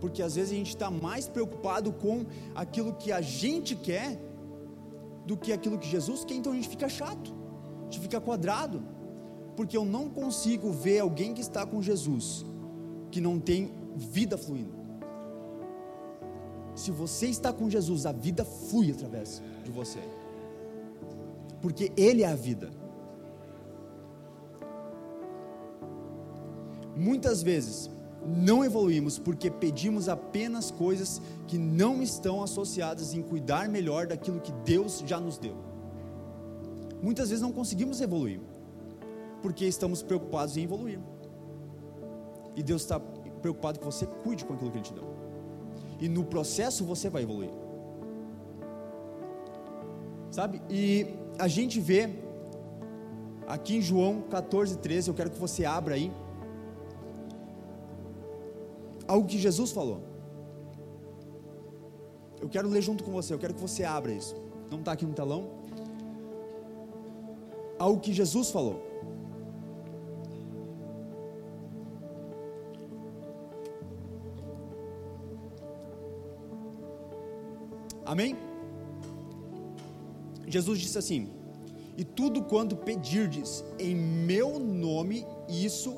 Porque 0.00 0.22
às 0.22 0.34
vezes 0.34 0.52
a 0.52 0.54
gente 0.54 0.68
está 0.68 0.90
mais 0.90 1.26
preocupado 1.26 1.92
com 1.92 2.26
aquilo 2.54 2.94
que 2.94 3.10
a 3.10 3.20
gente 3.20 3.74
quer 3.74 4.20
do 5.26 5.36
que 5.36 5.52
aquilo 5.52 5.78
que 5.78 5.88
Jesus 5.88 6.24
quer, 6.24 6.34
então 6.34 6.52
a 6.52 6.54
gente 6.54 6.68
fica 6.68 6.88
chato, 6.88 7.34
a 7.80 7.84
gente 7.84 8.00
fica 8.00 8.20
quadrado, 8.20 8.82
porque 9.56 9.76
eu 9.76 9.84
não 9.84 10.08
consigo 10.08 10.70
ver 10.70 11.00
alguém 11.00 11.32
que 11.32 11.40
está 11.40 11.64
com 11.64 11.80
Jesus 11.80 12.44
que 13.10 13.20
não 13.20 13.38
tem 13.38 13.72
vida 13.94 14.36
fluindo. 14.36 14.74
Se 16.74 16.90
você 16.90 17.26
está 17.28 17.52
com 17.52 17.70
Jesus, 17.70 18.06
a 18.06 18.10
vida 18.10 18.44
flui 18.44 18.90
através 18.90 19.40
de 19.62 19.70
você, 19.70 20.00
porque 21.62 21.92
Ele 21.96 22.24
é 22.24 22.26
a 22.26 22.34
vida. 22.34 22.72
Muitas 26.96 27.40
vezes 27.40 27.88
não 28.26 28.64
evoluímos 28.64 29.18
porque 29.18 29.48
pedimos 29.48 30.08
apenas 30.08 30.72
coisas 30.72 31.22
que 31.46 31.56
não 31.56 32.02
estão 32.02 32.42
associadas 32.42 33.14
em 33.14 33.22
cuidar 33.22 33.68
melhor 33.68 34.08
daquilo 34.08 34.40
que 34.40 34.52
Deus 34.64 35.04
já 35.06 35.20
nos 35.20 35.38
deu. 35.38 35.54
Muitas 37.00 37.28
vezes 37.28 37.42
não 37.42 37.52
conseguimos 37.52 38.00
evoluir 38.00 38.40
porque 39.44 39.66
estamos 39.66 40.02
preocupados 40.02 40.56
em 40.56 40.62
evoluir. 40.62 40.98
E 42.56 42.62
Deus 42.62 42.80
está 42.80 42.98
preocupado 42.98 43.78
que 43.78 43.84
você 43.84 44.06
cuide 44.06 44.42
com 44.42 44.54
aquilo 44.54 44.70
que 44.70 44.78
Ele 44.78 44.84
te 44.84 44.94
deu. 44.94 45.04
E 46.00 46.08
no 46.08 46.24
processo 46.24 46.82
você 46.82 47.10
vai 47.10 47.24
evoluir. 47.24 47.50
Sabe? 50.30 50.62
E 50.70 51.14
a 51.38 51.46
gente 51.46 51.78
vê 51.78 52.08
aqui 53.46 53.76
em 53.76 53.82
João 53.82 54.22
14, 54.22 54.78
13, 54.78 55.10
eu 55.10 55.14
quero 55.14 55.30
que 55.30 55.38
você 55.38 55.66
abra 55.66 55.94
aí 55.94 56.10
algo 59.06 59.28
que 59.28 59.38
Jesus 59.38 59.72
falou. 59.72 60.00
Eu 62.40 62.48
quero 62.48 62.66
ler 62.66 62.80
junto 62.80 63.04
com 63.04 63.12
você, 63.12 63.34
eu 63.34 63.38
quero 63.38 63.52
que 63.52 63.60
você 63.60 63.84
abra 63.84 64.10
isso. 64.10 64.34
Não 64.70 64.78
está 64.78 64.92
aqui 64.92 65.04
no 65.04 65.12
telão. 65.12 65.50
Algo 67.78 68.00
que 68.00 68.14
Jesus 68.14 68.50
falou. 68.50 68.93
Amém? 78.14 78.36
Jesus 80.46 80.78
disse 80.78 80.96
assim: 80.96 81.30
E 81.96 82.04
tudo 82.04 82.44
quanto 82.44 82.76
pedirdes 82.76 83.64
em 83.76 83.96
meu 83.96 84.60
nome, 84.60 85.26
isso 85.48 85.96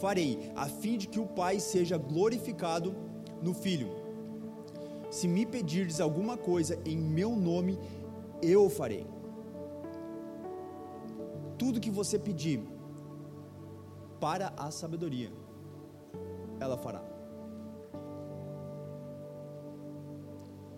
farei, 0.00 0.52
a 0.54 0.66
fim 0.66 0.96
de 0.96 1.08
que 1.08 1.18
o 1.18 1.26
Pai 1.26 1.58
seja 1.58 1.96
glorificado 1.98 2.94
no 3.42 3.52
Filho. 3.52 3.88
Se 5.10 5.26
me 5.26 5.44
pedirdes 5.44 6.00
alguma 6.00 6.36
coisa 6.36 6.78
em 6.84 6.96
meu 6.96 7.34
nome, 7.34 7.76
eu 8.40 8.70
farei. 8.70 9.04
Tudo 11.58 11.80
que 11.80 11.90
você 11.90 12.16
pedir 12.16 12.60
para 14.20 14.52
a 14.56 14.70
sabedoria, 14.70 15.32
ela 16.60 16.76
fará. 16.76 17.15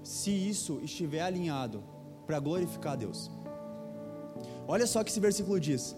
Se 0.08 0.30
isso 0.30 0.80
estiver 0.88 1.20
alinhado 1.20 1.78
para 2.26 2.38
glorificar 2.38 2.92
a 2.94 2.96
Deus. 2.96 3.30
Olha 4.66 4.86
só 4.86 5.04
que 5.04 5.10
esse 5.10 5.20
versículo 5.20 5.60
diz: 5.60 5.94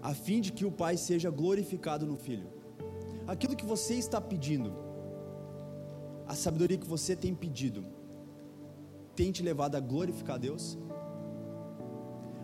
a 0.00 0.14
fim 0.14 0.40
de 0.40 0.50
que 0.50 0.64
o 0.64 0.72
Pai 0.72 0.96
seja 0.96 1.28
glorificado 1.30 2.06
no 2.06 2.16
Filho. 2.16 2.48
Aquilo 3.26 3.54
que 3.54 3.66
você 3.66 3.96
está 3.96 4.18
pedindo, 4.18 4.72
a 6.26 6.34
sabedoria 6.34 6.78
que 6.78 6.86
você 6.86 7.14
tem 7.14 7.34
pedido, 7.34 7.84
tem 9.14 9.30
te 9.30 9.42
levado 9.42 9.76
a 9.76 9.80
glorificar 9.80 10.36
a 10.36 10.38
Deus? 10.48 10.78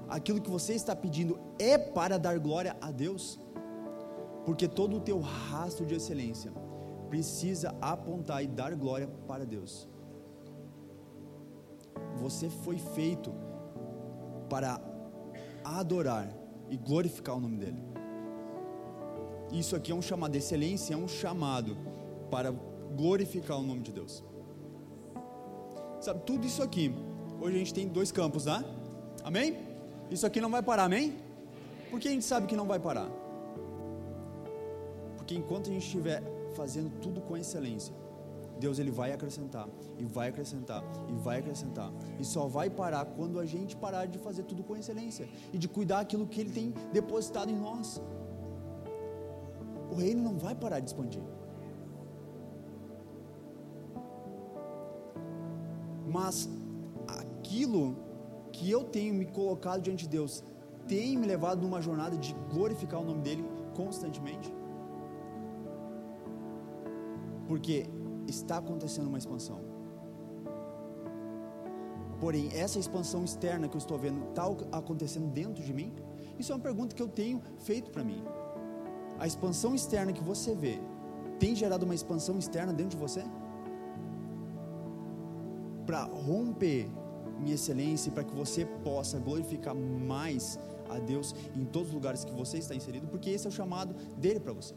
Aquilo 0.07 0.43
que 0.43 0.51
você 0.51 0.75
está 0.75 0.95
pedindo 0.95 1.41
é 1.59 1.79
para 1.79 2.19
dar 2.19 2.39
glória 2.39 2.77
a 2.79 2.91
Deus? 2.91 3.41
Porque 4.45 4.69
todo 4.69 4.99
o 4.99 5.01
teu 5.01 5.19
rastro 5.19 5.87
de 5.87 5.95
excelência 5.95 6.53
precisa 7.09 7.75
apontar 7.81 8.45
e 8.45 8.47
dar 8.47 8.75
glória 8.75 9.09
para 9.27 9.47
Deus. 9.47 9.88
Você 12.21 12.49
foi 12.49 12.79
feito 12.79 13.33
para 14.49 14.81
adorar 15.65 16.29
e 16.71 16.77
glorificar 16.77 17.37
o 17.37 17.41
nome 17.41 17.57
dele. 17.57 17.83
Isso 19.53 19.75
aqui 19.75 19.93
é 19.93 19.95
um 19.95 20.03
chamado, 20.03 20.35
excelência 20.37 20.95
é 20.95 20.97
um 20.97 21.09
chamado 21.09 21.77
para 22.31 22.51
glorificar 22.97 23.59
o 23.59 23.63
nome 23.63 23.81
de 23.81 23.93
Deus. 23.93 24.23
Sabe, 26.01 26.21
tudo 26.25 26.47
isso 26.47 26.63
aqui, 26.63 26.95
hoje 27.41 27.57
a 27.57 27.59
gente 27.59 27.75
tem 27.75 27.89
dois 27.89 28.13
campos, 28.13 28.45
né? 28.45 28.65
Amém? 29.25 29.57
Isso 30.11 30.27
aqui 30.27 30.41
não 30.41 30.51
vai 30.51 30.63
parar, 30.63 30.85
amém? 30.85 31.17
Por 31.91 31.99
que 31.99 32.09
a 32.09 32.11
gente 32.11 32.25
sabe 32.25 32.47
que 32.47 32.57
não 32.57 32.67
vai 32.67 32.79
parar? 32.79 33.09
Porque 35.17 35.35
enquanto 35.35 35.71
a 35.71 35.73
gente 35.73 35.85
estiver 35.85 36.23
fazendo 36.55 36.91
tudo 37.01 37.21
com 37.21 37.37
excelência, 37.37 37.95
Deus 38.59 38.79
ele 38.79 38.91
vai 38.91 39.13
acrescentar, 39.13 39.69
e 39.99 40.05
vai 40.05 40.29
acrescentar, 40.29 40.83
e 41.09 41.13
vai 41.13 41.39
acrescentar. 41.39 41.93
E 42.19 42.25
só 42.25 42.47
vai 42.47 42.69
parar 42.69 43.05
quando 43.05 43.39
a 43.39 43.47
gente 43.47 43.77
parar 43.77 44.07
de 44.07 44.19
fazer 44.19 44.43
tudo 44.43 44.63
com 44.63 44.77
excelência 44.77 45.29
e 45.53 45.59
de 45.59 45.69
cuidar 45.69 46.01
aquilo 46.01 46.27
que 46.27 46.41
ele 46.41 46.51
tem 46.51 46.75
depositado 46.93 47.51
em 47.51 47.57
nós. 47.57 48.03
O 49.91 49.95
reino 49.95 50.23
não 50.23 50.37
vai 50.37 50.55
parar 50.55 50.81
de 50.81 50.87
expandir. 50.87 51.23
Mas 56.11 56.49
aquilo 57.07 57.97
que 58.53 58.71
eu 58.71 58.83
tenho 58.85 59.15
me 59.15 59.27
colocado 59.27 59.83
diante 59.83 60.05
de 60.05 60.09
Deus 60.09 60.43
tem 60.87 61.17
me 61.17 61.27
levado 61.27 61.61
numa 61.61 61.81
jornada 61.81 62.17
de 62.17 62.35
glorificar 62.51 63.01
o 63.01 63.05
nome 63.05 63.21
dele 63.21 63.45
constantemente. 63.75 64.53
Porque 67.47 67.87
está 68.29 68.59
acontecendo 68.59 69.07
uma 69.07 69.19
expansão. 69.19 69.61
Porém, 72.21 72.51
essa 72.53 72.79
expansão 72.79 73.25
externa 73.25 73.69
que 73.69 73.77
eu 73.77 73.79
estou 73.79 73.99
vendo 73.99 74.29
está 74.29 74.45
acontecendo 74.73 75.29
dentro 75.29 75.63
de 75.63 75.73
mim? 75.73 75.93
Isso 76.39 76.53
é 76.53 76.55
uma 76.55 76.63
pergunta 76.63 76.95
que 76.95 77.03
eu 77.03 77.09
tenho 77.09 77.41
feito 77.59 77.91
para 77.91 78.03
mim. 78.03 78.23
A 79.19 79.27
expansão 79.27 79.75
externa 79.75 80.13
que 80.13 80.23
você 80.23 80.55
vê 80.55 80.81
tem 81.39 81.55
gerado 81.55 81.85
uma 81.85 81.95
expansão 81.95 82.39
externa 82.39 82.73
dentro 82.73 82.97
de 82.97 82.97
você? 82.97 83.25
Para 85.87 86.05
romper 86.05 86.91
minha 87.39 87.55
excelência, 87.55 88.11
para 88.11 88.25
que 88.25 88.35
você 88.35 88.65
possa 88.65 89.19
glorificar 89.19 89.75
mais 89.75 90.59
a 90.89 90.99
Deus 90.99 91.35
em 91.55 91.65
todos 91.65 91.89
os 91.89 91.95
lugares 91.95 92.25
que 92.25 92.33
você 92.33 92.59
está 92.59 92.75
inserido, 92.75 93.07
porque 93.07 93.31
esse 93.31 93.47
é 93.47 93.49
o 93.49 93.53
chamado 93.53 93.95
dele 94.17 94.41
para 94.41 94.53
você. 94.53 94.75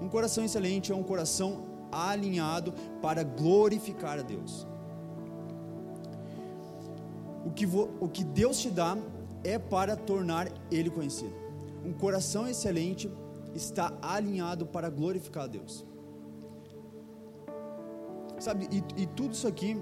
Um 0.00 0.08
coração 0.08 0.44
excelente 0.44 0.92
é 0.92 0.94
um 0.94 1.02
coração 1.02 1.64
alinhado 1.92 2.72
para 3.02 3.22
glorificar 3.22 4.18
a 4.18 4.22
Deus. 4.22 4.66
O 7.44 7.50
que, 7.50 7.66
o 7.66 8.08
que 8.08 8.24
Deus 8.24 8.58
te 8.58 8.70
dá 8.70 8.96
é 9.42 9.58
para 9.58 9.96
tornar 9.96 10.48
Ele 10.70 10.90
conhecido. 10.90 11.34
Um 11.84 11.92
coração 11.92 12.46
excelente 12.46 13.10
está 13.54 13.92
alinhado 14.00 14.66
para 14.66 14.88
glorificar 14.88 15.44
a 15.44 15.46
Deus. 15.46 15.84
Sabe, 18.38 18.68
e, 18.70 19.02
e 19.02 19.06
tudo 19.06 19.34
isso 19.34 19.46
aqui 19.46 19.76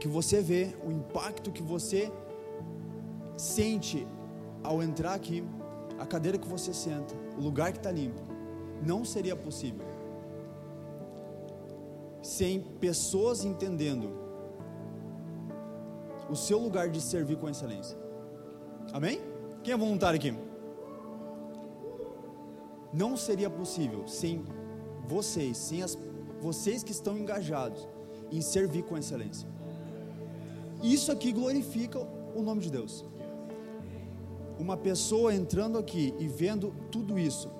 que 0.00 0.08
você 0.08 0.40
vê, 0.40 0.74
o 0.84 0.90
impacto 0.90 1.50
que 1.52 1.62
você 1.62 2.10
sente 3.36 4.06
ao 4.62 4.82
entrar 4.82 5.14
aqui, 5.14 5.44
a 5.98 6.06
cadeira 6.06 6.38
que 6.38 6.48
você 6.48 6.72
senta, 6.72 7.14
o 7.36 7.40
lugar 7.40 7.72
que 7.72 7.78
está 7.78 7.90
limpo, 7.90 8.20
não 8.84 9.04
seria 9.04 9.36
possível 9.36 9.92
sem 12.22 12.60
pessoas 12.60 13.44
entendendo 13.44 14.10
o 16.30 16.36
seu 16.36 16.58
lugar 16.58 16.88
de 16.88 17.00
servir 17.00 17.36
com 17.36 17.48
excelência. 17.48 17.98
Amém? 18.92 19.20
Quem 19.62 19.74
é 19.74 19.76
voluntário 19.76 20.18
aqui? 20.18 20.32
Não 22.92 23.16
seria 23.16 23.50
possível 23.50 24.06
sem 24.06 24.44
vocês, 25.06 25.56
sem 25.56 25.82
as, 25.82 25.98
vocês 26.40 26.82
que 26.82 26.92
estão 26.92 27.18
engajados 27.18 27.86
em 28.30 28.40
servir 28.40 28.84
com 28.84 28.96
excelência. 28.96 29.48
Isso 30.82 31.10
aqui 31.10 31.32
glorifica 31.32 31.98
o 32.34 32.42
nome 32.42 32.60
de 32.60 32.70
Deus. 32.70 33.04
Uma 34.58 34.76
pessoa 34.76 35.34
entrando 35.34 35.76
aqui 35.76 36.14
e 36.18 36.28
vendo 36.28 36.74
tudo 36.90 37.18
isso, 37.18 37.50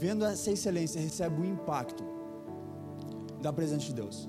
vendo 0.00 0.24
essa 0.24 0.50
excelência, 0.50 0.98
recebe 0.98 1.42
o 1.42 1.44
impacto 1.44 2.02
da 3.42 3.52
presença 3.52 3.84
de 3.84 3.94
Deus. 3.94 4.28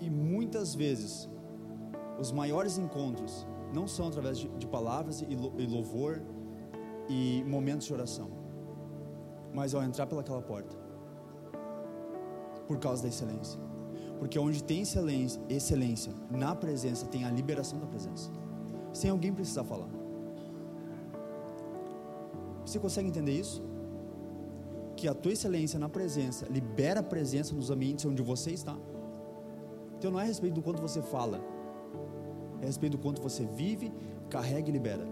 E 0.00 0.10
muitas 0.10 0.74
vezes, 0.74 1.28
os 2.18 2.32
maiores 2.32 2.76
encontros 2.76 3.46
não 3.72 3.86
são 3.86 4.08
através 4.08 4.38
de, 4.38 4.66
palavras 4.66 5.20
e 5.20 5.66
louvor 5.66 6.22
e 7.08 7.44
momentos 7.44 7.86
de 7.86 7.92
oração, 7.92 8.28
mas 9.52 9.74
ao 9.74 9.82
entrar 9.82 10.06
pelaquela 10.06 10.42
porta, 10.42 10.76
por 12.66 12.78
causa 12.78 13.02
da 13.02 13.08
excelência. 13.08 13.60
Porque 14.18 14.38
onde 14.38 14.62
tem 14.62 14.82
excelência, 14.82 15.40
excelência 15.48 16.12
na 16.30 16.54
presença, 16.54 17.06
tem 17.06 17.24
a 17.24 17.30
liberação 17.30 17.78
da 17.78 17.86
presença, 17.86 18.30
sem 18.92 19.10
alguém 19.10 19.32
precisar 19.32 19.64
falar. 19.64 19.95
Você 22.76 22.80
consegue 22.80 23.08
entender 23.08 23.32
isso? 23.32 23.62
Que 24.96 25.08
a 25.08 25.14
tua 25.14 25.32
excelência 25.32 25.78
na 25.78 25.88
presença 25.88 26.46
libera 26.46 27.00
a 27.00 27.02
presença 27.02 27.54
nos 27.54 27.70
ambientes 27.70 28.04
onde 28.04 28.20
você 28.20 28.50
está. 28.50 28.76
Então 29.96 30.10
não 30.10 30.20
é 30.20 30.24
a 30.24 30.26
respeito 30.26 30.52
do 30.52 30.60
quanto 30.60 30.82
você 30.82 31.00
fala, 31.00 31.40
é 32.60 32.64
a 32.64 32.66
respeito 32.66 32.98
do 32.98 33.02
quanto 33.02 33.22
você 33.22 33.46
vive, 33.46 33.90
carrega 34.28 34.68
e 34.68 34.72
libera. 34.72 35.08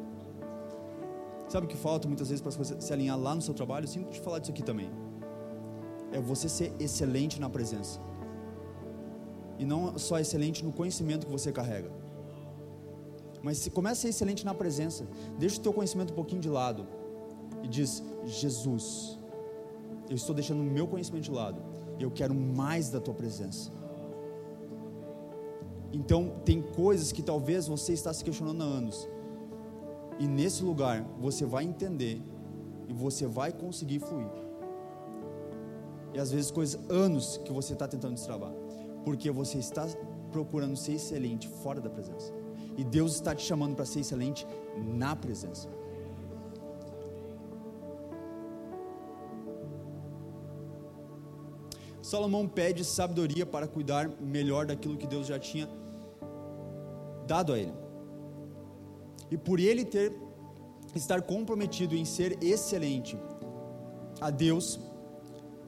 Sabe 1.48 1.64
o 1.64 1.68
que 1.68 1.76
falta 1.76 2.06
muitas 2.06 2.28
vezes 2.28 2.42
para 2.42 2.50
você 2.50 2.78
se 2.78 2.92
alinhar 2.92 3.18
lá 3.18 3.34
no 3.34 3.40
seu 3.40 3.54
trabalho? 3.54 3.84
Eu 3.84 3.88
sinto 3.88 4.10
te 4.10 4.20
falar 4.20 4.40
disso 4.40 4.52
aqui 4.52 4.62
também. 4.62 4.90
É 6.12 6.20
você 6.20 6.50
ser 6.50 6.70
excelente 6.78 7.40
na 7.40 7.48
presença. 7.48 7.98
E 9.58 9.64
não 9.64 9.96
só 9.96 10.18
excelente 10.18 10.62
no 10.62 10.70
conhecimento 10.70 11.24
que 11.24 11.32
você 11.32 11.50
carrega. 11.50 11.90
Mas 13.42 13.56
se 13.56 13.70
começa 13.70 14.00
a 14.00 14.02
ser 14.02 14.08
excelente 14.08 14.44
na 14.44 14.52
presença, 14.52 15.06
deixa 15.38 15.58
o 15.58 15.62
teu 15.62 15.72
conhecimento 15.72 16.12
um 16.12 16.16
pouquinho 16.16 16.42
de 16.42 16.50
lado 16.50 16.86
e 17.64 17.68
diz: 17.68 18.02
Jesus, 18.24 19.18
eu 20.08 20.14
estou 20.14 20.34
deixando 20.34 20.60
o 20.60 20.64
meu 20.64 20.86
conhecimento 20.86 21.24
de 21.24 21.30
lado. 21.32 21.60
Eu 21.98 22.10
quero 22.10 22.34
mais 22.34 22.90
da 22.90 23.00
tua 23.00 23.14
presença. 23.14 23.70
Então, 25.92 26.34
tem 26.44 26.60
coisas 26.60 27.10
que 27.10 27.22
talvez 27.22 27.66
você 27.66 27.92
está 27.92 28.12
se 28.12 28.22
questionando 28.22 28.62
há 28.62 28.66
anos. 28.66 29.08
E 30.18 30.26
nesse 30.26 30.62
lugar, 30.62 31.02
você 31.20 31.44
vai 31.46 31.64
entender 31.64 32.20
e 32.88 32.92
você 32.92 33.26
vai 33.26 33.52
conseguir 33.52 34.00
fluir. 34.00 34.28
E 36.12 36.18
às 36.18 36.30
vezes 36.30 36.50
coisas 36.50 36.78
anos 36.90 37.38
que 37.44 37.52
você 37.52 37.72
está 37.72 37.88
tentando 37.88 38.14
destravar, 38.14 38.52
porque 39.04 39.30
você 39.30 39.58
está 39.58 39.86
procurando 40.30 40.76
ser 40.76 40.94
excelente 40.94 41.48
fora 41.48 41.80
da 41.80 41.88
presença. 41.88 42.32
E 42.76 42.84
Deus 42.84 43.14
está 43.14 43.34
te 43.34 43.44
chamando 43.44 43.74
para 43.74 43.84
ser 43.84 44.00
excelente 44.00 44.46
na 44.76 45.16
presença. 45.16 45.68
Salomão 52.14 52.46
pede 52.46 52.84
sabedoria 52.84 53.44
para 53.44 53.66
cuidar 53.66 54.08
melhor 54.20 54.66
daquilo 54.66 54.96
que 54.96 55.04
Deus 55.04 55.26
já 55.26 55.36
tinha 55.36 55.68
dado 57.26 57.52
a 57.52 57.58
ele. 57.58 57.74
E 59.32 59.36
por 59.36 59.58
ele 59.58 59.84
ter 59.84 60.12
estar 60.94 61.22
comprometido 61.22 61.96
em 61.96 62.04
ser 62.04 62.38
excelente 62.40 63.18
a 64.20 64.30
Deus, 64.30 64.78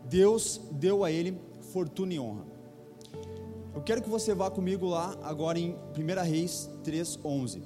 Deus 0.05 0.61
deu 0.70 1.03
a 1.03 1.11
ele 1.11 1.36
fortuna 1.72 2.14
e 2.14 2.20
honra. 2.20 2.44
Eu 3.74 3.82
quero 3.82 4.01
que 4.01 4.09
você 4.09 4.32
vá 4.32 4.49
comigo 4.49 4.86
lá 4.86 5.18
agora 5.24 5.59
em 5.59 5.74
1 5.99 6.22
Reis 6.22 6.70
3:11. 6.84 7.61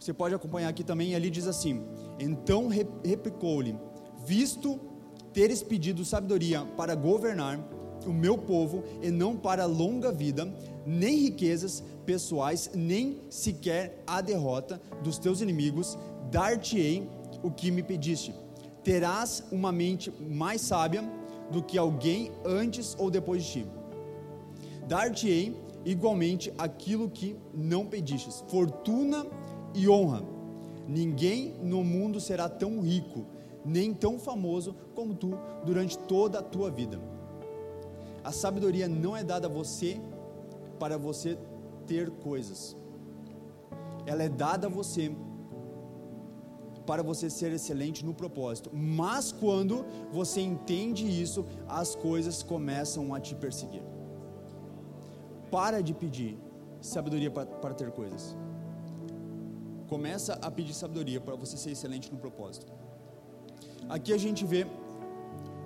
Você 0.00 0.14
pode 0.14 0.34
acompanhar 0.34 0.70
aqui 0.70 0.82
também, 0.82 1.14
ali 1.14 1.28
diz 1.28 1.46
assim: 1.46 1.84
Então 2.18 2.68
replicou-lhe: 2.68 3.76
Visto 4.24 4.93
teres 5.34 5.62
pedido 5.62 6.04
sabedoria 6.04 6.64
para 6.76 6.94
governar 6.94 7.58
o 8.06 8.12
meu 8.12 8.38
povo 8.38 8.84
e 9.02 9.10
não 9.10 9.36
para 9.36 9.66
longa 9.66 10.12
vida, 10.12 10.48
nem 10.86 11.16
riquezas 11.16 11.82
pessoais, 12.06 12.70
nem 12.74 13.18
sequer 13.28 14.02
a 14.06 14.20
derrota 14.20 14.80
dos 15.02 15.18
teus 15.18 15.40
inimigos, 15.40 15.98
dar-te-ei 16.30 17.08
o 17.42 17.50
que 17.50 17.70
me 17.70 17.82
pediste. 17.82 18.32
Terás 18.84 19.42
uma 19.50 19.72
mente 19.72 20.12
mais 20.20 20.60
sábia 20.60 21.02
do 21.50 21.62
que 21.62 21.76
alguém 21.76 22.30
antes 22.44 22.94
ou 22.98 23.10
depois 23.10 23.42
de 23.44 23.50
ti. 23.50 23.66
Dar-te-ei 24.86 25.56
igualmente 25.84 26.52
aquilo 26.56 27.10
que 27.10 27.36
não 27.52 27.86
pedistes, 27.86 28.44
fortuna 28.48 29.26
e 29.74 29.88
honra. 29.88 30.22
Ninguém 30.86 31.54
no 31.62 31.82
mundo 31.82 32.20
será 32.20 32.48
tão 32.48 32.80
rico, 32.80 33.24
nem 33.64 33.94
tão 33.94 34.18
famoso 34.18 34.74
como 34.94 35.14
tu 35.14 35.30
durante 35.64 35.98
toda 35.98 36.38
a 36.40 36.42
tua 36.42 36.70
vida. 36.70 37.00
A 38.22 38.32
sabedoria 38.32 38.88
não 38.88 39.16
é 39.16 39.22
dada 39.22 39.46
a 39.46 39.50
você 39.50 40.00
para 40.78 40.96
você 40.96 41.38
ter 41.86 42.10
coisas. 42.10 42.76
Ela 44.06 44.24
é 44.24 44.28
dada 44.28 44.66
a 44.66 44.70
você 44.70 45.14
para 46.86 47.02
você 47.02 47.30
ser 47.30 47.52
excelente 47.52 48.04
no 48.04 48.14
propósito. 48.14 48.70
Mas 48.72 49.32
quando 49.32 49.84
você 50.12 50.40
entende 50.40 51.04
isso, 51.06 51.44
as 51.68 51.94
coisas 51.94 52.42
começam 52.42 53.14
a 53.14 53.20
te 53.20 53.34
perseguir. 53.34 53.82
Para 55.50 55.82
de 55.82 55.94
pedir 55.94 56.38
sabedoria 56.80 57.30
para, 57.30 57.74
ter 57.74 57.90
coisas. 57.90 58.36
Começa 59.88 60.34
a 60.42 60.50
pedir 60.50 60.74
sabedoria 60.74 61.20
para 61.20 61.34
você 61.34 61.56
ser 61.56 61.70
excelente 61.70 62.12
no 62.12 62.18
propósito. 62.18 62.72
Aqui 63.88 64.12
a 64.12 64.18
gente 64.18 64.44
vê 64.44 64.66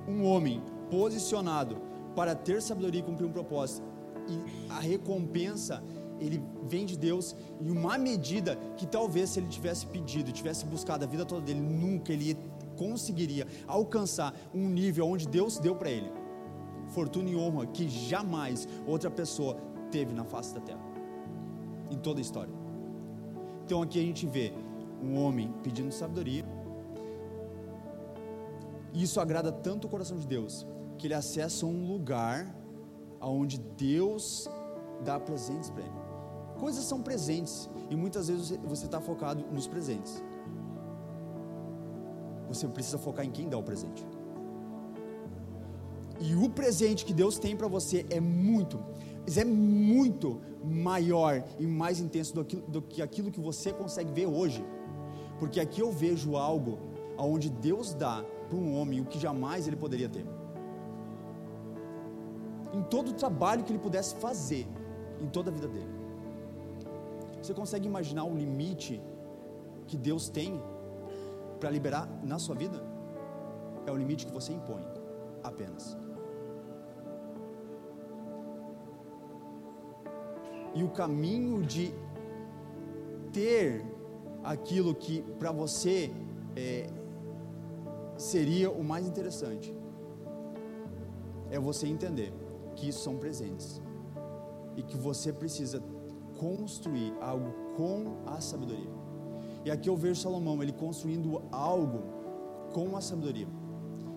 um 0.06 0.24
homem 0.24 0.62
posicionado 0.90 1.76
para 2.14 2.34
ter 2.34 2.60
sabedoria 2.62 3.00
e 3.00 3.04
cumprir 3.04 3.26
um 3.26 3.32
propósito 3.32 3.86
e 4.28 4.70
a 4.70 4.78
recompensa 4.78 5.82
ele 6.20 6.42
vem 6.64 6.84
de 6.84 6.98
Deus 6.98 7.34
em 7.60 7.70
uma 7.70 7.96
medida 7.96 8.56
que 8.76 8.86
talvez 8.86 9.30
se 9.30 9.40
ele 9.40 9.48
tivesse 9.48 9.86
pedido, 9.86 10.32
tivesse 10.32 10.66
buscado 10.66 11.04
a 11.04 11.08
vida 11.08 11.24
toda 11.24 11.40
dele, 11.40 11.60
nunca 11.60 12.12
ele 12.12 12.36
conseguiria 12.76 13.46
alcançar 13.66 14.34
um 14.52 14.68
nível 14.68 15.06
onde 15.06 15.26
Deus 15.26 15.58
deu 15.58 15.74
para 15.74 15.90
ele. 15.90 16.10
Fortuna 16.88 17.30
e 17.30 17.36
honra 17.36 17.66
que 17.66 17.88
jamais 17.88 18.66
outra 18.86 19.10
pessoa 19.10 19.56
teve 19.90 20.12
na 20.12 20.24
face 20.24 20.54
da 20.54 20.60
terra. 20.60 20.80
Em 21.90 21.96
toda 21.96 22.20
a 22.20 22.22
história. 22.22 22.52
Então 23.64 23.82
aqui 23.82 23.98
a 23.98 24.02
gente 24.02 24.26
vê 24.26 24.52
um 25.02 25.16
homem 25.18 25.52
pedindo 25.62 25.92
sabedoria. 25.92 26.44
E 28.92 29.02
isso 29.02 29.20
agrada 29.20 29.52
tanto 29.52 29.86
o 29.86 29.90
coração 29.90 30.16
de 30.16 30.26
Deus 30.26 30.66
que 30.96 31.06
ele 31.06 31.14
acessa 31.14 31.64
um 31.66 31.86
lugar 31.86 32.54
aonde 33.20 33.58
Deus 33.58 34.48
dá 35.04 35.18
presentes 35.18 35.70
para 35.70 35.82
ele. 35.82 35.92
Coisas 36.58 36.84
são 36.84 37.00
presentes 37.00 37.68
e 37.88 37.96
muitas 37.96 38.28
vezes 38.28 38.58
você 38.64 38.86
está 38.86 39.00
focado 39.00 39.44
nos 39.52 39.68
presentes. 39.68 40.22
Você 42.48 42.66
precisa 42.66 42.98
focar 42.98 43.24
em 43.24 43.30
quem 43.30 43.48
dá 43.48 43.56
o 43.56 43.62
presente. 43.62 44.04
E 46.20 46.34
o 46.34 46.50
presente 46.50 47.04
que 47.04 47.14
Deus 47.14 47.38
tem 47.38 47.56
para 47.56 47.68
você 47.68 48.04
é 48.10 48.18
muito, 48.18 48.80
é 49.36 49.44
muito 49.44 50.40
maior 50.64 51.44
e 51.58 51.66
mais 51.66 52.00
intenso 52.00 52.34
do 52.34 52.44
que, 52.44 52.56
do 52.56 52.82
que 52.82 53.00
aquilo 53.00 53.30
que 53.30 53.40
você 53.40 53.72
consegue 53.72 54.10
ver 54.10 54.26
hoje. 54.26 54.64
Porque 55.38 55.60
aqui 55.60 55.80
eu 55.80 55.92
vejo 55.92 56.36
algo 56.36 56.78
aonde 57.16 57.48
Deus 57.48 57.94
dá 57.94 58.24
para 58.48 58.58
um 58.58 58.78
homem 58.78 59.00
o 59.00 59.04
que 59.04 59.18
jamais 59.18 59.66
ele 59.66 59.76
poderia 59.76 60.08
ter 60.08 60.26
em 62.72 62.82
todo 62.82 63.10
o 63.10 63.14
trabalho 63.14 63.64
que 63.64 63.72
ele 63.72 63.78
pudesse 63.78 64.14
fazer 64.16 64.66
em 65.20 65.28
toda 65.28 65.50
a 65.50 65.52
vida 65.52 65.68
dele. 65.68 65.90
Você 67.42 67.54
consegue 67.54 67.86
imaginar 67.86 68.24
o 68.24 68.36
limite 68.36 69.00
que 69.86 69.96
Deus 69.96 70.28
tem 70.28 70.60
para 71.58 71.70
liberar 71.70 72.08
na 72.22 72.38
sua 72.38 72.54
vida? 72.54 72.82
É 73.86 73.90
o 73.90 73.96
limite 73.96 74.26
que 74.26 74.32
você 74.32 74.52
impõe, 74.52 74.84
apenas. 75.42 75.96
E 80.74 80.82
o 80.82 80.90
caminho 80.90 81.62
de 81.62 81.92
ter 83.32 83.84
aquilo 84.44 84.94
que 84.94 85.22
para 85.38 85.50
você 85.50 86.12
é, 86.54 86.88
seria 88.18 88.70
o 88.70 88.82
mais 88.82 89.06
interessante 89.06 89.74
é 91.50 91.58
você 91.58 91.86
entender 91.86 92.32
que 92.74 92.88
isso 92.88 93.00
são 93.00 93.16
presentes 93.16 93.80
e 94.76 94.82
que 94.82 94.96
você 94.96 95.32
precisa 95.32 95.82
construir 96.38 97.14
algo 97.20 97.52
com 97.76 98.16
a 98.26 98.40
sabedoria. 98.40 98.90
E 99.64 99.70
aqui 99.70 99.88
eu 99.88 99.96
vejo 99.96 100.20
Salomão, 100.20 100.62
ele 100.62 100.72
construindo 100.72 101.42
algo 101.50 102.02
com 102.72 102.96
a 102.96 103.00
sabedoria. 103.00 103.48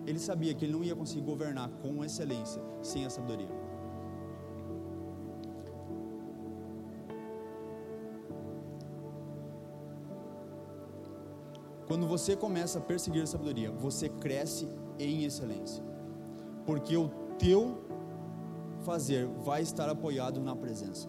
Ele 0.06 0.18
sabia 0.18 0.52
que 0.54 0.64
ele 0.64 0.72
não 0.72 0.84
ia 0.84 0.94
conseguir 0.94 1.22
governar 1.22 1.68
com 1.80 2.04
excelência 2.04 2.62
sem 2.82 3.04
a 3.04 3.10
sabedoria. 3.10 3.61
Quando 11.92 12.06
você 12.06 12.34
começa 12.34 12.78
a 12.78 12.80
perseguir 12.80 13.22
a 13.22 13.26
sabedoria, 13.26 13.70
você 13.70 14.08
cresce 14.08 14.66
em 14.98 15.24
excelência. 15.24 15.84
Porque 16.64 16.96
o 16.96 17.10
teu 17.38 17.84
fazer 18.80 19.26
vai 19.26 19.60
estar 19.60 19.90
apoiado 19.90 20.40
na 20.40 20.56
presença. 20.56 21.06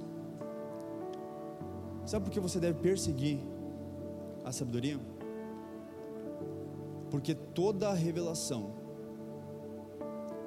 Sabe 2.05 2.25
por 2.25 2.31
que 2.33 2.39
você 2.41 2.59
deve 2.59 2.81
perseguir 2.81 3.39
a 4.43 4.51
sabedoria? 4.51 4.99
Porque 7.09 7.33
toda 7.33 7.87
a 7.87 7.93
revelação 7.93 8.73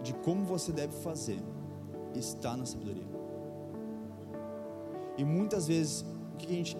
de 0.02 0.12
como 0.16 0.44
você 0.44 0.70
deve 0.70 0.92
fazer 0.98 1.42
está 2.14 2.54
na 2.54 2.66
sabedoria. 2.66 3.08
E 5.16 5.24
muitas 5.24 5.66
vezes, 5.66 6.04
o 6.34 6.36
que 6.36 6.46
a 6.46 6.56
gente 6.56 6.76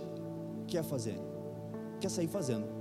quer 0.66 0.84
fazer? 0.84 1.18
Quer 1.98 2.10
sair 2.10 2.28
fazendo. 2.28 2.75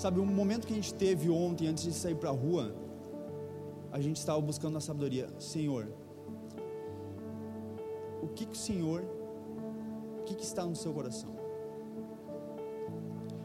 Sabe, 0.00 0.18
um 0.18 0.24
momento 0.24 0.66
que 0.66 0.72
a 0.72 0.76
gente 0.76 0.94
teve 0.94 1.28
ontem, 1.28 1.68
antes 1.68 1.84
de 1.84 1.92
sair 1.92 2.14
para 2.14 2.30
a 2.30 2.32
rua, 2.32 2.74
a 3.92 4.00
gente 4.00 4.16
estava 4.16 4.40
buscando 4.40 4.78
a 4.78 4.80
sabedoria. 4.80 5.28
Senhor, 5.38 5.92
o 8.22 8.28
que, 8.28 8.46
que 8.46 8.54
o 8.54 8.58
Senhor, 8.58 9.04
o 10.20 10.22
que, 10.24 10.34
que 10.36 10.42
está 10.42 10.64
no 10.64 10.74
seu 10.74 10.90
coração? 10.94 11.36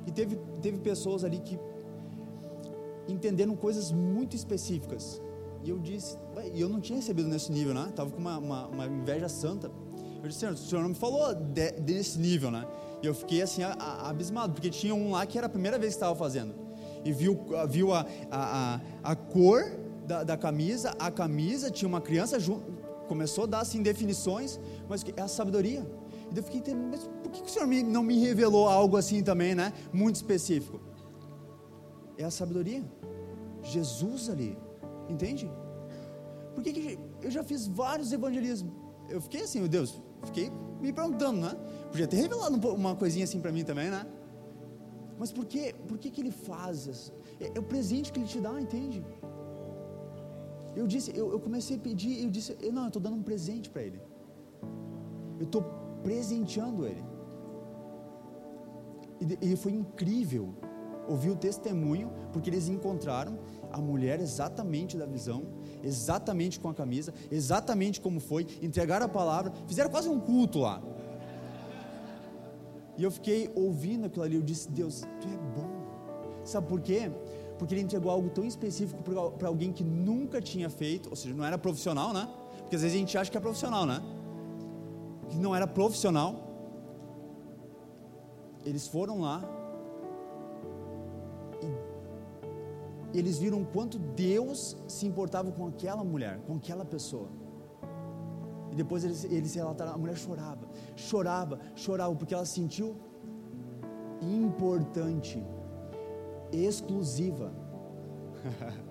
E 0.07 0.11
teve, 0.13 0.37
teve 0.61 0.77
pessoas 0.77 1.25
ali 1.25 1.39
que 1.39 1.59
entenderam 3.05 3.53
coisas 3.57 3.91
muito 3.91 4.33
específicas. 4.33 5.21
E 5.61 5.69
eu 5.69 5.77
disse, 5.77 6.17
e 6.53 6.61
eu 6.61 6.69
não 6.69 6.79
tinha 6.79 6.95
recebido 6.95 7.27
nesse 7.27 7.51
nível, 7.51 7.73
né? 7.73 7.87
Estava 7.89 8.09
com 8.09 8.17
uma, 8.17 8.37
uma, 8.37 8.67
uma, 8.67 8.85
inveja 8.87 9.27
santa. 9.27 9.69
Eu 10.23 10.29
disse, 10.29 10.39
Senhor, 10.39 10.53
o 10.53 10.57
Senhor 10.57 10.81
não 10.83 10.89
me 10.89 10.95
falou 10.95 11.35
de, 11.35 11.71
desse 11.81 12.17
nível, 12.17 12.49
né? 12.49 12.65
E 13.05 13.07
eu 13.07 13.13
fiquei 13.13 13.43
assim 13.43 13.61
abismado, 14.03 14.53
porque 14.53 14.67
tinha 14.67 14.95
um 14.95 15.11
lá 15.11 15.27
que 15.27 15.37
era 15.37 15.45
a 15.45 15.49
primeira 15.49 15.77
vez 15.77 15.93
que 15.93 15.97
estava 15.97 16.15
fazendo. 16.15 16.55
E 17.03 17.11
viu, 17.11 17.39
viu 17.69 17.93
a, 17.93 18.03
a, 18.31 18.75
a, 19.03 19.11
a 19.11 19.15
cor 19.15 19.63
da, 20.07 20.23
da, 20.23 20.35
camisa, 20.35 20.91
a 20.97 21.11
camisa 21.11 21.69
tinha 21.69 21.87
uma 21.87 22.01
criança 22.01 22.39
junto, 22.39 22.65
começou 23.07 23.43
a 23.43 23.47
dar 23.47 23.59
assim 23.59 23.83
definições, 23.83 24.59
mas 24.89 25.05
é 25.15 25.21
a 25.21 25.27
sabedoria. 25.27 25.85
E 26.33 26.35
eu 26.35 26.41
fiquei 26.41 26.61
entendendo, 26.61 26.87
mas 26.89 27.07
por 27.21 27.31
que 27.31 27.43
o 27.43 27.47
Senhor 27.47 27.67
me, 27.67 27.83
não 27.83 28.01
me 28.01 28.17
revelou 28.17 28.67
algo 28.67 28.97
assim 28.97 29.21
também, 29.21 29.53
né? 29.53 29.71
Muito 29.93 30.15
específico. 30.15 30.79
É 32.17 32.23
a 32.23 32.31
sabedoria. 32.31 32.83
Jesus 33.61 34.31
ali, 34.31 34.57
entende? 35.07 35.47
Por 36.55 36.63
que, 36.63 36.73
que 36.73 36.99
eu 37.21 37.29
já 37.29 37.43
fiz 37.43 37.67
vários 37.67 38.11
evangelismos? 38.11 38.73
Eu 39.07 39.21
fiquei 39.21 39.43
assim, 39.43 39.59
meu 39.59 39.69
Deus, 39.69 40.01
fiquei 40.23 40.51
me 40.81 40.91
perguntando, 40.91 41.41
né? 41.41 41.55
Podia 41.95 42.09
ter 42.09 42.17
revelado 42.17 42.55
uma 42.73 42.93
coisinha 42.93 43.23
assim 43.23 43.39
para 43.39 43.53
mim 43.53 43.63
também, 43.63 43.89
né? 43.89 44.05
Mas 45.17 45.31
por 45.31 45.45
que, 45.45 45.73
por 45.87 45.97
que, 45.97 46.09
que 46.09 46.19
ele 46.19 46.31
faz 46.47 46.87
isso? 46.87 47.13
É, 47.39 47.51
é 47.55 47.59
o 47.59 47.63
presente 47.63 48.11
que 48.11 48.19
ele 48.19 48.27
te 48.27 48.41
dá, 48.41 48.59
entende? 48.59 49.01
Eu 50.75 50.85
disse, 50.85 51.09
eu, 51.15 51.31
eu 51.31 51.39
comecei 51.39 51.77
a 51.77 51.79
pedir, 51.79 52.21
eu 52.21 52.29
disse, 52.29 52.57
eu, 52.61 52.73
não, 52.73 52.81
eu 52.81 52.87
estou 52.89 53.01
dando 53.01 53.15
um 53.15 53.23
presente 53.23 53.69
para 53.69 53.81
ele. 53.81 54.01
Eu 55.39 55.45
estou 55.45 55.63
presenteando 56.03 56.85
ele. 56.85 57.01
E, 59.21 59.53
e 59.53 59.55
foi 59.55 59.71
incrível 59.71 60.53
ouvir 61.07 61.29
o 61.29 61.35
testemunho, 61.37 62.11
porque 62.33 62.49
eles 62.49 62.67
encontraram 62.67 63.39
a 63.71 63.79
mulher 63.79 64.19
exatamente 64.19 64.97
da 64.97 65.05
visão, 65.05 65.43
exatamente 65.81 66.59
com 66.59 66.67
a 66.67 66.73
camisa, 66.73 67.13
exatamente 67.31 68.01
como 68.01 68.19
foi, 68.19 68.45
entregaram 68.61 69.05
a 69.05 69.09
palavra, 69.09 69.53
fizeram 69.65 69.89
quase 69.89 70.09
um 70.09 70.19
culto 70.19 70.59
lá. 70.59 70.81
E 72.97 73.03
eu 73.03 73.11
fiquei 73.11 73.51
ouvindo 73.55 74.05
aquilo 74.05 74.23
ali, 74.23 74.35
eu 74.35 74.41
disse: 74.41 74.69
Deus, 74.69 75.01
tu 75.21 75.27
é 75.27 75.37
bom. 75.59 75.69
Sabe 76.43 76.67
por 76.67 76.81
quê? 76.81 77.11
Porque 77.57 77.73
ele 77.73 77.81
entregou 77.81 78.11
algo 78.11 78.29
tão 78.29 78.43
específico 78.43 79.01
para 79.37 79.47
alguém 79.47 79.71
que 79.71 79.83
nunca 79.83 80.41
tinha 80.41 80.69
feito, 80.69 81.09
ou 81.09 81.15
seja, 81.15 81.33
não 81.33 81.45
era 81.45 81.57
profissional, 81.57 82.13
né? 82.13 82.29
Porque 82.59 82.75
às 82.75 82.81
vezes 82.81 82.95
a 82.95 82.99
gente 82.99 83.17
acha 83.17 83.31
que 83.31 83.37
é 83.37 83.41
profissional, 83.41 83.85
né? 83.85 84.01
Que 85.29 85.37
não 85.37 85.55
era 85.55 85.67
profissional. 85.67 86.43
Eles 88.65 88.87
foram 88.87 89.21
lá 89.21 89.43
e 93.15 93.19
eles 93.19 93.37
viram 93.37 93.63
quanto 93.63 93.97
Deus 93.97 94.75
se 94.89 95.07
importava 95.07 95.49
com 95.49 95.65
aquela 95.67 96.03
mulher, 96.03 96.37
com 96.45 96.55
aquela 96.55 96.83
pessoa. 96.83 97.29
E 98.76 98.78
depois 98.78 99.05
eles, 99.05 99.23
eles 99.23 99.55
relataram: 99.55 99.93
a 99.93 99.97
mulher 99.97 100.17
chorava, 100.17 100.67
chorava, 100.97 101.57
chorava, 101.76 102.13
porque 102.13 102.34
ela 102.34 102.45
se 102.45 102.55
sentiu 102.55 102.97
importante, 104.21 105.41
exclusiva. 106.51 107.53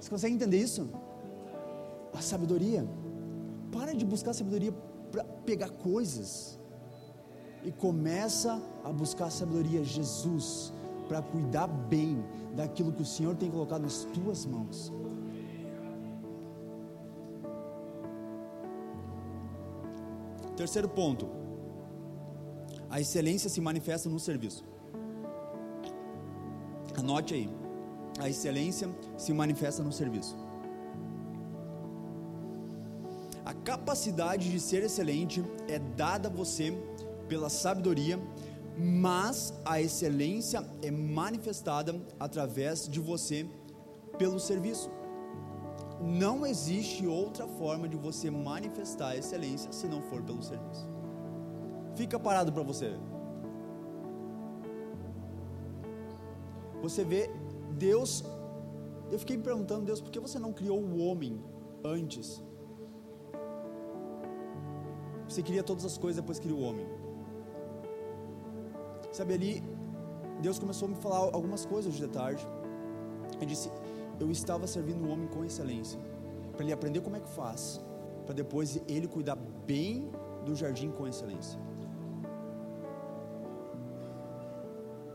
Você 0.00 0.10
consegue 0.10 0.34
entender 0.34 0.58
isso? 0.58 0.90
A 2.12 2.20
sabedoria. 2.20 2.84
Para 3.70 3.94
de 3.94 4.04
buscar 4.04 4.32
sabedoria 4.32 4.72
para 5.12 5.22
pegar 5.22 5.70
coisas 5.70 6.58
e 7.62 7.70
começa 7.70 8.60
a 8.82 8.90
buscar 8.92 9.30
sabedoria, 9.30 9.84
Jesus, 9.84 10.72
para 11.06 11.22
cuidar 11.22 11.68
bem 11.68 12.18
daquilo 12.56 12.92
que 12.92 13.02
o 13.02 13.06
Senhor 13.06 13.36
tem 13.36 13.48
colocado 13.48 13.82
nas 13.82 14.04
tuas 14.06 14.44
mãos. 14.44 14.92
Terceiro 20.56 20.88
ponto. 20.88 21.28
A 22.88 23.00
excelência 23.00 23.50
se 23.50 23.60
manifesta 23.60 24.08
no 24.08 24.18
serviço. 24.18 24.64
Anote 26.96 27.34
aí. 27.34 27.50
A 28.18 28.28
excelência 28.28 28.88
se 29.18 29.32
manifesta 29.34 29.82
no 29.82 29.92
serviço. 29.92 30.34
A 33.44 33.52
capacidade 33.52 34.50
de 34.50 34.58
ser 34.58 34.82
excelente 34.82 35.44
é 35.68 35.78
dada 35.78 36.28
a 36.28 36.32
você 36.32 36.72
pela 37.28 37.50
sabedoria, 37.50 38.18
mas 38.76 39.52
a 39.64 39.80
excelência 39.80 40.64
é 40.82 40.90
manifestada 40.90 41.94
através 42.18 42.88
de 42.88 42.98
você 42.98 43.46
pelo 44.18 44.40
serviço. 44.40 44.90
Não 46.00 46.44
existe 46.44 47.06
outra 47.06 47.46
forma 47.46 47.88
de 47.88 47.96
você 47.96 48.30
manifestar 48.30 49.08
a 49.08 49.16
excelência 49.16 49.72
se 49.72 49.88
não 49.88 50.02
for 50.02 50.22
pelo 50.22 50.42
serviço. 50.42 50.86
Fica 51.94 52.18
parado 52.18 52.52
para 52.52 52.62
você 52.62 52.90
ver. 52.90 53.00
Você 56.82 57.04
vê 57.04 57.30
Deus. 57.72 58.22
Eu 59.10 59.18
fiquei 59.18 59.36
me 59.36 59.42
perguntando, 59.42 59.86
Deus, 59.86 60.00
por 60.00 60.10
que 60.10 60.20
você 60.20 60.38
não 60.38 60.52
criou 60.52 60.80
o 60.80 60.98
homem 60.98 61.42
antes? 61.84 62.42
Você 65.28 65.42
queria 65.42 65.62
todas 65.62 65.84
as 65.84 65.96
coisas, 65.96 66.20
depois 66.20 66.38
criou 66.38 66.60
o 66.60 66.62
homem. 66.62 66.86
Sabe 69.12 69.34
ali, 69.34 69.62
Deus 70.40 70.58
começou 70.58 70.86
a 70.86 70.90
me 70.90 70.96
falar 70.96 71.18
algumas 71.34 71.64
coisas 71.64 71.92
hoje 71.92 72.06
de 72.06 72.12
tarde. 72.12 72.46
Ele 73.36 73.46
disse: 73.46 73.70
eu 74.18 74.30
estava 74.30 74.66
servindo 74.66 75.04
o 75.04 75.10
homem 75.10 75.28
com 75.28 75.44
excelência, 75.44 75.98
para 76.52 76.64
ele 76.64 76.72
aprender 76.72 77.00
como 77.00 77.16
é 77.16 77.20
que 77.20 77.28
faz, 77.28 77.80
para 78.24 78.34
depois 78.34 78.80
ele 78.88 79.06
cuidar 79.06 79.36
bem 79.66 80.10
do 80.44 80.54
jardim 80.54 80.90
com 80.90 81.06
excelência. 81.06 81.58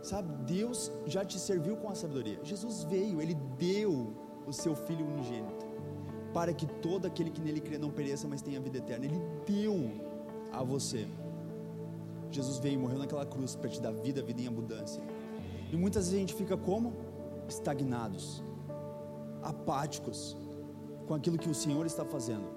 Sabe, 0.04 0.34
Deus 0.46 0.92
já 1.06 1.24
te 1.24 1.38
serviu 1.40 1.78
com 1.78 1.90
a 1.90 1.96
sabedoria. 1.96 2.40
Jesus 2.44 2.84
veio, 2.84 3.22
ele 3.22 3.36
deu 3.58 4.14
o 4.48 4.52
seu 4.52 4.76
filho 4.76 5.06
unigênito, 5.06 5.66
para 6.34 6.54
que 6.54 6.66
todo 6.66 7.06
aquele 7.06 7.30
que 7.30 7.42
nele 7.42 7.62
crê 7.62 7.78
não 7.78 7.92
pereça, 7.92 8.28
mas 8.28 8.42
tenha 8.42 8.60
vida 8.60 8.78
eterna. 8.78 9.06
Ele 9.06 9.22
deu 9.46 9.92
a 10.52 10.64
você. 10.64 11.08
Jesus 12.32 12.58
veio 12.58 12.76
e 12.76 12.78
morreu 12.78 12.98
naquela 12.98 13.26
cruz 13.26 13.56
para 13.56 13.70
te 13.70 13.82
dar 13.82 13.92
vida, 13.92 14.22
vida 14.24 14.42
em 14.42 14.48
abundância. 14.48 15.04
E 15.72 15.76
muitas 15.76 16.06
vezes 16.06 16.18
a 16.18 16.20
gente 16.20 16.34
fica 16.34 16.58
como? 16.58 16.94
Estagnados 17.48 18.44
apáticos 19.42 20.38
com 21.08 21.14
aquilo 21.14 21.38
que 21.38 21.50
o 21.50 21.56
Senhor 21.56 21.86
está 21.86 22.06
fazendo. 22.06 22.48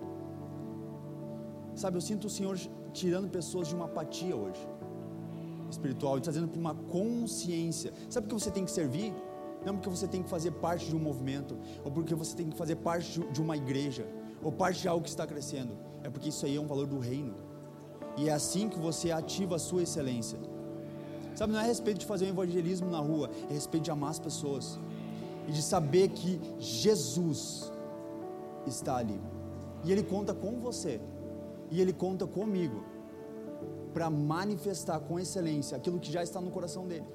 Sabe, 1.74 1.96
eu 1.96 2.00
sinto 2.00 2.26
o 2.26 2.30
Senhor 2.30 2.56
tirando 2.92 3.28
pessoas 3.28 3.68
de 3.68 3.74
uma 3.74 3.86
apatia 3.86 4.36
hoje. 4.36 4.60
espiritual, 5.70 6.18
está 6.18 6.30
trazendo 6.30 6.48
para 6.48 6.60
uma 6.60 6.74
consciência. 6.74 7.92
Sabe 8.08 8.28
que 8.28 8.34
você 8.34 8.50
tem 8.50 8.64
que 8.64 8.70
servir? 8.70 9.12
Não 9.64 9.74
porque 9.74 9.88
você 9.88 10.06
tem 10.06 10.22
que 10.22 10.28
fazer 10.28 10.52
parte 10.52 10.88
de 10.88 10.94
um 10.94 11.00
movimento, 11.00 11.58
ou 11.84 11.90
porque 11.90 12.14
você 12.14 12.36
tem 12.36 12.48
que 12.48 12.56
fazer 12.56 12.76
parte 12.76 13.18
de 13.18 13.42
uma 13.42 13.56
igreja, 13.56 14.06
ou 14.42 14.52
parte 14.52 14.82
de 14.82 14.88
algo 14.88 15.02
que 15.02 15.08
está 15.08 15.26
crescendo. 15.26 15.72
É 16.02 16.10
porque 16.10 16.28
isso 16.28 16.44
aí 16.46 16.54
é 16.54 16.60
um 16.60 16.66
valor 16.66 16.86
do 16.86 16.98
reino. 16.98 17.34
E 18.16 18.28
é 18.28 18.32
assim 18.32 18.68
que 18.68 18.78
você 18.78 19.10
ativa 19.10 19.56
a 19.56 19.58
sua 19.58 19.82
excelência. 19.82 20.38
Sabe, 21.34 21.52
não 21.52 21.58
é 21.58 21.62
a 21.62 21.66
respeito 21.66 21.98
de 21.98 22.06
fazer 22.06 22.26
um 22.26 22.28
evangelismo 22.28 22.88
na 22.88 23.00
rua, 23.00 23.28
é 23.48 23.50
a 23.50 23.54
respeito 23.54 23.84
de 23.84 23.90
amar 23.90 24.10
as 24.10 24.20
pessoas 24.20 24.78
e 25.46 25.52
de 25.52 25.62
saber 25.62 26.08
que 26.08 26.40
Jesus 26.58 27.72
está 28.66 28.96
ali. 28.96 29.20
E 29.84 29.92
Ele 29.92 30.02
conta 30.02 30.32
com 30.32 30.58
você, 30.58 31.00
e 31.70 31.80
Ele 31.80 31.92
conta 31.92 32.26
comigo, 32.26 32.82
para 33.92 34.10
manifestar 34.10 34.98
com 35.00 35.20
excelência 35.20 35.76
aquilo 35.76 36.00
que 36.00 36.10
já 36.10 36.22
está 36.22 36.40
no 36.40 36.50
coração 36.50 36.86
dele. 36.86 37.06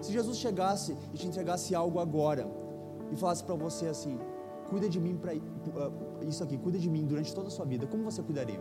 Se 0.00 0.10
Jesus 0.12 0.38
chegasse 0.38 0.96
e 1.12 1.18
te 1.18 1.26
entregasse 1.26 1.74
algo 1.74 1.98
agora, 1.98 2.46
e 3.12 3.16
falasse 3.16 3.44
para 3.44 3.54
você 3.54 3.86
assim: 3.86 4.18
cuida 4.70 4.88
de 4.88 4.98
mim 4.98 5.16
para 5.16 5.34
uh, 5.34 6.28
isso 6.28 6.42
aqui, 6.42 6.56
cuida 6.56 6.78
de 6.78 6.88
mim 6.88 7.04
durante 7.04 7.34
toda 7.34 7.48
a 7.48 7.50
sua 7.50 7.66
vida, 7.66 7.86
como 7.86 8.02
você 8.02 8.22
cuidaria? 8.22 8.60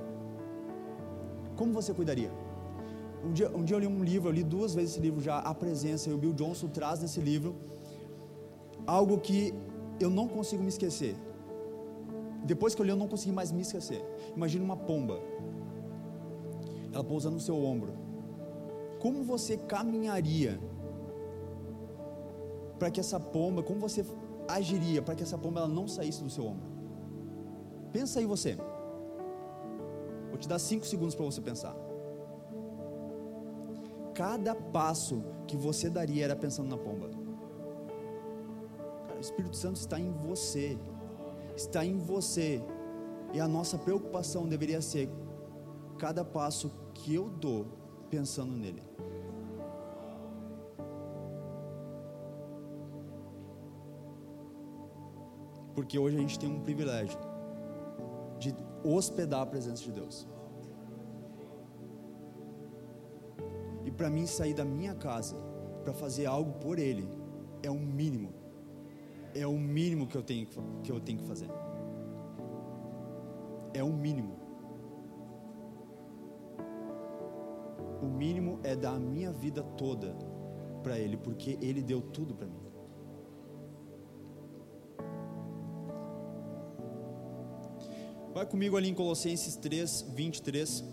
Como 1.56 1.74
você 1.74 1.94
cuidaria? 1.94 2.32
Um 3.24 3.32
dia, 3.32 3.50
um 3.56 3.64
dia 3.64 3.76
eu 3.76 3.80
li 3.80 3.88
um 3.88 4.04
livro, 4.04 4.30
eu 4.30 4.34
li 4.34 4.44
duas 4.44 4.74
vezes 4.74 4.92
esse 4.92 5.00
livro 5.00 5.22
já, 5.22 5.40
A 5.40 5.54
Presença, 5.54 6.10
e 6.10 6.14
o 6.14 6.18
Bill 6.18 6.34
Johnson 6.34 6.68
traz 6.68 7.00
nesse 7.00 7.22
livro 7.22 7.56
algo 8.86 9.20
que 9.20 9.54
eu 10.00 10.10
não 10.10 10.28
consigo 10.28 10.64
me 10.64 10.70
esquecer. 10.70 11.16
Depois 12.44 12.74
que 12.74 12.82
eu 12.82 12.86
li, 12.86 12.92
eu 12.92 12.98
não 12.98 13.08
consegui 13.08 13.32
mais 13.32 13.52
me 13.52 13.62
esquecer. 13.62 14.04
Imagina 14.36 14.64
uma 14.64 14.76
pomba. 14.76 15.20
Ela 16.92 17.04
pousa 17.04 17.30
no 17.30 17.40
seu 17.40 17.64
ombro. 17.64 17.94
Como 19.00 19.24
você 19.24 19.58
caminharia 19.58 20.60
para 22.78 22.90
que 22.90 23.00
essa 23.00 23.20
pomba, 23.20 23.62
como 23.64 23.80
você 23.80 24.06
agiria 24.48 25.02
para 25.02 25.16
que 25.16 25.24
essa 25.24 25.38
pomba 25.38 25.60
ela 25.62 25.70
não 25.70 25.88
saísse 25.88 26.24
do 26.24 26.30
seu 26.30 26.46
ombro? 26.46 26.70
Pensa 27.92 28.20
aí 28.20 28.26
você. 28.26 28.58
Vou 30.30 30.38
te 30.38 30.48
dar 30.48 30.60
cinco 30.60 30.86
segundos 30.86 31.14
para 31.14 31.26
você 31.26 31.42
pensar. 31.42 31.76
Cada 34.14 34.56
passo 34.56 35.24
que 35.48 35.56
você 35.56 35.90
daria 35.90 36.26
era 36.26 36.36
pensando 36.36 36.70
na 36.70 36.78
pomba. 36.78 37.21
O 39.22 39.24
Espírito 39.24 39.56
Santo 39.56 39.76
está 39.76 40.00
em 40.00 40.12
você 40.12 40.76
está 41.56 41.86
em 41.86 41.98
você. 41.98 42.62
E 43.34 43.40
a 43.40 43.48
nossa 43.48 43.78
preocupação 43.78 44.48
deveria 44.48 44.82
ser 44.82 45.10
cada 45.98 46.26
passo 46.26 46.72
que 46.94 47.14
eu 47.14 47.30
dou 47.30 47.66
pensando 48.10 48.52
nele. 48.52 48.84
Porque 55.74 55.98
hoje 55.98 56.18
a 56.18 56.20
gente 56.20 56.38
tem 56.38 56.50
um 56.50 56.60
privilégio 56.60 57.18
de 58.38 58.54
hospedar 58.84 59.42
a 59.42 59.46
presença 59.46 59.84
de 59.84 59.92
Deus. 59.92 60.28
E 63.86 63.92
para 63.92 64.10
mim 64.10 64.26
sair 64.26 64.54
da 64.54 64.66
minha 64.66 64.94
casa 64.94 65.36
para 65.84 65.94
fazer 65.94 66.26
algo 66.26 66.54
por 66.60 66.78
Ele 66.78 67.08
é 67.64 67.70
o 67.70 67.74
um 67.74 67.80
mínimo 67.80 68.41
é 69.36 69.46
o 69.48 69.58
mínimo 69.58 70.08
que 70.08 70.16
eu 70.16 70.24
tenho 70.24 70.48
que 70.84 70.92
eu 70.92 71.00
tenho 71.00 71.20
que 71.20 71.26
fazer. 71.26 71.50
É 73.74 73.84
o 73.84 73.92
mínimo. 73.92 74.40
O 78.02 78.06
mínimo 78.06 78.60
é 78.64 78.76
dar 78.76 78.96
a 78.96 79.00
minha 79.00 79.32
vida 79.32 79.64
toda 79.64 80.16
para 80.82 80.98
Ele, 80.98 81.18
porque 81.18 81.58
Ele 81.62 81.82
deu 81.82 82.02
tudo 82.02 82.34
para 82.34 82.48
mim. 82.48 82.62
Vai 88.34 88.46
comigo 88.46 88.78
ali 88.78 88.90
em 88.90 88.94
Colossenses 88.94 89.56
3, 89.58 90.14
23. 90.14 90.84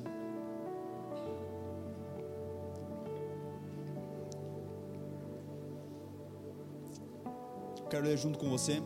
Quero 7.98 8.06
ler 8.06 8.16
junto 8.16 8.38
com 8.38 8.48
você. 8.48 8.80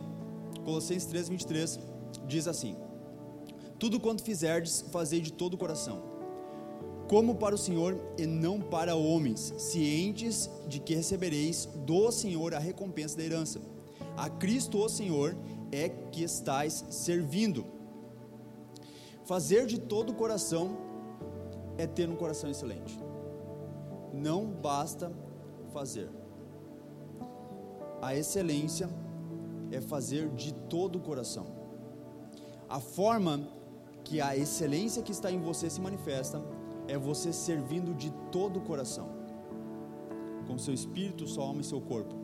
Colossenses 0.65 1.05
3, 1.05 1.29
23 1.29 1.79
diz 2.27 2.47
assim: 2.47 2.75
Tudo 3.77 3.99
quanto 3.99 4.23
fizerdes, 4.23 4.83
fazei 4.91 5.21
de 5.21 5.31
todo 5.31 5.53
o 5.53 5.57
coração, 5.57 6.01
como 7.07 7.35
para 7.35 7.53
o 7.53 7.57
Senhor 7.57 7.95
e 8.17 8.25
não 8.25 8.59
para 8.59 8.95
homens, 8.95 9.53
cientes 9.57 10.49
de 10.67 10.79
que 10.79 10.95
recebereis 10.95 11.67
do 11.85 12.11
Senhor 12.11 12.55
a 12.55 12.59
recompensa 12.59 13.15
da 13.17 13.23
herança. 13.23 13.61
A 14.17 14.29
Cristo, 14.29 14.79
o 14.79 14.89
Senhor, 14.89 15.37
é 15.71 15.89
que 15.89 16.23
estais 16.23 16.85
servindo. 16.89 17.65
Fazer 19.25 19.67
de 19.67 19.79
todo 19.79 20.11
o 20.11 20.15
coração 20.15 20.77
é 21.77 21.85
ter 21.85 22.09
um 22.09 22.15
coração 22.15 22.49
excelente. 22.49 22.99
Não 24.11 24.45
basta 24.45 25.11
fazer. 25.71 26.09
A 28.01 28.15
excelência 28.15 28.89
é 29.75 29.81
fazer 29.81 30.29
de 30.29 30.53
todo 30.53 30.97
o 30.97 31.01
coração. 31.01 31.45
A 32.69 32.79
forma 32.79 33.47
que 34.03 34.19
a 34.19 34.35
excelência 34.35 35.01
que 35.01 35.11
está 35.11 35.31
em 35.31 35.39
você 35.39 35.69
se 35.69 35.81
manifesta 35.81 36.41
é 36.87 36.97
você 36.97 37.31
servindo 37.31 37.93
de 37.93 38.11
todo 38.31 38.57
o 38.57 38.61
coração, 38.61 39.07
com 40.47 40.57
seu 40.57 40.73
espírito, 40.73 41.27
sua 41.27 41.45
alma 41.45 41.61
e 41.61 41.63
seu 41.63 41.79
corpo. 41.79 42.15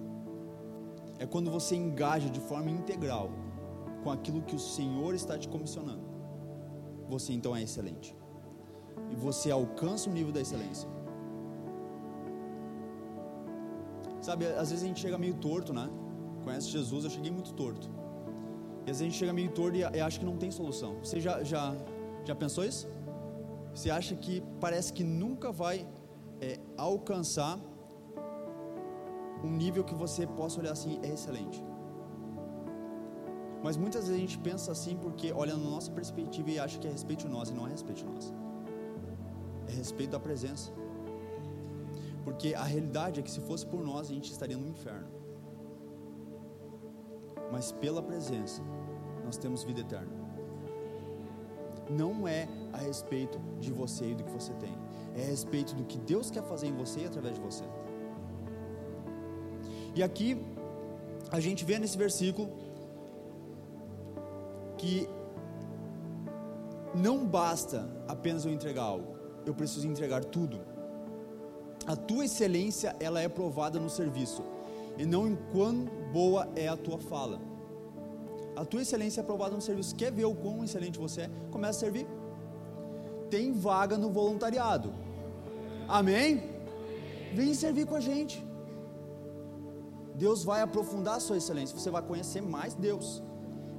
É 1.18 1.26
quando 1.26 1.50
você 1.50 1.76
engaja 1.76 2.30
de 2.30 2.40
forma 2.40 2.70
integral 2.70 3.30
com 4.04 4.12
aquilo 4.12 4.42
que 4.42 4.56
o 4.56 4.60
Senhor 4.60 5.14
está 5.14 5.38
te 5.38 5.48
comissionando. 5.48 6.04
Você 7.10 7.34
então 7.34 7.56
é 7.56 7.64
excelente. 7.64 8.16
E 9.10 9.16
você 9.16 9.50
alcança 9.52 10.10
o 10.10 10.14
nível 10.14 10.32
da 10.32 10.42
excelência. 10.42 10.88
Sabe, 14.22 14.46
às 14.46 14.70
vezes 14.70 14.84
a 14.84 14.88
gente 14.88 15.00
chega 15.00 15.18
meio 15.18 15.34
torto, 15.36 15.74
né? 15.74 15.90
Conhece 16.44 16.70
Jesus, 16.70 17.04
eu 17.04 17.10
cheguei 17.10 17.32
muito 17.32 17.54
torto. 17.54 17.90
E 18.86 18.92
às 18.92 18.98
vezes 18.98 19.02
a 19.02 19.06
gente 19.06 19.18
chega 19.18 19.34
meio 19.34 19.52
torto 19.52 19.78
e, 19.78 19.82
e 19.82 20.02
acha 20.02 20.20
que 20.20 20.26
não 20.26 20.38
tem 20.38 20.52
solução. 20.52 20.96
Você 21.04 21.20
já, 21.20 21.44
já, 21.44 21.76
já 22.26 22.36
pensou 22.36 22.64
isso? 22.64 22.88
Você 23.74 23.90
acha 23.90 24.16
que 24.16 24.42
parece 24.60 24.92
que 24.92 25.04
nunca 25.04 25.52
vai 25.52 25.88
é, 26.42 26.60
alcançar 26.78 27.60
um 29.44 29.52
nível 29.52 29.84
que 29.84 29.94
você 29.94 30.26
possa 30.28 30.60
olhar 30.60 30.72
assim, 30.72 31.00
é 31.04 31.14
excelente. 31.14 31.64
Mas 33.64 33.78
muitas 33.78 34.08
vezes 34.08 34.18
a 34.18 34.20
gente 34.20 34.40
pensa 34.40 34.72
assim 34.72 34.96
porque 34.98 35.32
olha 35.32 35.56
na 35.56 35.70
nossa 35.70 35.92
perspectiva 35.92 36.50
e 36.50 36.60
acha 36.60 36.80
que 36.80 36.88
é 36.88 36.92
respeito 36.92 37.26
de 37.26 37.30
nós, 37.30 37.50
e 37.50 37.54
não 37.54 37.68
é 37.68 37.72
respeito 37.72 38.00
de 38.00 38.06
nós. 38.06 38.34
É 39.68 39.72
respeito 39.72 40.12
da 40.12 40.20
presença. 40.20 40.72
Porque 42.24 42.54
a 42.54 42.64
realidade 42.64 43.20
é 43.20 43.24
que 43.24 43.32
se 43.32 43.42
fosse 43.42 43.66
por 43.66 43.84
nós, 43.84 44.10
a 44.10 44.14
gente 44.14 44.32
estaria 44.32 44.58
no 44.58 44.68
inferno. 44.68 45.19
Mas 47.52 47.72
pela 47.72 48.02
presença, 48.02 48.62
nós 49.26 49.38
temos 49.38 49.64
vida 49.64 49.82
eterna. 49.82 50.12
Não 51.90 52.28
é 52.28 52.48
a 52.72 52.78
respeito 52.78 53.40
de 53.60 53.72
você 53.72 54.12
e 54.12 54.16
do 54.16 54.24
que 54.24 54.32
você 54.32 54.54
tem, 54.54 54.78
é 55.16 55.24
a 55.24 55.26
respeito 55.26 55.74
do 55.76 55.84
que 55.84 55.98
Deus 55.98 56.30
quer 56.30 56.44
fazer 56.44 56.68
em 56.68 56.76
você 56.76 57.02
e 57.02 57.06
através 57.06 57.36
de 57.36 57.42
você. 57.42 57.64
E 59.96 60.04
aqui 60.04 60.38
a 61.32 61.40
gente 61.40 61.66
vê 61.66 61.80
nesse 61.80 61.98
versículo 61.98 62.50
que 64.78 65.10
não 66.96 67.26
basta 67.26 67.88
apenas 68.08 68.46
eu 68.46 68.52
entregar 68.52 68.84
algo, 68.84 69.16
eu 69.46 69.54
preciso 69.54 69.88
entregar 69.88 70.24
tudo. 70.24 70.60
A 71.86 71.96
tua 71.96 72.26
excelência, 72.26 72.96
ela 73.00 73.20
é 73.20 73.28
provada 73.28 73.80
no 73.80 73.90
serviço, 73.90 74.44
e 75.00 75.06
não 75.06 75.26
em 75.30 75.36
quão 75.54 75.86
boa 76.12 76.50
é 76.56 76.68
a 76.68 76.76
tua 76.76 77.00
fala. 77.00 77.40
A 78.56 78.66
tua 78.66 78.82
excelência 78.82 79.22
é 79.22 79.24
provada 79.24 79.56
no 79.56 79.62
serviço. 79.62 79.96
Quer 79.96 80.12
ver 80.12 80.26
o 80.26 80.36
quão 80.36 80.62
excelente 80.66 81.00
você 81.00 81.22
é? 81.22 81.30
Começa 81.50 81.78
a 81.78 81.80
servir. 81.80 82.06
Tem 83.30 83.54
vaga 83.54 83.98
no 83.98 84.10
voluntariado. 84.10 84.94
Amém? 85.88 86.44
Vem 87.34 87.54
servir 87.54 87.86
com 87.86 87.96
a 87.96 88.02
gente. 88.02 88.46
Deus 90.16 90.44
vai 90.44 90.62
aprofundar 90.62 91.16
a 91.16 91.20
sua 91.22 91.38
excelência. 91.38 91.78
Você 91.78 91.90
vai 91.90 92.02
conhecer 92.02 92.42
mais 92.42 92.74
Deus. 92.74 93.24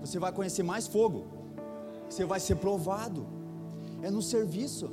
Você 0.01 0.19
vai 0.19 0.33
conhecer 0.33 0.63
mais 0.63 0.87
fogo. 0.87 1.27
Você 2.09 2.25
vai 2.25 2.41
ser 2.41 2.57
provado. 2.57 3.27
É 4.01 4.11
no 4.11 4.23
serviço. 4.23 4.91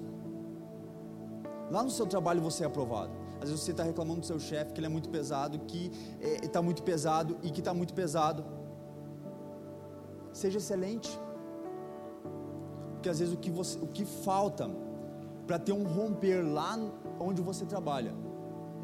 Lá 1.71 1.82
no 1.82 1.89
seu 1.89 2.05
trabalho 2.05 2.41
você 2.41 2.63
é 2.65 2.67
aprovado. 2.67 3.26
Às 3.41 3.49
vezes 3.49 3.63
você 3.63 3.71
está 3.71 3.83
reclamando 3.83 4.21
do 4.21 4.25
seu 4.25 4.39
chefe 4.39 4.73
que 4.73 4.79
ele 4.79 4.88
é 4.88 4.89
muito 4.89 5.09
pesado, 5.09 5.59
que 5.59 5.91
está 6.41 6.59
é, 6.59 6.61
muito 6.61 6.83
pesado 6.83 7.38
e 7.43 7.51
que 7.51 7.59
está 7.59 7.73
muito 7.73 7.93
pesado. 7.93 8.43
Seja 10.33 10.57
excelente. 10.57 11.19
Porque 12.93 13.09
às 13.09 13.19
vezes 13.19 13.33
o 13.33 13.38
que, 13.38 13.51
você, 13.51 13.77
o 13.79 13.88
que 13.88 14.05
falta 14.05 14.69
para 15.47 15.57
ter 15.57 15.71
um 15.71 15.83
romper 15.83 16.41
lá 16.41 16.77
onde 17.19 17.41
você 17.41 17.65
trabalha, 17.65 18.13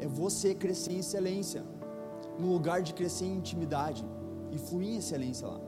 é 0.00 0.06
você 0.06 0.54
crescer 0.54 0.92
em 0.92 0.98
excelência, 0.98 1.62
no 2.38 2.52
lugar 2.52 2.82
de 2.82 2.94
crescer 2.94 3.26
em 3.26 3.36
intimidade 3.36 4.04
e 4.50 4.58
fluir 4.58 4.88
em 4.88 4.96
excelência 4.96 5.46
lá. 5.46 5.60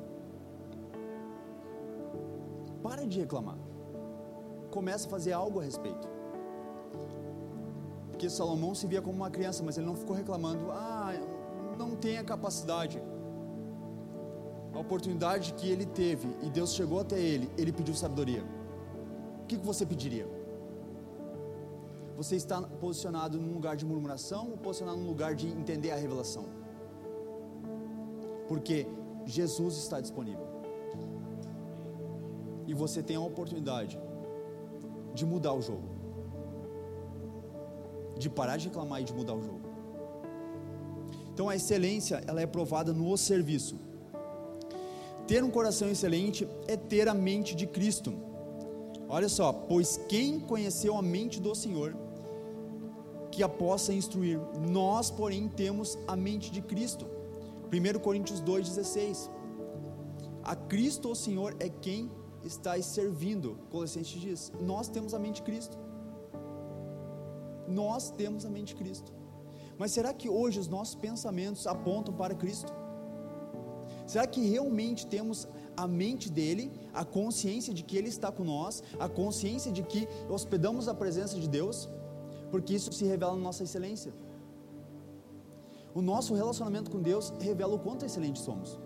Para 2.82 3.06
de 3.06 3.20
reclamar. 3.20 3.58
Começa 4.70 5.06
a 5.06 5.10
fazer 5.10 5.32
algo 5.32 5.60
a 5.60 5.64
respeito. 5.64 6.15
Porque 8.16 8.30
Salomão 8.30 8.74
se 8.74 8.86
via 8.86 9.02
como 9.02 9.14
uma 9.14 9.30
criança, 9.30 9.62
mas 9.62 9.76
ele 9.76 9.86
não 9.86 9.94
ficou 9.94 10.16
reclamando, 10.16 10.70
ah, 10.72 11.12
não 11.76 11.94
tem 11.94 12.16
a 12.16 12.24
capacidade. 12.24 12.98
A 14.72 14.78
oportunidade 14.78 15.52
que 15.52 15.68
ele 15.68 15.84
teve 15.84 16.26
e 16.42 16.48
Deus 16.48 16.72
chegou 16.72 16.98
até 16.98 17.20
ele, 17.20 17.50
ele 17.58 17.70
pediu 17.70 17.94
sabedoria. 17.94 18.42
O 19.42 19.46
que, 19.46 19.58
você 19.58 19.84
pediria? 19.84 20.26
Você 22.16 22.36
está 22.36 22.62
posicionado 22.62 23.38
num 23.38 23.52
lugar 23.52 23.76
de 23.76 23.84
murmuração 23.84 24.50
ou 24.50 24.56
posicionado 24.56 24.98
num 24.98 25.08
lugar 25.08 25.34
de 25.34 25.48
entender 25.48 25.90
a 25.90 25.96
revelação? 25.96 26.46
Porque 28.48 28.86
Jesus 29.26 29.76
está 29.76 30.00
disponível. 30.00 30.46
E 32.66 32.72
você 32.72 33.02
tem 33.02 33.16
a 33.16 33.20
oportunidade 33.20 34.00
de 35.12 35.26
mudar 35.26 35.52
o 35.52 35.60
jogo. 35.60 35.95
De 38.16 38.28
parar 38.28 38.56
de 38.56 38.68
reclamar 38.68 39.00
e 39.00 39.04
de 39.04 39.12
mudar 39.12 39.34
o 39.34 39.42
jogo. 39.42 39.60
Então 41.32 41.48
a 41.48 41.56
excelência, 41.56 42.22
ela 42.26 42.40
é 42.40 42.46
provada 42.46 42.92
no 42.92 43.16
serviço. 43.16 43.78
Ter 45.26 45.44
um 45.44 45.50
coração 45.50 45.90
excelente 45.90 46.48
é 46.66 46.76
ter 46.76 47.08
a 47.08 47.14
mente 47.14 47.54
de 47.54 47.66
Cristo. 47.66 48.14
Olha 49.08 49.28
só, 49.28 49.52
pois 49.52 50.00
quem 50.08 50.40
conheceu 50.40 50.96
a 50.96 51.02
mente 51.02 51.40
do 51.40 51.54
Senhor, 51.54 51.94
que 53.30 53.42
a 53.42 53.48
possa 53.48 53.92
instruir. 53.92 54.40
Nós, 54.70 55.10
porém, 55.10 55.48
temos 55.48 55.98
a 56.08 56.16
mente 56.16 56.50
de 56.50 56.62
Cristo. 56.62 57.06
1 57.70 57.98
Coríntios 57.98 58.40
2,16. 58.40 59.30
A 60.42 60.56
Cristo, 60.56 61.10
o 61.10 61.14
Senhor, 61.14 61.54
é 61.60 61.68
quem 61.68 62.10
está 62.42 62.80
servindo. 62.80 63.58
Colossenses 63.70 64.20
diz: 64.20 64.52
Nós 64.60 64.88
temos 64.88 65.12
a 65.12 65.18
mente 65.18 65.36
de 65.36 65.42
Cristo. 65.42 65.76
Nós 67.68 68.10
temos 68.10 68.44
a 68.44 68.50
mente 68.50 68.68
de 68.68 68.76
Cristo. 68.76 69.12
Mas 69.78 69.92
será 69.92 70.12
que 70.12 70.28
hoje 70.28 70.58
os 70.58 70.68
nossos 70.68 70.94
pensamentos 70.94 71.66
apontam 71.66 72.14
para 72.14 72.34
Cristo? 72.34 72.72
Será 74.06 74.26
que 74.26 74.40
realmente 74.48 75.06
temos 75.06 75.46
a 75.76 75.86
mente 75.86 76.30
dele, 76.30 76.72
a 76.94 77.04
consciência 77.04 77.74
de 77.74 77.82
que 77.82 77.96
ele 77.96 78.08
está 78.08 78.32
com 78.32 78.44
nós, 78.44 78.82
a 78.98 79.08
consciência 79.08 79.70
de 79.70 79.82
que 79.82 80.08
hospedamos 80.28 80.88
a 80.88 80.94
presença 80.94 81.38
de 81.38 81.48
Deus? 81.48 81.88
porque 82.50 82.74
isso 82.74 82.92
se 82.92 83.04
revela 83.04 83.34
na 83.34 83.42
nossa 83.42 83.62
excelência. 83.62 84.12
O 85.94 86.02
nosso 86.02 86.34
relacionamento 86.34 86.90
com 86.90 87.00
Deus 87.00 87.32
revela 87.40 87.74
o 87.74 87.78
quanto 87.78 88.04
excelente 88.04 88.38
somos. 88.38 88.78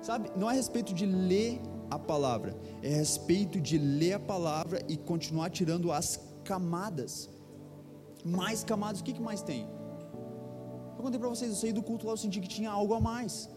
Sabe, 0.00 0.30
não 0.36 0.48
é 0.48 0.52
a 0.52 0.56
respeito 0.56 0.94
de 0.94 1.04
ler 1.04 1.60
a 1.90 1.98
palavra, 1.98 2.56
é 2.82 2.94
a 2.94 2.96
respeito 2.96 3.60
de 3.60 3.78
ler 3.78 4.14
a 4.14 4.20
palavra 4.20 4.80
e 4.88 4.96
continuar 4.96 5.50
tirando 5.50 5.92
as 5.92 6.20
camadas. 6.44 7.30
Mais 8.24 8.64
camadas, 8.64 9.00
o 9.00 9.04
que, 9.04 9.12
que 9.12 9.20
mais 9.20 9.42
tem? 9.42 9.68
Eu 10.96 11.02
contei 11.02 11.18
para 11.18 11.28
vocês, 11.28 11.50
eu 11.50 11.56
saí 11.56 11.72
do 11.72 11.82
culto 11.82 12.06
lá, 12.06 12.12
eu 12.12 12.16
senti 12.16 12.40
que 12.40 12.48
tinha 12.48 12.70
algo 12.70 12.94
a 12.94 13.00
mais. 13.00 13.48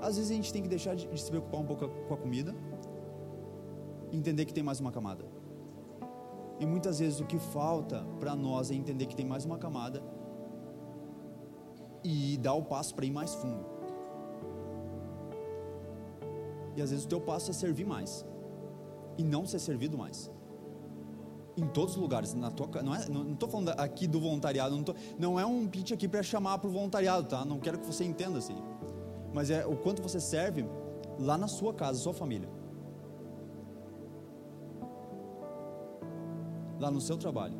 Às 0.00 0.16
vezes 0.16 0.30
a 0.30 0.34
gente 0.34 0.52
tem 0.52 0.62
que 0.62 0.68
deixar 0.68 0.94
de, 0.94 1.06
de 1.06 1.20
se 1.20 1.30
preocupar 1.30 1.60
um 1.60 1.66
pouco 1.66 1.88
com 1.88 2.14
a 2.14 2.16
comida, 2.16 2.54
entender 4.12 4.44
que 4.44 4.52
tem 4.52 4.62
mais 4.62 4.80
uma 4.80 4.92
camada. 4.92 5.24
E 6.58 6.66
muitas 6.66 6.98
vezes 6.98 7.20
o 7.20 7.24
que 7.24 7.38
falta 7.38 8.04
para 8.20 8.34
nós 8.34 8.70
é 8.70 8.74
entender 8.74 9.06
que 9.06 9.16
tem 9.16 9.26
mais 9.26 9.44
uma 9.44 9.58
camada 9.58 10.02
e 12.02 12.36
dar 12.36 12.54
o 12.54 12.62
passo 12.62 12.94
para 12.94 13.06
ir 13.06 13.10
mais 13.10 13.34
fundo. 13.34 13.73
E 16.76 16.82
às 16.82 16.90
vezes 16.90 17.04
o 17.04 17.08
teu 17.08 17.20
passo 17.20 17.50
é 17.50 17.54
servir 17.54 17.84
mais 17.84 18.24
e 19.16 19.22
não 19.22 19.46
ser 19.46 19.58
servido 19.58 19.96
mais. 19.96 20.30
Em 21.56 21.66
todos 21.68 21.94
os 21.94 22.00
lugares, 22.00 22.34
na 22.34 22.50
tua, 22.50 22.82
não 22.82 22.94
é, 22.94 23.08
não 23.08 23.32
estou 23.32 23.48
falando 23.48 23.68
aqui 23.70 24.08
do 24.08 24.20
voluntariado, 24.20 24.74
não, 24.74 24.82
tô, 24.82 24.94
não 25.16 25.38
é 25.38 25.46
um 25.46 25.68
pitch 25.68 25.92
aqui 25.92 26.08
para 26.08 26.22
chamar 26.22 26.58
para 26.58 26.68
o 26.68 26.72
voluntariado, 26.72 27.28
tá? 27.28 27.44
Não 27.44 27.60
quero 27.60 27.78
que 27.78 27.86
você 27.86 28.04
entenda 28.04 28.38
assim. 28.38 28.56
Mas 29.32 29.50
é 29.50 29.64
o 29.64 29.76
quanto 29.76 30.02
você 30.02 30.18
serve 30.18 30.64
lá 31.18 31.38
na 31.38 31.46
sua 31.46 31.72
casa, 31.72 32.00
sua 32.00 32.12
família. 32.12 32.48
lá 36.84 36.90
no 36.90 37.00
seu 37.00 37.16
trabalho, 37.16 37.56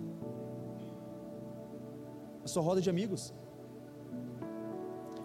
a 2.45 2.49
sua 2.49 2.63
roda 2.63 2.81
de 2.81 2.91
amigos. 2.91 3.33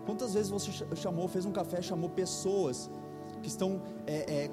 Quantas 0.05 0.33
vezes 0.33 0.49
você 0.49 0.71
chamou, 0.95 1.27
fez 1.27 1.45
um 1.45 1.51
café, 1.51 1.81
chamou 1.81 2.09
pessoas 2.09 2.89
que 3.41 3.47
estão 3.47 3.81
é, 4.05 4.45
é, 4.45 4.47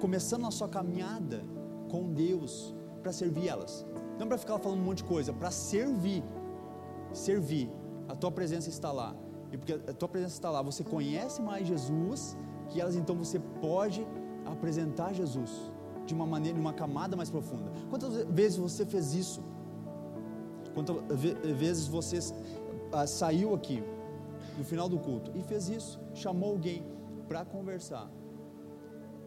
começando 0.00 0.46
a 0.46 0.50
sua 0.50 0.68
caminhada 0.68 1.42
com 1.90 2.12
Deus 2.12 2.74
para 3.02 3.12
servir 3.12 3.48
elas? 3.48 3.86
Não 4.18 4.26
para 4.26 4.38
ficar 4.38 4.58
falando 4.58 4.80
um 4.80 4.84
monte 4.84 4.98
de 4.98 5.04
coisa, 5.04 5.32
para 5.32 5.50
servir. 5.50 6.22
Servir. 7.12 7.70
A 8.08 8.14
tua 8.14 8.30
presença 8.30 8.68
está 8.68 8.90
lá. 8.90 9.14
E 9.52 9.56
porque 9.56 9.72
a 9.72 9.94
tua 9.94 10.08
presença 10.08 10.34
está 10.34 10.50
lá, 10.50 10.60
você 10.60 10.84
conhece 10.84 11.40
mais 11.40 11.66
Jesus, 11.66 12.36
que 12.68 12.80
elas 12.80 12.96
então 12.96 13.16
você 13.16 13.38
pode 13.60 14.06
apresentar 14.44 15.12
Jesus 15.14 15.72
de 16.04 16.14
uma 16.14 16.26
maneira, 16.26 16.54
de 16.54 16.60
uma 16.60 16.72
camada 16.72 17.16
mais 17.16 17.30
profunda. 17.30 17.70
Quantas 17.88 18.24
vezes 18.24 18.58
você 18.58 18.84
fez 18.84 19.14
isso? 19.14 19.42
Quantas 20.74 20.96
vezes 21.56 21.86
você 21.86 22.18
ah, 22.92 23.06
saiu 23.06 23.54
aqui 23.54 23.82
no 24.56 24.64
final 24.64 24.88
do 24.88 24.98
culto 24.98 25.30
e 25.34 25.42
fez 25.42 25.68
isso, 25.68 26.00
chamou 26.14 26.50
alguém 26.50 26.84
para 27.26 27.44
conversar 27.44 28.10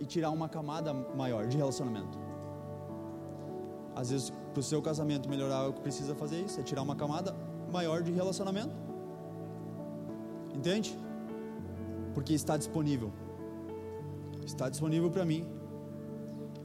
e 0.02 0.06
tirar 0.06 0.32
uma 0.32 0.50
camada 0.50 0.94
maior 0.94 1.48
de 1.48 1.56
relacionamento? 1.56 2.18
Às 3.96 4.10
vezes, 4.10 4.34
para 4.52 4.60
o 4.60 4.64
seu 4.64 4.82
casamento 4.82 5.30
melhorar, 5.30 5.68
o 5.70 5.74
que 5.74 5.82
precisa 5.82 6.14
fazer 6.16 6.42
isso 6.42 6.60
é 6.60 6.64
tirar 6.64 6.82
uma 6.82 6.96
camada 6.96 7.36
maior 7.72 8.02
de 8.02 8.12
relacionamento. 8.12 8.76
Entende? 10.54 10.98
Porque 12.14 12.34
está 12.34 12.58
disponível. 12.58 13.12
Está 14.46 14.68
disponível 14.68 15.10
para 15.10 15.24
mim 15.24 15.42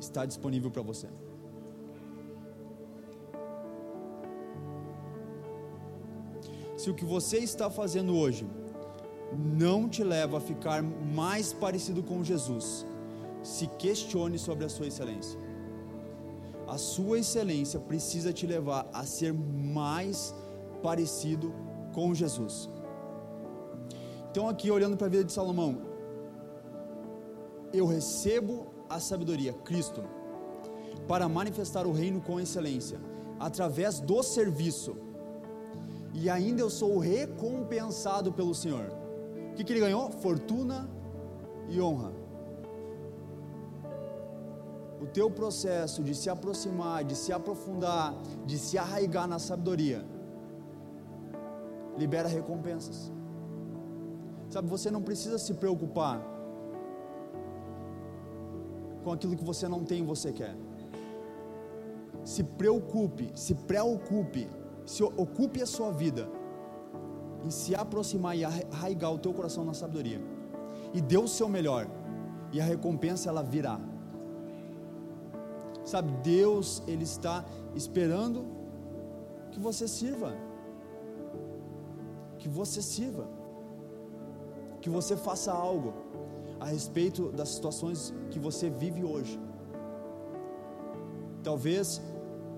está 0.01 0.25
disponível 0.25 0.71
para 0.71 0.83
você. 0.83 1.09
Se 6.77 6.91
o 6.91 6.95
que 6.95 7.05
você 7.05 7.39
está 7.39 7.71
fazendo 7.71 8.15
hoje 8.15 8.47
não 9.33 9.89
te 9.89 10.05
leva 10.05 10.39
a 10.39 10.41
ficar 10.41 10.83
mais 10.83 11.53
parecido 11.53 12.03
com 12.03 12.23
Jesus, 12.23 12.87
se 13.47 13.67
questione 13.69 14.39
sobre 14.39 14.65
a 14.65 14.69
sua 14.69 14.87
excelência. 14.89 15.39
A 16.67 16.77
sua 16.77 17.21
excelência 17.21 17.79
precisa 17.79 18.33
te 18.33 18.47
levar 18.47 18.89
a 18.93 19.05
ser 19.07 19.33
mais 19.33 20.35
parecido 20.83 21.55
com 21.95 22.13
Jesus. 22.13 22.69
Então, 24.31 24.49
aqui 24.49 24.71
olhando 24.71 24.97
para 24.97 25.07
a 25.07 25.11
vida 25.11 25.25
de 25.25 25.33
Salomão, 25.33 25.81
eu 27.73 27.87
recebo 27.87 28.67
a 28.89 28.99
sabedoria, 28.99 29.53
Cristo, 29.53 30.03
para 31.07 31.29
manifestar 31.29 31.87
o 31.87 31.93
reino 31.93 32.21
com 32.21 32.41
excelência, 32.41 33.01
através 33.39 34.01
do 34.01 34.23
serviço. 34.23 34.97
E 36.13 36.29
ainda 36.29 36.63
eu 36.63 36.71
sou 36.71 36.99
recompensado 36.99 38.33
pelo 38.33 38.55
Senhor. 38.55 38.93
O 39.53 39.55
que, 39.55 39.63
que 39.63 39.73
ele 39.73 39.81
ganhou? 39.81 40.11
Fortuna 40.11 40.91
e 41.69 41.81
honra. 41.81 42.26
O 45.01 45.07
teu 45.07 45.31
processo 45.31 46.03
de 46.03 46.15
se 46.15 46.31
aproximar, 46.31 47.05
de 47.05 47.15
se 47.15 47.33
aprofundar, 47.33 48.15
de 48.47 48.59
se 48.59 48.79
arraigar 48.79 49.27
na 49.29 49.39
sabedoria, 49.39 50.05
libera 51.99 52.29
recompensas. 52.29 53.13
Sabe, 54.49 54.69
você 54.69 54.91
não 54.91 55.03
precisa 55.03 55.39
se 55.39 55.55
preocupar 55.55 56.23
com 59.05 59.13
aquilo 59.13 59.37
que 59.37 59.45
você 59.45 59.69
não 59.69 59.85
tem 59.85 60.03
e 60.03 60.07
você 60.07 60.33
quer. 60.33 60.57
Se 62.25 62.43
preocupe, 62.43 63.31
se 63.35 63.55
preocupe, 63.55 64.49
se 64.85 65.03
ocupe 65.03 65.63
a 65.63 65.67
sua 65.67 65.93
vida 65.93 66.29
em 67.45 67.51
se 67.51 67.75
aproximar 67.75 68.37
e 68.37 68.45
arraigar 68.45 69.13
o 69.13 69.19
teu 69.19 69.33
coração 69.33 69.65
na 69.65 69.75
sabedoria. 69.75 70.21
E 70.93 71.01
dê 71.01 71.19
o 71.19 71.29
seu 71.29 71.49
melhor, 71.49 71.87
e 72.53 72.61
a 72.61 72.65
recompensa 72.65 73.29
ela 73.29 73.43
virá. 73.43 73.79
Sabe, 75.87 76.11
Deus, 76.21 76.83
Ele 76.89 77.05
está 77.05 77.45
esperando 77.75 78.45
que 79.53 79.61
você 79.61 79.87
sirva. 79.87 80.37
Que 82.39 82.49
você 82.49 82.83
sirva. 82.83 83.29
Que 84.83 84.91
você 84.91 85.17
faça 85.17 85.53
algo. 85.53 85.95
a 86.59 86.67
respeito 86.67 87.31
das 87.33 87.51
situações 87.51 88.13
que 88.31 88.39
você 88.39 88.69
vive 88.69 89.05
hoje. 89.05 89.39
Talvez 91.45 92.01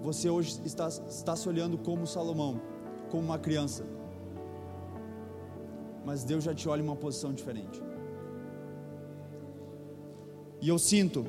você 0.01 0.31
hoje 0.31 0.61
está, 0.65 0.87
está 0.89 1.35
se 1.37 1.49
olhando 1.49 1.77
como 1.77 2.07
Salomão, 2.07 2.61
como 3.11 3.25
uma 3.25 3.39
criança. 3.39 3.85
Mas 6.07 6.25
Deus 6.25 6.45
já 6.45 6.55
te 6.55 6.69
olha 6.69 6.81
em 6.81 6.85
uma 6.85 6.97
posição 6.97 7.35
diferente. 7.35 7.83
E 10.63 10.69
eu 10.69 10.79
sinto 10.79 11.27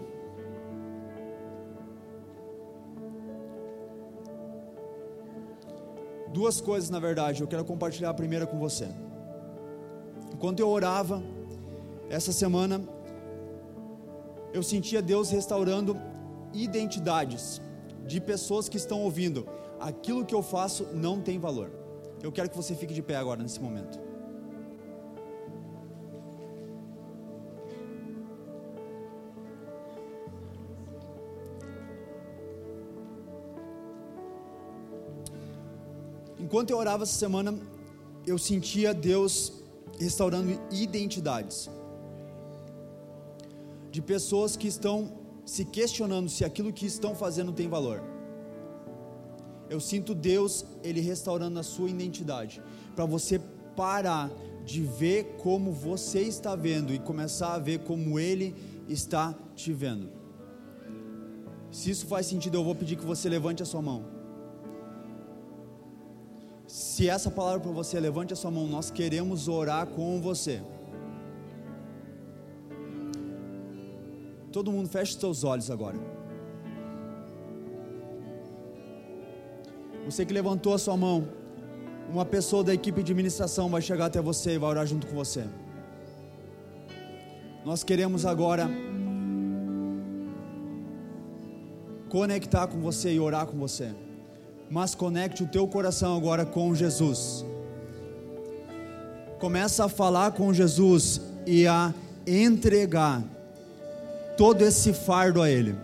duas 6.34 6.62
coisas 6.62 6.90
na 6.90 7.00
verdade, 7.00 7.42
eu 7.42 7.48
quero 7.48 7.66
compartilhar 7.66 8.10
a 8.10 8.14
primeira 8.14 8.46
com 8.46 8.60
você. 8.60 8.88
Enquanto 10.34 10.60
eu 10.60 10.70
orava 10.70 11.22
essa 12.10 12.32
semana, 12.32 12.82
eu 14.54 14.64
sentia 14.64 15.02
Deus 15.02 15.30
restaurando 15.30 15.98
identidades 16.54 17.62
de 18.06 18.20
pessoas 18.20 18.68
que 18.68 18.78
estão 18.78 19.02
ouvindo. 19.02 19.48
Aquilo 19.80 20.26
que 20.26 20.34
eu 20.34 20.42
faço 20.42 20.88
não 20.94 21.22
tem 21.22 21.38
valor. 21.38 21.72
Eu 22.22 22.32
quero 22.32 22.50
que 22.50 22.58
você 22.58 22.76
fique 22.76 22.94
de 22.94 23.02
pé 23.02 23.16
agora 23.16 23.42
nesse 23.42 23.60
momento. 23.60 24.09
Enquanto 36.50 36.72
eu 36.72 36.80
orava 36.80 37.04
essa 37.04 37.14
semana, 37.14 37.54
eu 38.26 38.36
sentia 38.40 38.92
Deus 38.92 39.54
restaurando 40.00 40.60
identidades 40.72 41.70
de 43.92 44.02
pessoas 44.02 44.58
que 44.58 44.68
estão 44.68 45.12
se 45.46 45.64
questionando 45.64 46.28
se 46.28 46.44
aquilo 46.44 46.74
que 46.74 46.88
estão 46.88 47.14
fazendo 47.14 47.52
tem 47.52 47.70
valor. 47.70 48.02
Eu 49.70 49.80
sinto 49.80 50.16
Deus, 50.16 50.66
Ele 50.84 51.00
restaurando 51.02 51.60
a 51.60 51.62
sua 51.62 51.88
identidade, 51.88 52.64
para 52.96 53.06
você 53.06 53.40
parar 53.76 54.32
de 54.66 54.82
ver 54.82 55.36
como 55.44 55.72
você 55.72 56.22
está 56.22 56.56
vendo 56.56 56.92
e 56.92 56.98
começar 56.98 57.54
a 57.54 57.60
ver 57.60 57.82
como 57.82 58.20
Ele 58.20 58.56
está 58.88 59.36
te 59.56 59.72
vendo. 59.72 60.10
Se 61.70 61.92
isso 61.92 62.08
faz 62.08 62.26
sentido, 62.26 62.58
eu 62.58 62.64
vou 62.64 62.74
pedir 62.74 62.96
que 62.96 63.06
você 63.06 63.30
levante 63.30 63.62
a 63.62 63.68
sua 63.68 63.84
mão. 63.84 64.19
Se 67.00 67.08
essa 67.08 67.32
palavra 67.32 67.62
para 67.62 67.72
você, 67.72 67.98
levante 67.98 68.34
a 68.34 68.36
sua 68.36 68.52
mão, 68.52 68.68
nós 68.68 68.92
queremos 68.92 69.48
orar 69.48 69.88
com 69.88 70.20
você. 70.20 70.62
Todo 74.52 74.70
mundo 74.70 74.90
feche 74.90 75.18
seus 75.18 75.46
olhos 75.46 75.72
agora. 75.72 75.96
Você 80.04 80.26
que 80.26 80.34
levantou 80.34 80.74
a 80.74 80.78
sua 80.78 80.98
mão, 80.98 81.26
uma 82.12 82.26
pessoa 82.26 82.66
da 82.66 82.74
equipe 82.74 83.02
de 83.02 83.14
administração 83.14 83.70
vai 83.70 83.82
chegar 83.82 84.08
até 84.08 84.22
você 84.22 84.56
e 84.56 84.58
vai 84.58 84.70
orar 84.70 84.86
junto 84.86 85.08
com 85.08 85.16
você. 85.16 85.48
Nós 87.64 87.82
queremos 87.82 88.26
agora 88.26 88.70
conectar 92.10 92.68
com 92.68 92.82
você 92.82 93.14
e 93.14 93.22
orar 93.22 93.48
com 93.48 93.58
você 93.58 93.96
mas 94.70 94.94
conecte 94.94 95.44
o 95.44 95.48
teu 95.48 95.68
coração 95.68 96.16
agora 96.16 96.46
com 96.46 96.76
Jesus. 96.76 97.44
Começa 99.40 99.86
a 99.86 99.90
falar 99.90 100.32
com 100.34 100.54
Jesus 100.54 101.22
e 101.46 101.66
a 101.66 101.94
entregar 102.28 103.24
todo 104.38 104.64
esse 104.64 104.94
fardo 104.94 105.42
a 105.42 105.50
Ele. 105.50 105.76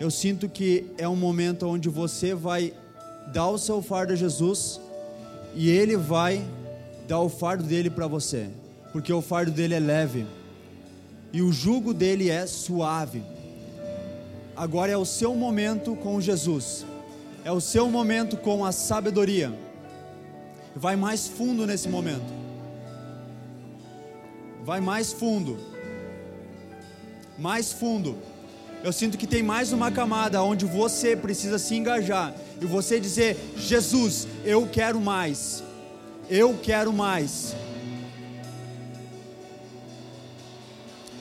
Eu 0.00 0.10
sinto 0.10 0.48
que 0.48 0.86
é 0.96 1.06
um 1.06 1.16
momento 1.16 1.66
onde 1.66 1.88
você 1.88 2.34
vai 2.34 2.72
dar 3.32 3.48
o 3.48 3.58
seu 3.58 3.82
fardo 3.82 4.12
a 4.12 4.16
Jesus 4.16 4.80
e 5.54 5.68
Ele 5.68 5.96
vai 5.96 6.42
dar 7.06 7.20
o 7.20 7.28
fardo 7.28 7.64
dele 7.64 7.90
para 7.90 8.06
você, 8.06 8.48
porque 8.92 9.12
o 9.12 9.20
fardo 9.20 9.50
dele 9.50 9.74
é 9.74 9.80
leve 9.80 10.26
e 11.32 11.42
o 11.42 11.52
jugo 11.52 11.92
dele 11.92 12.30
é 12.30 12.46
suave. 12.46 13.22
Agora 14.56 14.90
é 14.90 14.96
o 14.96 15.04
seu 15.04 15.34
momento 15.34 15.94
com 15.96 16.20
Jesus 16.20 16.86
é 17.46 17.52
o 17.52 17.60
seu 17.60 17.88
momento 17.88 18.36
com 18.36 18.64
a 18.64 18.72
sabedoria. 18.72 19.56
Vai 20.74 20.96
mais 20.96 21.28
fundo 21.28 21.64
nesse 21.64 21.88
momento. 21.88 22.26
Vai 24.64 24.80
mais 24.80 25.12
fundo. 25.12 25.56
Mais 27.38 27.72
fundo. 27.72 28.18
Eu 28.82 28.92
sinto 28.92 29.16
que 29.16 29.28
tem 29.28 29.44
mais 29.44 29.72
uma 29.72 29.92
camada 29.92 30.42
onde 30.42 30.64
você 30.64 31.14
precisa 31.14 31.56
se 31.56 31.76
engajar 31.76 32.34
e 32.60 32.66
você 32.66 32.98
dizer: 32.98 33.36
Jesus, 33.56 34.26
eu 34.44 34.66
quero 34.66 35.00
mais. 35.00 35.62
Eu 36.28 36.58
quero 36.60 36.92
mais. 36.92 37.54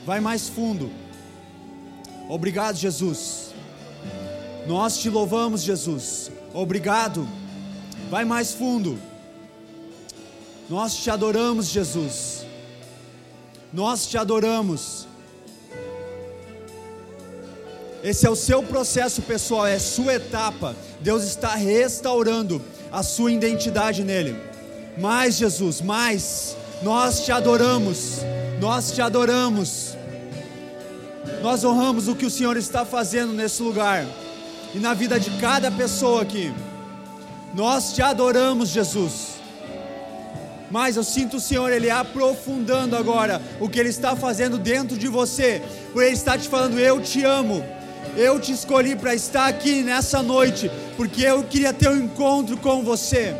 Vai 0.03 0.19
mais 0.19 0.49
fundo. 0.49 0.91
Obrigado, 2.27 2.77
Jesus. 2.77 3.53
Nós 4.67 4.97
te 4.97 5.09
louvamos, 5.09 5.61
Jesus. 5.61 6.31
Obrigado. 6.53 7.27
Vai 8.09 8.25
mais 8.25 8.51
fundo. 8.51 8.99
Nós 10.67 10.95
te 10.95 11.09
adoramos, 11.11 11.67
Jesus. 11.67 12.45
Nós 13.71 14.07
te 14.07 14.17
adoramos. 14.17 15.07
Esse 18.03 18.25
é 18.25 18.29
o 18.29 18.35
seu 18.35 18.63
processo 18.63 19.21
pessoal, 19.21 19.65
é 19.65 19.77
sua 19.77 20.15
etapa. 20.15 20.75
Deus 20.99 21.23
está 21.23 21.55
restaurando 21.55 22.61
a 22.91 23.03
sua 23.03 23.31
identidade 23.31 24.03
nele. 24.03 24.35
Mais, 24.97 25.35
Jesus, 25.35 25.81
mais. 25.81 26.57
Nós 26.81 27.23
te 27.23 27.31
adoramos. 27.31 28.19
Nós 28.59 28.91
te 28.91 29.01
adoramos. 29.01 29.95
Nós 31.43 31.63
honramos 31.63 32.07
o 32.07 32.15
que 32.15 32.25
o 32.25 32.31
Senhor 32.31 32.57
está 32.57 32.83
fazendo 32.83 33.33
nesse 33.33 33.61
lugar 33.61 34.07
e 34.75 34.79
na 34.79 34.93
vida 34.93 35.17
de 35.17 35.31
cada 35.39 35.71
pessoa 35.71 36.21
aqui. 36.21 36.53
Nós 37.53 37.93
te 37.93 38.01
adoramos, 38.01 38.67
Jesus. 38.67 39.35
Mas 40.69 40.97
eu 40.97 41.03
sinto 41.03 41.37
o 41.37 41.39
Senhor, 41.39 41.71
Ele 41.71 41.89
aprofundando 41.89 42.97
agora 42.97 43.41
o 43.61 43.69
que 43.69 43.79
Ele 43.79 43.87
está 43.87 44.17
fazendo 44.17 44.57
dentro 44.57 44.97
de 44.97 45.07
você. 45.07 45.61
Ele 45.95 46.05
está 46.07 46.37
te 46.37 46.49
falando: 46.49 46.77
Eu 46.77 46.99
te 47.01 47.23
amo. 47.23 47.63
Eu 48.17 48.39
te 48.39 48.51
escolhi 48.51 48.95
para 48.95 49.15
estar 49.15 49.47
aqui 49.47 49.81
nessa 49.81 50.21
noite, 50.21 50.69
porque 50.97 51.21
eu 51.21 51.43
queria 51.43 51.73
ter 51.73 51.89
um 51.89 52.03
encontro 52.03 52.57
com 52.57 52.83
você. 52.83 53.33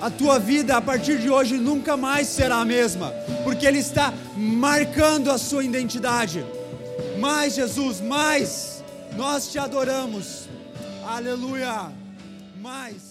A 0.00 0.10
tua 0.10 0.38
vida 0.38 0.76
a 0.76 0.80
partir 0.80 1.18
de 1.18 1.28
hoje 1.28 1.58
nunca 1.58 1.96
mais 1.96 2.28
será 2.28 2.56
a 2.56 2.64
mesma, 2.64 3.10
porque 3.44 3.66
Ele 3.66 3.78
está 3.78 4.14
marcando 4.34 5.30
a 5.30 5.36
sua 5.36 5.64
identidade. 5.64 6.44
Mais, 7.18 7.54
Jesus, 7.54 8.00
mais. 8.00 8.77
Nós 9.16 9.48
te 9.48 9.58
adoramos. 9.58 10.48
Aleluia. 11.06 11.92
Mais. 12.60 13.07